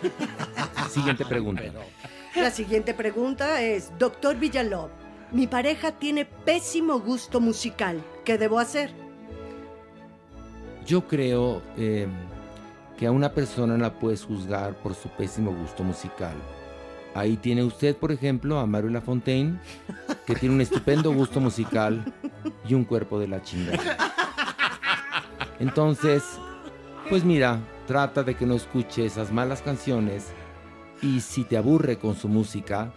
[0.88, 1.62] Siguiente pregunta.
[2.34, 4.88] La siguiente pregunta es, Doctor Villalov,
[5.32, 8.02] mi pareja tiene pésimo gusto musical.
[8.24, 8.90] ¿Qué debo hacer?
[10.86, 12.06] Yo creo eh,
[12.98, 16.34] que a una persona la puedes juzgar por su pésimo gusto musical.
[17.14, 19.58] Ahí tiene usted, por ejemplo, a Mario Lafontaine,
[20.26, 22.12] que tiene un estupendo gusto musical
[22.66, 23.96] y un cuerpo de la chingada.
[25.60, 26.24] Entonces,
[27.08, 30.28] pues mira, trata de que no escuche esas malas canciones
[31.02, 32.92] y si te aburre con su música,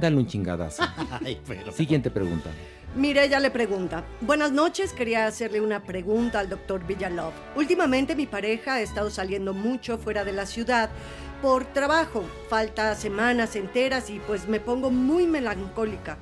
[0.00, 0.82] dale un chingadazo.
[1.24, 1.72] Ay, pero...
[1.72, 2.50] Siguiente pregunta.
[2.94, 7.32] Mireya le pregunta, buenas noches, quería hacerle una pregunta al doctor Villalov.
[7.54, 10.88] Últimamente mi pareja ha estado saliendo mucho fuera de la ciudad
[11.42, 16.16] por trabajo, falta semanas enteras y pues me pongo muy melancólica.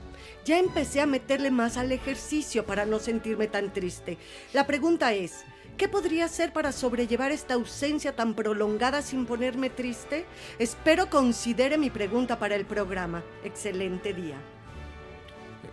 [0.45, 4.19] Ya empecé a meterle más al ejercicio para no sentirme tan triste.
[4.53, 5.45] La pregunta es,
[5.77, 10.27] ¿qué podría hacer para sobrellevar esta ausencia tan prolongada sin ponerme triste?
[10.59, 13.23] Espero considere mi pregunta para el programa.
[13.45, 14.37] Excelente día.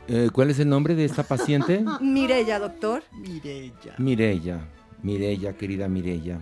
[0.08, 1.84] Eh, ¿Cuál es el nombre de esta paciente?
[2.02, 3.04] Mireya, doctor.
[3.12, 3.96] Mireya.
[3.98, 4.68] Mirella,
[5.02, 6.40] Mirella, querida Mirella.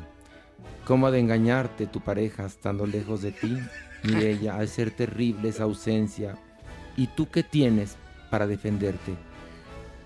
[0.86, 3.58] ¿Cómo ha de engañarte tu pareja estando lejos de ti?
[4.04, 6.38] Mirella, ha de ser terrible esa ausencia.
[6.98, 7.98] ¿Y tú qué tienes
[8.32, 9.14] para defenderte?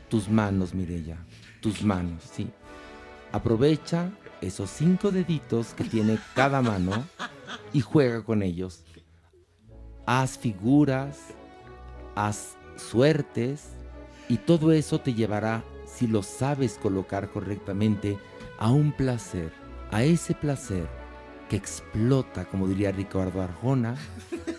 [0.10, 1.18] Tus manos, Mirella,
[1.62, 2.48] tus manos, sí.
[3.36, 7.04] Aprovecha esos cinco deditos que tiene cada mano
[7.74, 8.86] y juega con ellos.
[10.06, 11.18] Haz figuras,
[12.16, 13.72] haz suertes
[14.30, 18.18] y todo eso te llevará, si lo sabes colocar correctamente,
[18.58, 19.52] a un placer,
[19.92, 20.88] a ese placer
[21.50, 23.98] que explota, como diría Ricardo Arjona,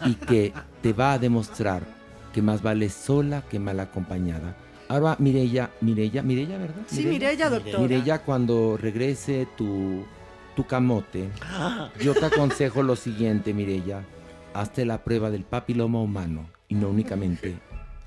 [0.04, 1.82] y que te va a demostrar
[2.34, 4.54] que más vale sola que mal acompañada.
[4.88, 6.82] Ahora, Mirella, Mirella, Mirella, ¿verdad?
[6.86, 7.80] Sí, Mireya, doctor.
[7.80, 10.04] Mirella, cuando regrese tu,
[10.54, 11.28] tu camote,
[12.00, 14.04] yo te aconsejo lo siguiente, Mirella.
[14.54, 17.58] Hazte la prueba del papiloma humano y no únicamente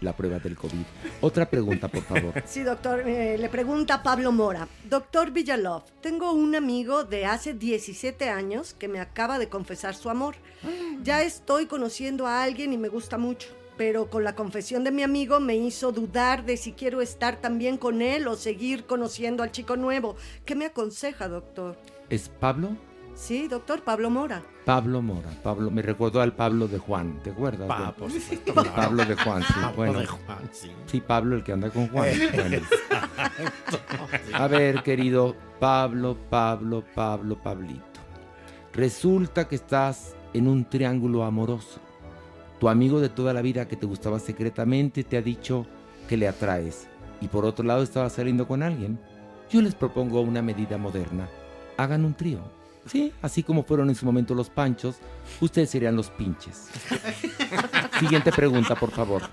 [0.01, 0.81] la prueba del COVID.
[1.21, 2.33] Otra pregunta, por favor.
[2.47, 3.01] Sí, doctor.
[3.07, 4.67] eh, le pregunta Pablo Mora.
[4.89, 10.09] Doctor Villalov, tengo un amigo de hace 17 años que me acaba de confesar su
[10.09, 10.35] amor.
[11.03, 13.49] Ya estoy conociendo a alguien y me gusta mucho,
[13.79, 17.77] pero con la confesión de mi amigo me hizo dudar de si quiero estar también
[17.77, 20.17] con él o seguir conociendo al chico nuevo.
[20.43, 21.77] ¿Qué me aconseja, doctor?
[22.09, 22.75] ¿Es Pablo?
[23.15, 24.43] Sí, doctor Pablo Mora.
[24.65, 25.29] Pablo Mora.
[25.41, 27.69] Pablo, me recordó al Pablo de Juan, ¿te acuerdas?
[27.69, 27.93] Pa, güey?
[27.93, 28.75] por supuesto, El claro.
[28.75, 29.53] Pablo de Juan, sí.
[29.53, 29.99] Pablo bueno.
[29.99, 30.71] de Juan, sí.
[30.85, 32.09] Sí, Pablo, el que anda con Juan.
[32.33, 32.67] Bueno.
[34.33, 38.01] A ver, querido Pablo, Pablo, Pablo, Pablito.
[38.73, 41.79] Resulta que estás en un triángulo amoroso.
[42.59, 45.65] Tu amigo de toda la vida que te gustaba secretamente te ha dicho
[46.07, 46.87] que le atraes.
[47.21, 48.99] Y por otro lado estaba saliendo con alguien.
[49.49, 51.29] Yo les propongo una medida moderna.
[51.77, 52.39] Hagan un trío.
[52.85, 54.97] Sí, así como fueron en su momento los panchos,
[55.39, 56.69] ustedes serían los pinches.
[57.99, 59.23] Siguiente pregunta, por favor.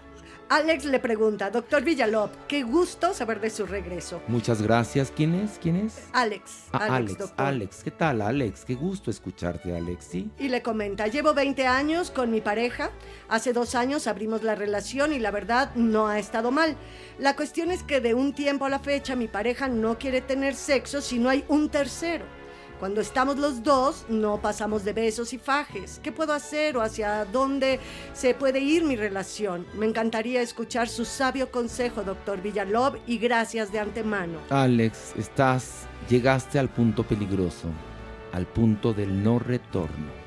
[0.48, 4.22] Alex le pregunta, doctor Villalov, qué gusto saber de su regreso.
[4.28, 5.10] Muchas gracias.
[5.10, 5.58] ¿Quién es?
[5.60, 6.04] ¿Quién es?
[6.12, 7.46] Alex, Ah, Alex, Alex, doctor.
[7.46, 8.64] Alex, ¿qué tal, Alex?
[8.64, 10.30] Qué gusto escucharte, Alex, ¿sí?
[10.38, 12.92] Y le comenta, llevo 20 años con mi pareja,
[13.28, 16.76] hace dos años abrimos la relación y la verdad no ha estado mal.
[17.18, 20.54] La cuestión es que de un tiempo a la fecha mi pareja no quiere tener
[20.54, 22.24] sexo si no hay un tercero.
[22.78, 25.98] Cuando estamos los dos, no pasamos de besos y fajes.
[26.02, 27.80] ¿Qué puedo hacer o hacia dónde
[28.12, 29.66] se puede ir mi relación?
[29.78, 34.38] Me encantaría escuchar su sabio consejo, doctor Villalov, y gracias de antemano.
[34.50, 37.68] Alex, estás, llegaste al punto peligroso,
[38.32, 40.26] al punto del no retorno.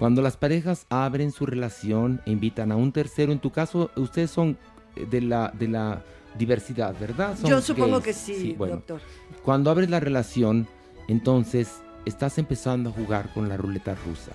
[0.00, 4.32] Cuando las parejas abren su relación e invitan a un tercero, en tu caso, ustedes
[4.32, 4.58] son
[4.96, 6.02] de la, de la
[6.36, 7.36] diversidad, ¿verdad?
[7.38, 8.04] Son Yo supongo gays.
[8.04, 8.74] que sí, bueno.
[8.74, 9.00] doctor.
[9.44, 10.66] Cuando abres la relación,
[11.08, 14.32] entonces estás empezando a jugar con la ruleta rusa.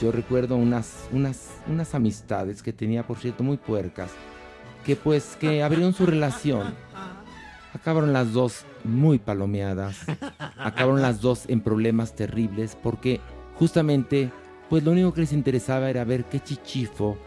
[0.00, 4.10] Yo recuerdo unas, unas, unas amistades que tenía, por cierto, muy puercas,
[4.84, 6.74] que pues que abrieron su relación.
[7.72, 9.98] Acabaron las dos muy palomeadas,
[10.56, 13.20] acabaron las dos en problemas terribles porque
[13.56, 14.30] justamente
[14.70, 17.18] pues lo único que les interesaba era ver qué chichifo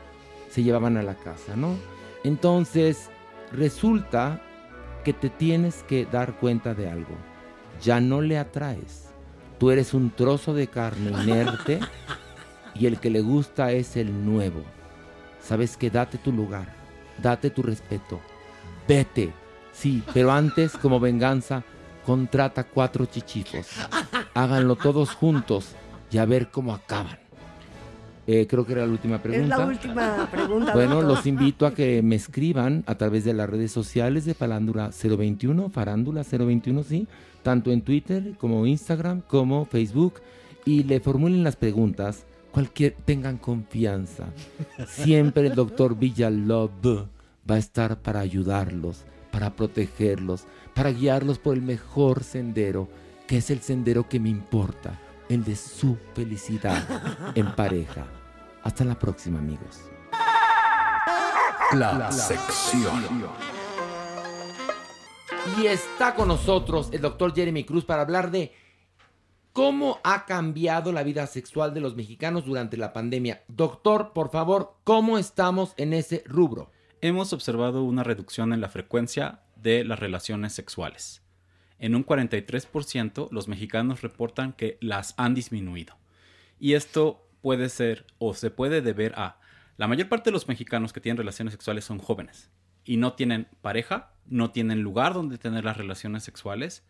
[0.50, 1.76] se llevaban a la casa, ¿no?
[2.24, 3.10] Entonces
[3.52, 4.42] resulta
[5.04, 7.16] que te tienes que dar cuenta de algo.
[7.82, 9.06] Ya no le atraes.
[9.60, 11.80] Tú eres un trozo de carne inerte
[12.76, 14.64] y el que le gusta es el nuevo.
[15.42, 16.68] Sabes que date tu lugar,
[17.22, 18.20] date tu respeto.
[18.88, 19.34] Vete.
[19.72, 21.64] Sí, pero antes, como venganza,
[22.06, 23.68] contrata cuatro chichifos.
[24.34, 25.76] Háganlo todos juntos
[26.12, 27.18] y a ver cómo acaban.
[28.26, 29.56] Eh, creo que era la última pregunta.
[29.56, 30.74] Es la última pregunta.
[30.74, 31.16] Bueno, doctor.
[31.16, 35.70] los invito a que me escriban a través de las redes sociales de Farándula 021,
[35.70, 37.08] Farándula 021, sí,
[37.48, 40.16] tanto en Twitter como Instagram como Facebook
[40.66, 42.26] y le formulen las preguntas.
[42.52, 44.26] Cualquier, tengan confianza.
[44.86, 47.08] Siempre el doctor Villalov
[47.50, 50.44] va a estar para ayudarlos, para protegerlos,
[50.76, 52.90] para guiarlos por el mejor sendero,
[53.28, 55.00] que es el sendero que me importa,
[55.30, 58.08] el de su felicidad en pareja.
[58.62, 59.84] Hasta la próxima, amigos.
[61.72, 63.57] La sección.
[65.56, 68.54] Y está con nosotros el doctor Jeremy Cruz para hablar de
[69.54, 73.44] cómo ha cambiado la vida sexual de los mexicanos durante la pandemia.
[73.48, 76.72] Doctor, por favor, ¿cómo estamos en ese rubro?
[77.02, 81.24] Hemos observado una reducción en la frecuencia de las relaciones sexuales.
[81.80, 85.96] En un 43% los mexicanos reportan que las han disminuido.
[86.60, 89.40] Y esto puede ser o se puede deber a
[89.78, 92.50] la mayor parte de los mexicanos que tienen relaciones sexuales son jóvenes
[92.88, 96.84] y no tienen pareja, no tienen lugar donde tener las relaciones sexuales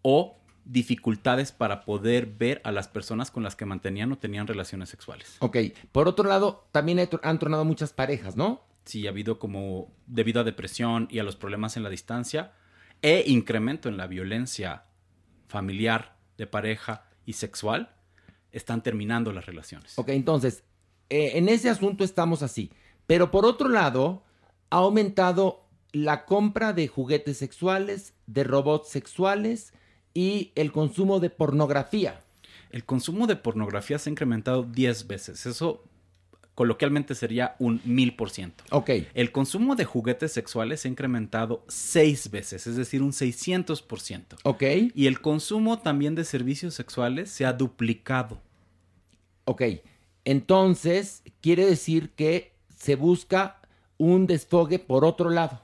[0.00, 4.88] o dificultades para poder ver a las personas con las que mantenían o tenían relaciones
[4.88, 5.36] sexuales.
[5.40, 5.58] Ok,
[5.92, 8.62] por otro lado, también han tronado muchas parejas, ¿no?
[8.84, 12.52] Sí, ha habido como, debido a depresión y a los problemas en la distancia,
[13.02, 14.84] e incremento en la violencia
[15.48, 17.94] familiar, de pareja y sexual,
[18.50, 19.98] están terminando las relaciones.
[19.98, 20.64] Ok, entonces,
[21.10, 22.70] eh, en ese asunto estamos así.
[23.06, 24.24] Pero por otro lado,
[24.70, 29.72] ha aumentado la compra de juguetes sexuales, de robots sexuales
[30.12, 32.20] y el consumo de pornografía.
[32.70, 35.46] El consumo de pornografía se ha incrementado 10 veces.
[35.46, 35.84] Eso
[36.54, 38.64] coloquialmente sería un mil por ciento.
[38.70, 38.90] Ok.
[39.14, 44.00] El consumo de juguetes sexuales se ha incrementado 6 veces, es decir, un 600 por
[44.00, 44.36] ciento.
[44.44, 44.62] Ok.
[44.94, 48.40] Y el consumo también de servicios sexuales se ha duplicado.
[49.44, 49.62] Ok.
[50.24, 53.60] Entonces, quiere decir que se busca
[53.98, 55.60] un desfogue por otro lado.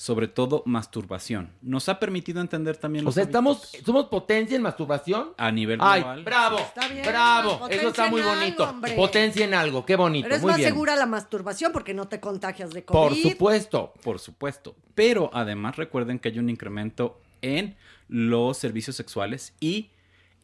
[0.00, 1.50] sobre todo masturbación.
[1.60, 3.30] Nos ha permitido entender también O los sea, hábitos
[3.66, 5.30] estamos, somos potencia en masturbación.
[5.36, 6.22] a nivel Ay, global.
[6.22, 6.58] bravo,
[6.92, 7.58] bien, bravo.
[7.58, 8.62] potencia Eso está en muy algo, bonito.
[8.70, 8.92] hombre.
[8.94, 10.68] Potencia en algo, qué bonito, Pero es muy más bien.
[10.70, 13.30] segura la masturbación porque no te contagias de Por COVID.
[13.32, 13.92] supuesto.
[14.04, 14.76] Por supuesto.
[14.94, 17.76] Pero además recuerden que hay un incremento en
[18.06, 19.90] los servicios sexuales y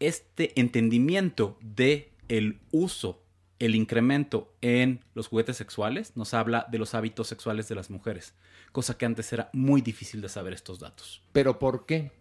[0.01, 3.21] este entendimiento de el uso,
[3.59, 8.35] el incremento en los juguetes sexuales nos habla de los hábitos sexuales de las mujeres,
[8.73, 11.23] cosa que antes era muy difícil de saber estos datos.
[11.33, 12.13] ¿Pero por qué?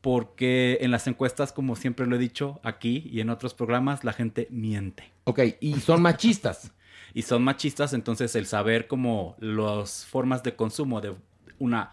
[0.00, 4.12] Porque en las encuestas, como siempre lo he dicho aquí y en otros programas, la
[4.12, 5.10] gente miente.
[5.24, 6.72] Ok, y son machistas.
[7.14, 11.14] y son machistas, entonces el saber como las formas de consumo de
[11.58, 11.92] una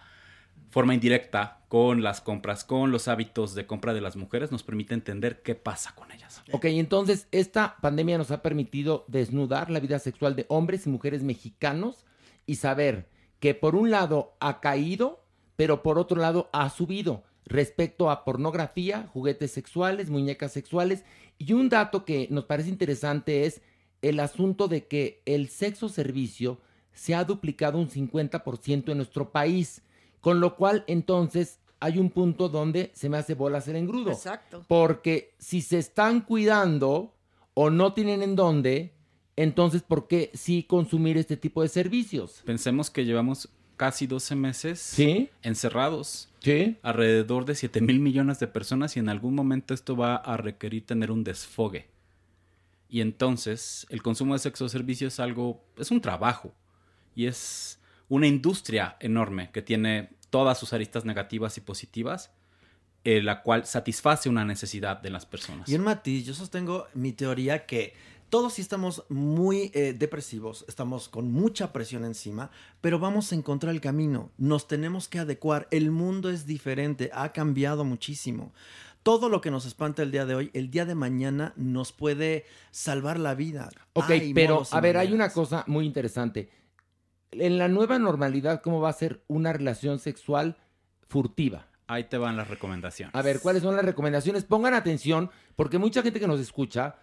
[0.76, 4.94] forma indirecta con las compras, con los hábitos de compra de las mujeres, nos permite
[4.94, 6.44] entender qué pasa con ellas.
[6.52, 11.24] Ok, entonces esta pandemia nos ha permitido desnudar la vida sexual de hombres y mujeres
[11.24, 12.06] mexicanos
[12.46, 13.08] y saber
[13.40, 15.24] que por un lado ha caído,
[15.56, 21.06] pero por otro lado ha subido respecto a pornografía, juguetes sexuales, muñecas sexuales.
[21.38, 23.62] Y un dato que nos parece interesante es
[24.02, 26.60] el asunto de que el sexo servicio
[26.92, 29.82] se ha duplicado un 50% en nuestro país,
[30.26, 34.10] con lo cual entonces hay un punto donde se me hace bolas el engrudo.
[34.10, 34.66] Exacto.
[34.68, 37.14] Porque si se están cuidando
[37.54, 38.96] o no tienen en dónde,
[39.36, 42.42] entonces ¿por qué sí consumir este tipo de servicios?
[42.44, 45.30] Pensemos que llevamos casi 12 meses ¿Sí?
[45.44, 46.28] encerrados.
[46.40, 46.76] Sí.
[46.82, 50.88] Alrededor de 7 mil millones de personas y en algún momento esto va a requerir
[50.88, 51.86] tener un desfogue.
[52.90, 56.52] Y entonces el consumo de sexo servicio es algo, es un trabajo
[57.14, 62.32] y es una industria enorme que tiene todas sus aristas negativas y positivas,
[63.04, 65.70] eh, la cual satisface una necesidad de las personas.
[65.70, 67.94] Y en matiz, yo sostengo mi teoría que
[68.30, 72.50] todos sí estamos muy eh, depresivos, estamos con mucha presión encima,
[72.82, 77.32] pero vamos a encontrar el camino, nos tenemos que adecuar, el mundo es diferente, ha
[77.32, 78.52] cambiado muchísimo.
[79.04, 82.46] Todo lo que nos espanta el día de hoy, el día de mañana nos puede
[82.72, 83.70] salvar la vida.
[83.94, 86.50] Ok, pero a ver, hay una cosa muy interesante.
[87.40, 90.58] En la nueva normalidad, ¿cómo va a ser una relación sexual
[91.08, 91.68] furtiva?
[91.88, 93.14] Ahí te van las recomendaciones.
[93.14, 94.44] A ver, ¿cuáles son las recomendaciones?
[94.44, 96.96] Pongan atención, porque mucha gente que nos escucha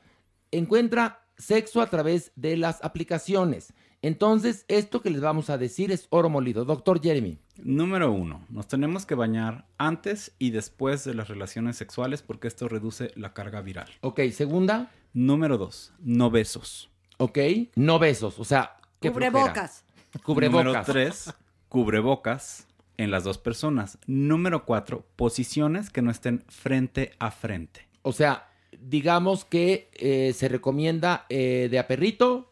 [0.51, 3.73] encuentra sexo a través de las aplicaciones.
[4.01, 6.65] Entonces, esto que les vamos a decir es oro molido.
[6.65, 7.39] Doctor Jeremy.
[7.63, 12.69] Número uno, nos tenemos que bañar antes y después de las relaciones sexuales porque esto
[12.69, 13.89] reduce la carga viral.
[14.01, 14.91] Ok, segunda.
[15.13, 16.91] Número dos, no besos.
[17.19, 17.39] Ok,
[17.77, 19.82] no besos, o sea, ¿qué Cubrebocas.
[20.21, 20.65] Cubrebocas.
[20.67, 21.35] Número tres,
[21.69, 22.67] cubrebocas
[22.97, 23.99] en las dos personas.
[24.07, 27.89] Número cuatro, posiciones que no estén frente a frente.
[28.03, 28.49] O sea,
[28.81, 32.51] digamos que eh, se recomienda eh, de a perrito,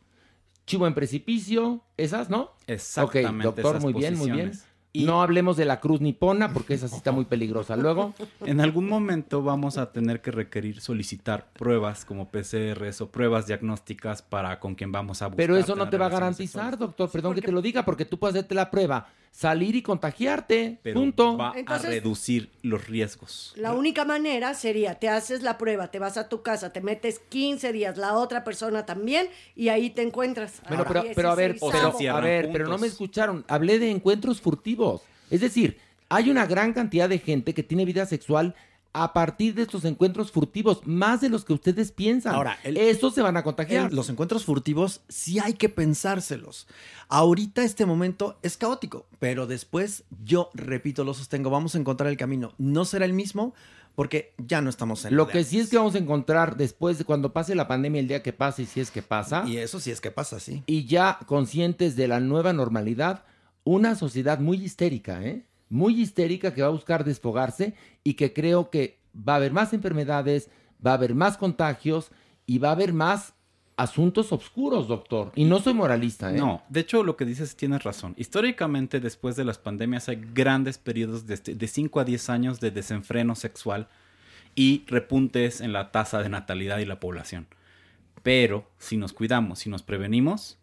[0.66, 2.52] chivo en precipicio, esas, ¿no?
[2.66, 4.52] Exactamente, Ok, doctor, esas muy bien, muy bien.
[4.92, 5.06] Posiciones.
[5.14, 7.76] No hablemos de la cruz nipona porque esa sí está muy peligrosa.
[7.76, 8.14] Luego,
[8.44, 14.22] En algún momento vamos a tener que requerir solicitar pruebas como PCRs o pruebas diagnósticas
[14.22, 15.36] para con quien vamos a buscar.
[15.36, 18.18] pero eso no te va a garantizar, doctor, perdón que te lo diga, porque tú
[18.18, 21.36] puedes hacerte la prueba, salir y contagiarte, pero punto.
[21.36, 23.52] va Entonces- a reducir los riesgos.
[23.56, 27.20] La única manera sería, te haces la prueba, te vas a tu casa, te metes
[27.28, 30.60] 15 días, la otra persona también, y ahí te encuentras.
[30.68, 31.96] Bueno, pero, pero a ver, 16avo.
[31.98, 33.44] pero, a ver, pero no me escucharon.
[33.48, 35.02] Hablé de encuentros furtivos.
[35.30, 35.78] Es decir,
[36.08, 38.54] hay una gran cantidad de gente que tiene vida sexual
[38.92, 42.34] a partir de estos encuentros furtivos, más de los que ustedes piensan.
[42.34, 43.92] Ahora, el- Estos se van a contagiar.
[43.92, 46.66] Los encuentros furtivos sí hay que pensárselos.
[47.08, 52.16] Ahorita este momento es caótico, pero después, yo repito, lo sostengo, vamos a encontrar el
[52.16, 52.52] camino.
[52.58, 53.54] No será el mismo
[53.94, 57.04] porque ya no estamos en Lo que sí es que vamos a encontrar después de
[57.04, 59.44] cuando pase la pandemia, el día que pase, y si es que pasa.
[59.46, 60.62] Y eso sí es que pasa, sí.
[60.66, 63.24] Y ya conscientes de la nueva normalidad,
[63.64, 65.44] una sociedad muy histérica, ¿eh?
[65.70, 67.74] Muy histérica que va a buscar desfogarse
[68.04, 70.50] y que creo que va a haber más enfermedades,
[70.84, 72.10] va a haber más contagios
[72.44, 73.32] y va a haber más
[73.76, 75.32] asuntos oscuros, doctor.
[75.34, 76.36] Y no soy moralista, ¿eh?
[76.36, 78.14] No, de hecho lo que dices tienes razón.
[78.18, 82.70] Históricamente después de las pandemias hay grandes periodos de, de 5 a 10 años de
[82.70, 83.88] desenfreno sexual
[84.54, 87.46] y repuntes en la tasa de natalidad y la población.
[88.22, 90.59] Pero si nos cuidamos, si nos prevenimos,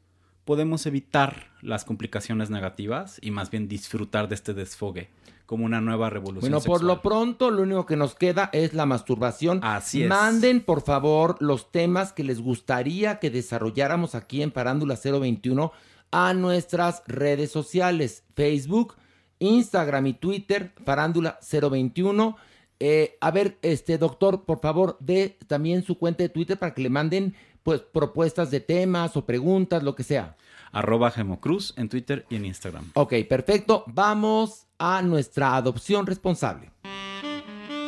[0.48, 5.10] podemos evitar las complicaciones negativas y más bien disfrutar de este desfogue
[5.46, 8.86] como una nueva revolución Bueno, por lo pronto, lo único que nos queda es la
[8.86, 9.60] masturbación.
[9.62, 10.10] Así es.
[10.10, 15.74] Manden, por favor, los temas que les gustaría que desarrolláramos aquí en Parándula 021
[16.12, 18.96] a nuestras redes sociales: Facebook,
[19.40, 22.38] Instagram y Twitter, Parándula 021.
[22.80, 26.82] Eh, a ver, este doctor, por favor, dé también su cuenta de Twitter para que
[26.82, 27.36] le manden
[27.68, 30.38] pues propuestas de temas o preguntas, lo que sea.
[30.72, 32.92] Arroba Gemocruz en Twitter y en Instagram.
[32.94, 33.84] Ok, perfecto.
[33.88, 36.72] Vamos a nuestra adopción responsable.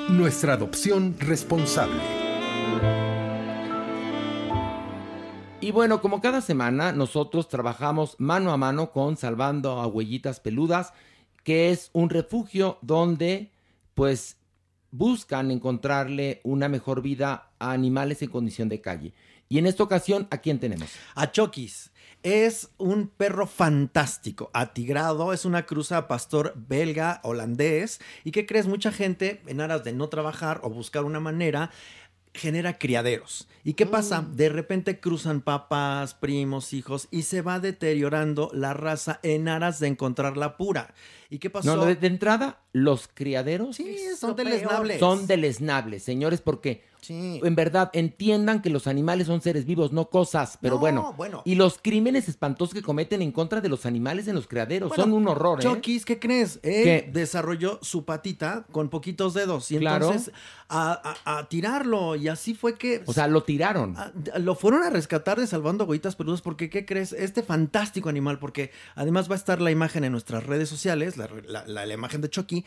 [0.10, 1.96] Nuestra adopción responsable.
[5.62, 10.92] Y bueno, como cada semana, nosotros trabajamos mano a mano con Salvando a Huellitas Peludas,
[11.46, 13.54] que es un refugio donde,
[13.94, 14.36] pues,
[14.92, 19.14] buscan encontrarle una mejor vida a animales en condición de calle.
[19.50, 20.90] Y en esta ocasión, ¿a quién tenemos?
[21.16, 21.92] A Chokis.
[22.22, 28.00] Es un perro fantástico, atigrado, es una cruza pastor belga holandés.
[28.24, 28.68] ¿Y qué crees?
[28.68, 31.72] Mucha gente, en aras de no trabajar o buscar una manera,
[32.34, 33.48] genera criaderos.
[33.64, 34.24] ¿Y qué pasa?
[34.34, 39.88] De repente cruzan papás, primos, hijos y se va deteriorando la raza en aras de
[39.88, 40.94] encontrar la pura.
[41.30, 41.68] ¿Y qué pasó?
[41.70, 45.00] No, no, de, de entrada, los criaderos Sí, son deleznables.
[45.00, 50.58] son deleznables, señores, porque en verdad entiendan que los animales son seres vivos, no cosas.
[50.62, 51.42] Pero No, bueno, bueno.
[51.46, 55.04] y los crímenes espantosos que cometen en contra de los animales en los criaderos Bueno,
[55.04, 55.64] son un horror, ¿eh?
[55.64, 56.60] Chokis, ¿qué crees?
[56.64, 57.10] Él ¿Qué?
[57.12, 60.08] desarrolló su patita con poquitos dedos y Claro.
[60.08, 60.34] entonces
[60.68, 63.02] a, a- a tirarlo y así fue que...
[63.06, 63.96] O sea, lo tiraron.
[63.98, 67.14] Ah, Lo fueron a rescatar de Salvando Agüitas Peludas porque, ¿qué crees?
[67.14, 71.28] Este fantástico animal, porque además va a estar la imagen en nuestras redes sociales, la,
[71.48, 72.66] la- la- la imagen de Chucky,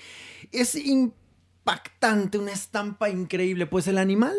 [0.51, 0.75] es
[1.63, 3.67] impactante, una estampa increíble.
[3.67, 4.35] Pues el animal,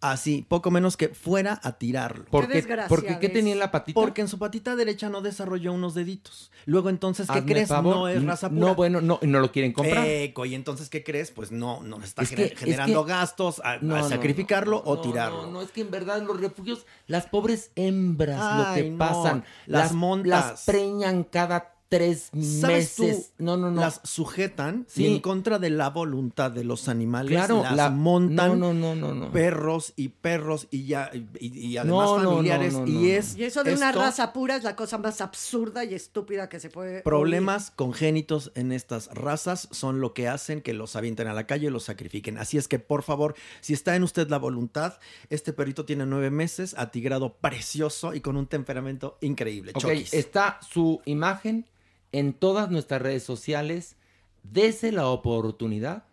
[0.00, 2.24] así, poco menos que fuera a tirarlo.
[2.26, 2.88] ¿Por Qué qué- desgraciadez.
[2.88, 3.18] por qué?
[3.18, 4.00] ¿Qué tenía en la patita?
[4.00, 6.52] Porque en su patita derecha no desarrolló unos deditos.
[6.66, 7.68] Luego entonces, ¿qué Hazme crees?
[7.68, 8.60] favor, No es raza pura.
[8.60, 10.06] No, bueno, no, no lo quieren comprar.
[10.06, 11.32] Eco, y entonces, ¿qué crees?
[11.32, 14.82] Pues no, no está Es gener- que- es generando que- gastos a, a No, sacrificarlo
[14.84, 15.46] no, o tirarlo.
[15.46, 19.44] No, no, es que en verdad los refugios, las pobres hembras, lo que no, pasan,
[19.66, 20.50] las montas.
[20.52, 23.32] las preñan cada tres ¿Sabes meses.
[23.38, 23.44] tú?
[23.44, 23.80] No, no, no.
[23.80, 25.04] Las sujetan Sí.
[25.06, 27.32] y en contra de la voluntad de los animales.
[27.32, 29.32] Claro, las la- montan no, no, no, no, no.
[29.32, 31.26] perros y perros y ya y,
[31.70, 32.72] y además No, no, no, familiares.
[32.74, 35.20] no, no, y es Y eso de una esto, raza pura es la cosa más
[35.22, 37.00] absurda y estúpida que se puede.
[37.02, 41.68] Problemas congénitos en estas razas son lo que hacen que los avienten a la calle
[41.68, 42.36] y los sacrifiquen.
[42.38, 44.98] Así es que, por favor, si está en usted la voluntad,
[45.30, 49.72] este perrito tiene nueve meses, atigrado precioso y con un temperamento increíble.
[49.74, 50.12] Ok, Chokis.
[50.12, 51.64] está su imagen
[52.12, 53.96] en todas nuestras redes sociales.
[54.42, 56.04] Dese la oportunidad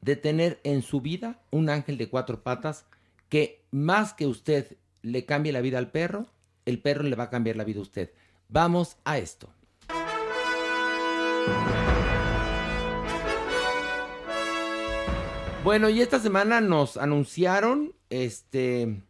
[0.00, 2.86] de tener en su vida un ángel de cuatro patas
[3.28, 6.26] que más que usted le cambie la vida al perro,
[6.66, 8.12] el perro le va a cambiar la vida a usted.
[8.48, 9.48] Vamos a esto.
[15.64, 19.02] Bueno, y esta semana nos anunciaron este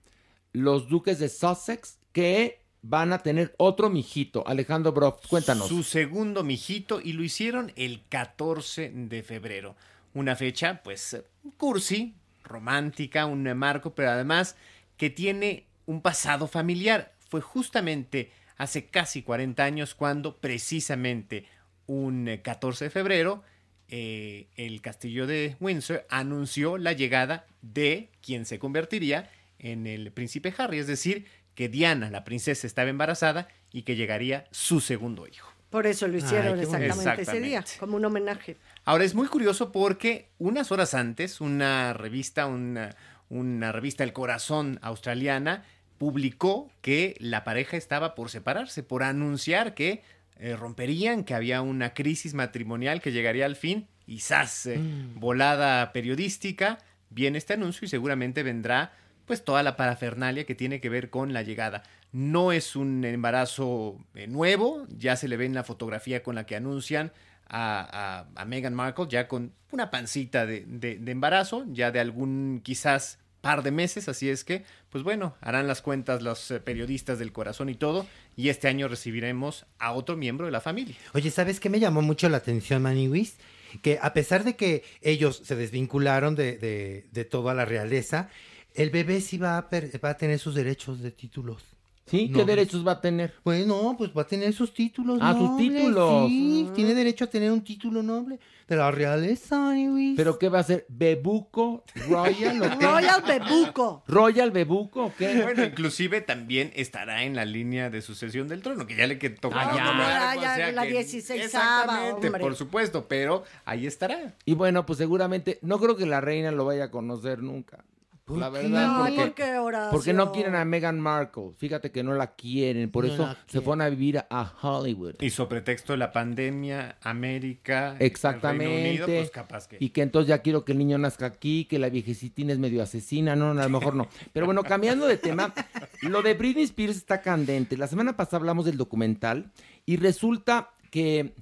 [0.53, 4.47] los duques de Sussex que van a tener otro mijito.
[4.47, 5.69] Alejandro Broff, cuéntanos.
[5.69, 9.75] Su segundo mijito y lo hicieron el 14 de febrero.
[10.13, 11.17] Una fecha, pues,
[11.57, 14.57] cursi, romántica, un marco, pero además
[14.99, 17.15] que tiene un pasado familiar.
[17.31, 21.47] Fue justamente hace casi 40 años cuando precisamente
[21.87, 23.43] un eh, 14 de febrero
[23.89, 30.55] eh, el castillo de Windsor anunció la llegada de quien se convertiría en el príncipe
[30.57, 35.51] Harry, es decir, que Diana, la princesa, estaba embarazada y que llegaría su segundo hijo.
[35.71, 38.57] Por eso lo hicieron Ay, exactamente, ese día, como un homenaje.
[38.85, 42.95] Ahora es muy curioso porque unas horas antes, una revista, una,
[43.29, 45.65] una revista El Corazón australiana,
[45.99, 50.03] publicó que la pareja estaba por separarse, por anunciar que
[50.39, 54.67] eh, romperían, que había una crisis matrimonial que llegaría al fin, y ¡zas!
[54.67, 54.79] eh,
[55.15, 56.79] volada periodística,
[57.11, 58.93] viene este anuncio y seguramente vendrá
[59.27, 61.83] pues toda la parafernalia que tiene que ver con la llegada.
[62.13, 66.47] No es un embarazo eh, nuevo, ya se le ve en la fotografía con la
[66.47, 67.13] que anuncian
[67.49, 72.61] a, a- Meghan Markle, ya con una pancita de, de- de embarazo, ya de algún
[72.63, 77.19] quizás par de meses, así es que, pues bueno, harán las cuentas los eh, periodistas
[77.19, 78.07] del corazón y todo,
[78.37, 80.97] y este año recibiremos a otro miembro de la familia.
[81.13, 83.37] Oye, ¿sabes qué me llamó mucho la atención, Maniwis?
[83.83, 88.31] Que a pesar de que ellos se desvincularon de, de- de toda la realeza,
[88.75, 91.63] el bebé sí va a, per- va a tener sus derechos de títulos.
[92.07, 92.31] ¿Sí?
[92.35, 93.33] ¿Qué derechos va a tener?
[93.43, 96.29] Pues no, pues va a tener sus títulos Ah, sus títulos.
[96.29, 96.73] Sí, Ah.
[96.75, 98.39] tiene derecho a tener un título noble
[98.69, 99.73] de la realeza.
[100.15, 100.85] ¿Pero qué va a ser?
[100.91, 101.83] ¿Bebuco?
[102.07, 102.85] ¿Royal o qué?
[102.85, 104.05] Royal Bebuco.
[104.07, 105.41] ¿Royal Bebuco o qué?
[105.45, 109.31] Bueno, inclusive también estará en la línea de sucesión del trono, que ya le que
[109.31, 110.31] toca Ah, ya.
[110.31, 112.43] Ah, ya, o sea la que- 16ª, Exactamente, hombre.
[112.43, 114.35] por supuesto, pero ahí estará.
[114.45, 117.83] Y bueno, pues seguramente, no creo que la reina lo vaya a conocer nunca.
[118.27, 118.59] La qué?
[118.59, 119.91] verdad, Ay, porque, ¿por qué, Horacio?
[119.91, 121.51] porque no quieren a Meghan Markle.
[121.59, 125.17] Fíjate que no la quieren, por No eso la se fueron a vivir a Hollywood.
[125.21, 128.89] Y sobre pretexto de la pandemia, América, el Reino Exactamente.
[128.89, 129.77] Unido, pues capaz que.
[129.79, 132.83] Y que entonces ya quiero que el niño nazca aquí, que la viejecitina es medio
[132.83, 133.37] asesina.
[133.37, 134.09] No, no, a lo mejor no.
[134.33, 135.53] Pero bueno, cambiando de tema,
[136.03, 137.77] lo de Britney Spears está candente.
[137.77, 139.53] La semana pasada hablamos del documental
[139.85, 141.35] y resulta que,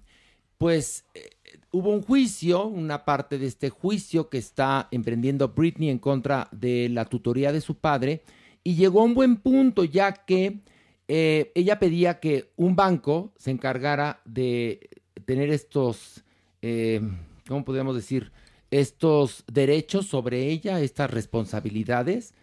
[0.59, 1.31] pues, eh,
[1.73, 6.89] hubo un juicio, una parte de este juicio que está emprendiendo Britney en contra de
[6.89, 8.23] la tutoría de su padre
[8.63, 10.61] y llegó a un buen punto ya que
[11.09, 14.89] eh, ella pedía que un banco se encargara de
[15.25, 16.25] tener estos,
[16.63, 17.01] eh,
[17.49, 18.33] ¿cómo podríamos decir?
[18.71, 22.35] Estos derechos sobre ella, estas responsabilidades,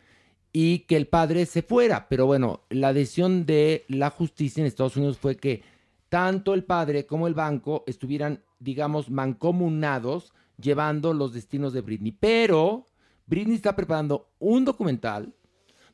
[0.51, 2.07] y que el padre se fuera.
[2.09, 5.63] Pero bueno, la decisión de la justicia en Estados Unidos fue que
[6.09, 12.11] tanto el padre como el banco estuvieran, digamos, mancomunados llevando los destinos de Britney.
[12.11, 12.87] Pero
[13.25, 15.33] Britney está preparando un documental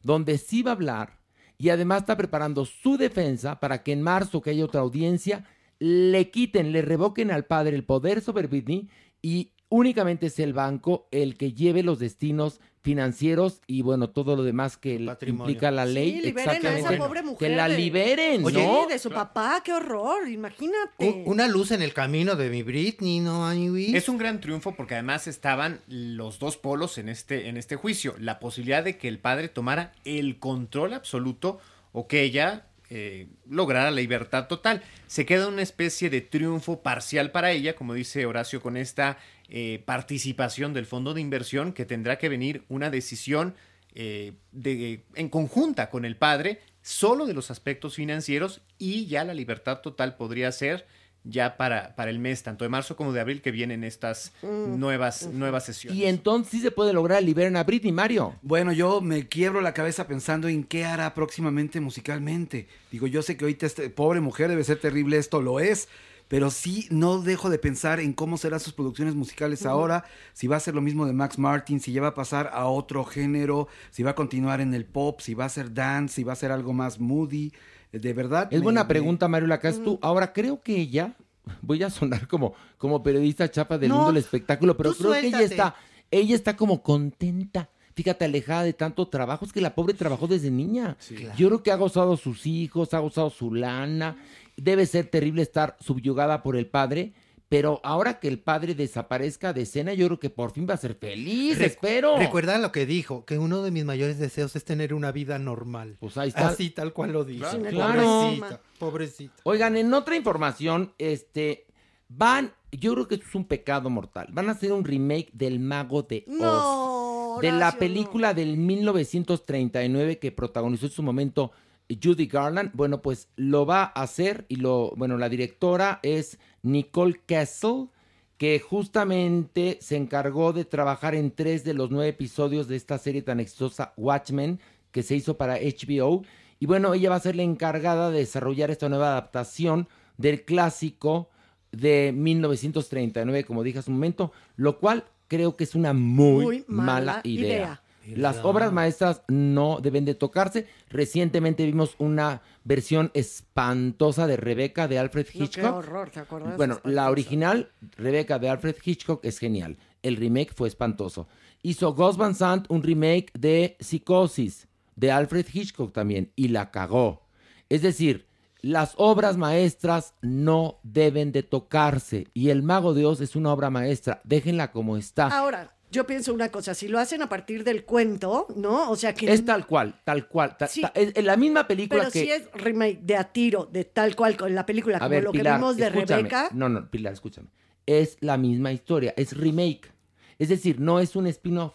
[0.02, 1.20] donde sí va a hablar
[1.58, 5.46] y además está preparando su defensa para que en marzo, que haya otra audiencia,
[5.80, 8.90] le quiten, le revoquen al padre el poder sobre Britney
[9.22, 14.44] y únicamente es el banco el que lleve los destinos financieros y bueno, todo lo
[14.44, 14.94] demás que
[15.26, 16.14] implica la ley.
[16.14, 17.50] Sí, liberen a esa pobre mujer.
[17.50, 18.88] Que la de- liberen, Oye, ¿no?
[18.88, 21.24] de su papá, qué horror, imagínate.
[21.26, 23.52] Una luz en el camino de mi Britney, ¿no?
[23.52, 28.14] Es un gran triunfo porque además estaban los dos polos en este, en este juicio.
[28.20, 31.60] La posibilidad de que el padre tomara el control absoluto
[31.92, 34.84] o que ella eh, lograra la libertad total.
[35.08, 39.18] Se queda una especie de triunfo parcial para ella, como dice Horacio, con esta
[39.50, 43.56] eh, participación del fondo de inversión que tendrá que venir una decisión
[43.94, 49.34] eh, de, en conjunta con el padre solo de los aspectos financieros y ya la
[49.34, 50.86] libertad total podría ser
[51.28, 54.80] ya para, para el mes, tanto de marzo como de abril, que vienen estas Mm.
[54.80, 56.00] nuevas, nuevas sesiones.
[56.00, 58.36] Y entonces sí se puede lograr liberar a Britney, Mario.
[58.44, 62.68] Bueno, yo me quiebro la cabeza pensando en qué hará próximamente musicalmente.
[62.92, 65.88] Digo, yo sé que ahorita este pobre mujer debe ser terrible, esto lo es,
[66.28, 70.56] pero sí no dejo de pensar en cómo serán sus producciones musicales ahora, si va
[70.58, 73.68] a ser lo mismo de Max Martin, si ya va a pasar a otro género,
[73.92, 76.36] si va a continuar en el pop, si va a ser dance, si va a
[76.36, 77.52] ser algo más moody.
[77.92, 78.48] De verdad.
[78.52, 80.00] Es me- buena me- pregunta, Mario, la que haces tú.
[80.02, 81.16] Ahora, creo que ella,
[81.62, 85.28] voy a sonar como, como periodista chapa del No, mundo del espectáculo, pero creo que
[85.28, 85.76] ella está,
[86.12, 87.70] ella está como contenta.
[87.94, 89.46] Fíjate, alejada de tanto trabajo.
[89.46, 90.98] Es que la pobre trabajó desde niña.
[91.08, 91.34] Claro.
[91.38, 94.18] Yo creo que ha gozado sus hijos, ha gozado su lana.
[94.58, 97.14] Debe ser terrible estar subyugada por el padre.
[97.48, 100.78] Pero ahora que el padre desaparezca de escena, yo creo que por fin va a
[100.78, 102.18] ser feliz, espero.
[102.18, 105.98] Recuerda lo que dijo, que uno de mis mayores deseos es tener una vida normal.
[106.00, 106.48] Pues ahí está.
[106.48, 107.60] Así tal cual lo dice.
[107.70, 108.02] Claro.
[108.02, 109.34] Pobrecita, pobrecita.
[109.44, 111.68] Oigan, en otra información, este,
[112.08, 114.28] van, yo creo que esto es un pecado mortal.
[114.32, 116.36] Van a hacer un remake del Mago de Oz.
[116.36, 121.52] No, de la película del 1939 que protagonizó en su momento
[121.90, 122.72] Judy Garland.
[122.74, 127.90] Bueno, pues lo va a hacer y lo, bueno, la directora es Nicole Kessel,
[128.38, 133.22] que justamente se encargó de trabajar en tres de los nueve episodios de esta serie
[133.22, 134.60] tan exitosa Watchmen
[134.92, 136.24] que se hizo para HBO.
[136.60, 139.88] Y bueno, ella va a ser la encargada de desarrollar esta nueva adaptación
[140.18, 141.30] del clásico
[141.72, 146.66] de 1939, como dije hace un momento, lo cual creo que es una muy, Muy
[146.68, 147.48] mala, mala idea.
[147.48, 147.84] idea.
[148.16, 150.68] Las obras maestras no deben de tocarse.
[150.90, 155.76] Recientemente vimos una versión espantosa de Rebeca de Alfred No, qué Hitchcock.
[155.76, 156.58] horror, ¿te acuerdas?
[156.58, 159.78] Bueno, la original, Rebeca de Alfred Hitchcock, es genial.
[160.04, 161.28] El remake fue espantoso.
[161.64, 167.24] Hizo Gus Van Sant un remake de Psicosis, de Alfred Hitchcock también, y la cagó.
[167.70, 168.28] Es decir,
[168.62, 172.28] las obras maestras no deben de tocarse.
[172.34, 174.22] Y El Mago de Oz es una obra maestra.
[174.24, 175.28] Déjenla como está.
[175.28, 178.92] Ahora, yo pienso una cosa, si lo hacen a partir del cuento, ¿no?
[178.92, 179.32] O sea que...
[179.32, 180.56] Es tal cual, tal cual.
[180.58, 180.82] ta- Sí.
[180.82, 182.20] ta- es, la misma película Pero que...
[182.22, 185.24] si es remake de a tiro, de tal cual con la película, A como ver,
[185.24, 185.90] lo Pilar, que vimos de.
[185.90, 186.50] Rebeca.
[186.54, 187.48] No, no, Pilar, escúchame.
[187.86, 189.92] Es la misma historia, es remake.
[190.38, 191.74] Es decir, no es un spin-off.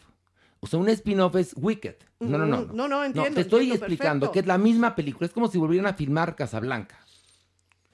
[0.60, 1.96] O sea, un spin-off es Wicked.
[2.20, 2.58] No, no, no.
[2.66, 4.32] Mm, no, no, entiendo, te estoy entiendo, explicando perfecto.
[4.32, 5.26] que es la misma película.
[5.26, 6.98] Es como si volvieran a filmar Casablanca.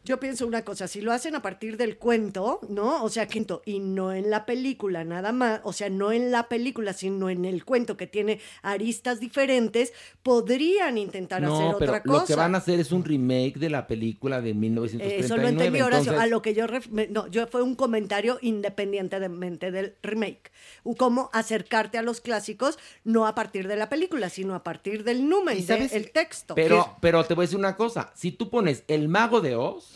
[0.06, 3.02] Yo pienso una cosa, si lo hacen a partir del cuento, ¿no?
[3.02, 6.48] O sea, quinto, y no en la película nada más, o sea, no en la
[6.48, 9.92] película, sino en el cuento que tiene aristas diferentes,
[10.22, 12.20] podrían intentar hacer pero otra cosa.
[12.20, 15.24] lo que van a hacer es un remake de la película de 1939.
[15.24, 16.12] Eso lo entendí, Horacio.
[16.12, 16.66] entonces- A lo que yo...
[16.66, 20.52] ref- no, yo fue un comentario independientemente del remake.
[20.96, 25.28] Cómo acercarte a los clásicos, no a partir de la película, sino a partir del
[25.28, 25.58] número,
[25.92, 26.54] del texto.
[26.54, 28.12] Pero, pero te voy a decir una cosa.
[28.14, 29.95] Si tú pones El Mago de Oz,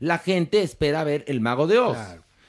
[0.00, 1.98] la gente espera ver El Mago de Oz.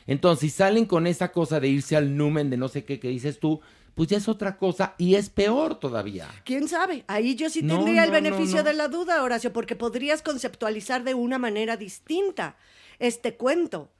[0.08, 3.10] Entonces, si salen con esa cosa de irse al numen de no sé qué que
[3.10, 3.62] dices tú,
[3.94, 6.28] pues ya es otra cosa y es peor todavía.
[6.44, 7.04] ¿Quién sabe?
[7.08, 8.64] Ahí yo sí tendría el no, beneficio no.
[8.64, 12.56] de la duda, Horacio, porque podrías conceptualizar de una manera distinta
[13.00, 13.92] este cuento.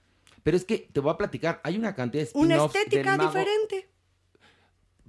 [0.44, 3.30] Pero es que te voy a platicar, hay una cantidad de Una del estética mago,
[3.30, 3.90] diferente.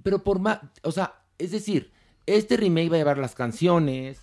[0.03, 1.91] Pero por más, o sea, es decir,
[2.25, 4.19] este remake va a llevar las canciones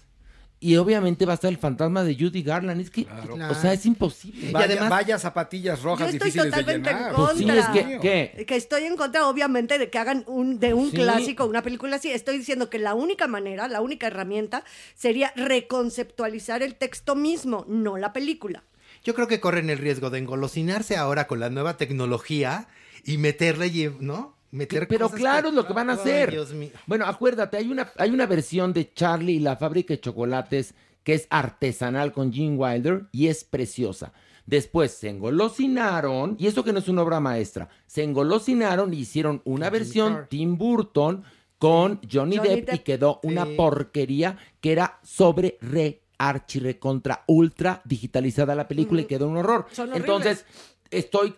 [0.63, 2.81] y obviamente va a estar el fantasma de Judy Garland.
[2.83, 3.07] Es que,
[3.49, 4.53] o sea, es imposible.
[4.53, 7.13] Vaya, vaya zapatillas rojas Yo estoy difíciles de totalmente en llenar.
[7.15, 7.35] contra.
[7.35, 7.99] Pues sí, es que-
[8.37, 8.45] ¿qué?
[8.45, 10.97] Que estoy en contra, obviamente, de que hagan un, de un Sí.
[10.97, 12.11] clásico, una película así.
[12.11, 14.63] Estoy diciendo que la única manera, la única herramienta,
[14.95, 18.63] sería reconceptualizar el texto mismo, no la película.
[19.03, 22.69] Yo creo que corren el riesgo de engolosinarse ahora con la nueva tecnología
[23.03, 24.37] y meterle, ¿no?
[24.53, 26.31] Meter Pero cosas claro que- es lo que van a Ay, hacer.
[26.31, 26.71] Dios mío.
[26.87, 30.75] Bueno, acuérdate, hay una, hay una versión de Charlie y la fábrica de chocolates
[31.05, 34.13] que es artesanal con Gene Wilder y es preciosa.
[34.47, 39.43] Después se engolosinaron, y eso que no es una obra maestra, se engolosinaron y hicieron
[39.45, 41.23] una versión Tim Burton
[41.59, 47.81] con Johnny, Johnny Depp, y quedó una porquería que era sobre re archi recontra ultra
[47.85, 49.67] digitalizada la película y quedó un horror.
[49.73, 49.95] Son.
[49.95, 50.45] Entonces,
[50.91, 51.35] estoy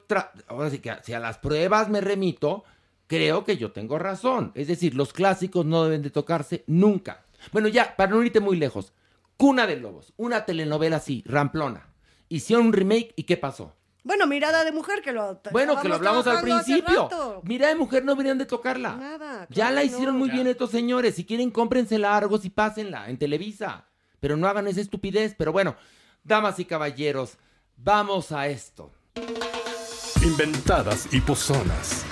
[0.49, 2.65] ahora sí que si a las pruebas me remito,
[3.13, 4.53] creo que yo tengo razón.
[4.55, 7.27] Es decir, los clásicos no deben de tocarse nunca.
[7.53, 8.95] Bueno, ya, para no irte muy lejos.
[9.37, 11.89] Cuna de Lobos, una telenovela así, ramplona.
[12.31, 13.77] Hicieron un remake y ¿qué pasó?
[14.03, 17.03] Bueno, mirada de mujer que lo Bueno, que lo hablamos al principio.
[17.03, 17.43] rato.
[17.45, 18.97] Mira de mujer no deberían de tocarla.
[18.97, 20.21] Nada, ya la hicieron no.
[20.21, 21.15] muy bien estos señores.
[21.15, 23.89] Si quieren, cómprensela Argos y pásenla en Televisa.
[24.21, 25.35] Pero no hagan esa estupidez.
[25.37, 25.77] Pero bueno,
[26.25, 27.37] damas y caballeros,
[27.77, 28.91] vamos a esto.
[30.25, 32.07] Inventadas y pozonas.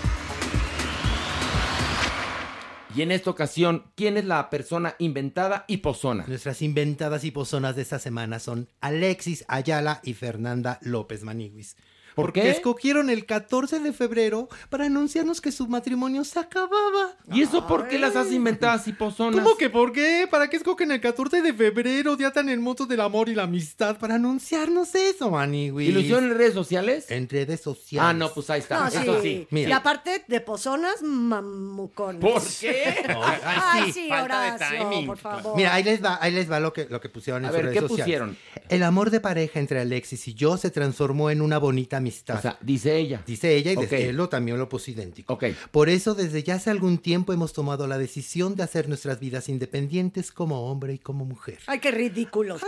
[2.95, 6.25] Y en esta ocasión, ¿quién es la persona inventada y pozona?
[6.27, 11.77] Nuestras inventadas y pozonas de esta semana son Alexis Ayala y Fernanda López Maniguis.
[12.15, 12.51] ¿Por Porque qué?
[12.51, 17.15] escogieron el 14 de febrero para anunciarnos que su matrimonio se acababa.
[17.33, 19.43] ¿Y eso por qué las has inventadas y pozonas?
[19.45, 20.27] ¿Cómo que por qué?
[20.31, 23.97] ¿Para qué escogen el 14 de febrero, día tan hermoso del amor y la amistad,
[23.99, 25.89] para anunciarnos eso, Maniguis?
[25.89, 27.11] ¿Y lo hicieron en redes sociales?
[27.11, 28.09] En redes sociales.
[28.09, 28.81] Ah, no, pues ahí está.
[28.81, 29.29] No, Eso sí.
[29.29, 29.47] sí.
[29.51, 29.69] Mira.
[29.71, 32.21] Y aparte de pozonas, mamucones.
[32.21, 32.95] ¿Por qué?
[33.45, 35.07] Ay, sí, falta de Horacio, timing.
[35.07, 35.57] por favor.
[35.57, 37.57] Mira, ahí les va, ahí les va lo que, lo que pusieron en A sus
[37.57, 38.05] ver, redes ¿qué sociales.
[38.05, 38.37] pusieron?
[38.69, 42.37] El amor de pareja entre Alexis y yo se transformó en una bonita amistad.
[42.39, 43.23] O sea, dice ella.
[43.27, 43.83] Dice ella y Ok.
[43.83, 45.33] desde él lo, también lo puso idénco.
[45.33, 45.45] Ok.
[45.71, 49.49] Por eso desde ya hace algún tiempo hemos tomado la decisión de hacer nuestras vidas
[49.49, 51.59] independientes como hombre y como mujer.
[51.67, 52.61] Ay, qué ridículos.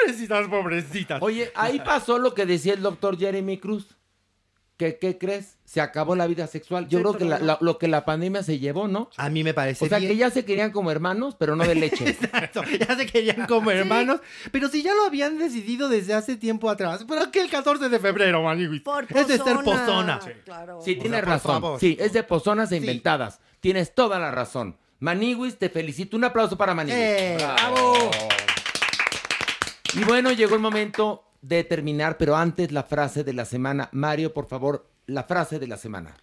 [0.00, 1.22] Pobrecitas, pobrecitas.
[1.22, 3.96] Oye, ahí pasó lo que decía el doctor Jeremy Cruz.
[4.76, 5.57] ¿Qué, qué crees?
[5.68, 6.88] Se acabó la vida sexual.
[6.88, 9.10] Yo Sí, creo que la- la- lo que la pandemia se llevó, ¿no?
[9.18, 10.10] A mí me parece O sea, bien.
[10.12, 12.08] que ya se querían como hermanos, pero no de leche.
[12.08, 14.20] Exacto, ya se querían como hermanos,
[14.50, 17.98] pero si ya lo habían decidido desde hace tiempo atrás, ¿pero qué el 14 de
[17.98, 18.80] febrero, maniguis?
[19.10, 20.18] Es de ser pozona.
[20.18, 20.20] pozona.
[20.46, 20.80] Claro.
[20.80, 21.60] Sí, tienes sea, razón.
[21.60, 21.78] favor.
[21.80, 22.80] Sí, es de pozonas e Sí.
[22.80, 23.38] inventadas.
[23.60, 24.78] Tienes toda la razón.
[25.00, 26.16] Maniwis, te felicito.
[26.16, 26.98] Un aplauso para Maniwis.
[26.98, 27.36] ¡Eh!
[27.36, 28.10] ¡Bravo!
[29.94, 33.88] Y bueno, llegó el momento de terminar, pero antes la frase de la semana.
[33.92, 36.16] Mario, por favor, la frase de la semana.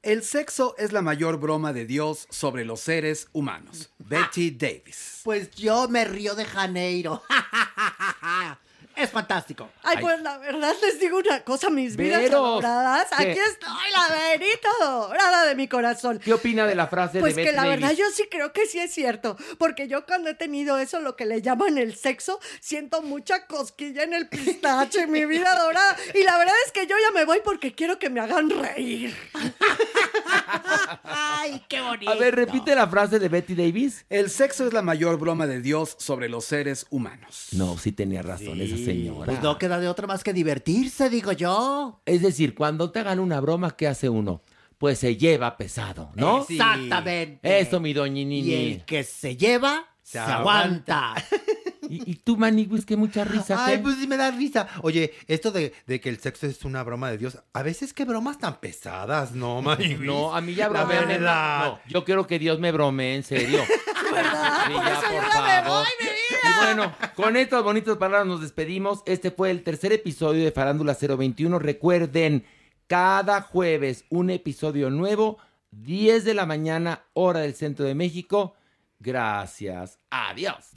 [0.00, 3.90] El sexo es la mayor broma de Dios sobre los seres humanos.
[3.98, 5.20] Betty Davis.
[5.24, 7.22] Pues yo me río de Janeiro.
[8.98, 9.68] es fantástico.
[9.82, 13.08] Ay, pues la verdad les digo una cosa, mis vidas Vero, adoradas.
[13.16, 13.30] ¿qué?
[13.30, 16.18] Aquí estoy, la verita dorada de mi corazón.
[16.18, 17.80] ¿Qué opina de la frase Pues de que Betty la Davis?
[17.80, 21.16] verdad yo sí creo que sí es cierto, porque yo cuando he tenido eso, lo
[21.16, 26.22] que le llaman el sexo, siento mucha cosquilla en el pistache, mi vida dorada, y
[26.24, 29.14] la verdad es que yo ya me voy porque quiero que me hagan reír.
[31.04, 32.10] Ay, qué bonito.
[32.10, 34.04] A ver, repite la frase de Betty Davis.
[34.08, 37.48] El sexo es la mayor broma de Dios sobre los seres humanos.
[37.52, 39.26] No, sí tenía razón esa señora.
[39.26, 42.00] Pues no queda de otra más que divertirse, digo yo.
[42.06, 44.42] Es decir, cuando te hagan una broma, ¿qué hace uno?
[44.78, 46.46] Pues se lleva pesado, ¿no?
[46.48, 47.60] Exactamente.
[47.60, 48.54] Eso, mi Y doñinini.
[48.72, 51.14] el que se lleva, se, aguanta.
[51.90, 53.64] ¿Y, y tú, Maniguis, que mucha risa.
[53.64, 53.82] Ay, ¿qué?
[53.82, 54.68] pues sí me da risa.
[54.82, 58.04] Oye, esto de, de que el sexo es una broma de Dios, a veces qué
[58.04, 60.00] bromas tan pesadas, ¿no, maniguis?
[60.00, 61.08] No, a mí ya La bromean.
[61.08, 61.64] verdad.
[61.66, 63.60] No, yo quiero que Dios me bromee, en serio.
[64.12, 64.64] ¿Verdad?
[64.66, 65.78] Sí, Por ya, eso por yo ya me favor.
[65.78, 66.08] voy, mi.
[66.42, 69.02] Y bueno, con estas bonitas palabras nos despedimos.
[69.06, 71.58] Este fue el tercer episodio de Farándula 021.
[71.58, 72.44] Recuerden,
[72.86, 75.38] cada jueves un episodio nuevo,
[75.72, 78.54] 10 de la mañana, hora del centro de México.
[78.98, 79.98] Gracias.
[80.10, 80.70] Adiós.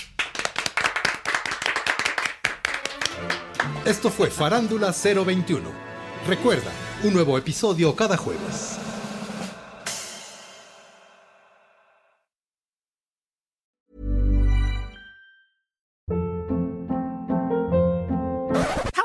[3.86, 5.70] Esto fue Farándula 021.
[6.28, 6.72] Recuerda,
[7.04, 8.78] un nuevo episodio cada jueves.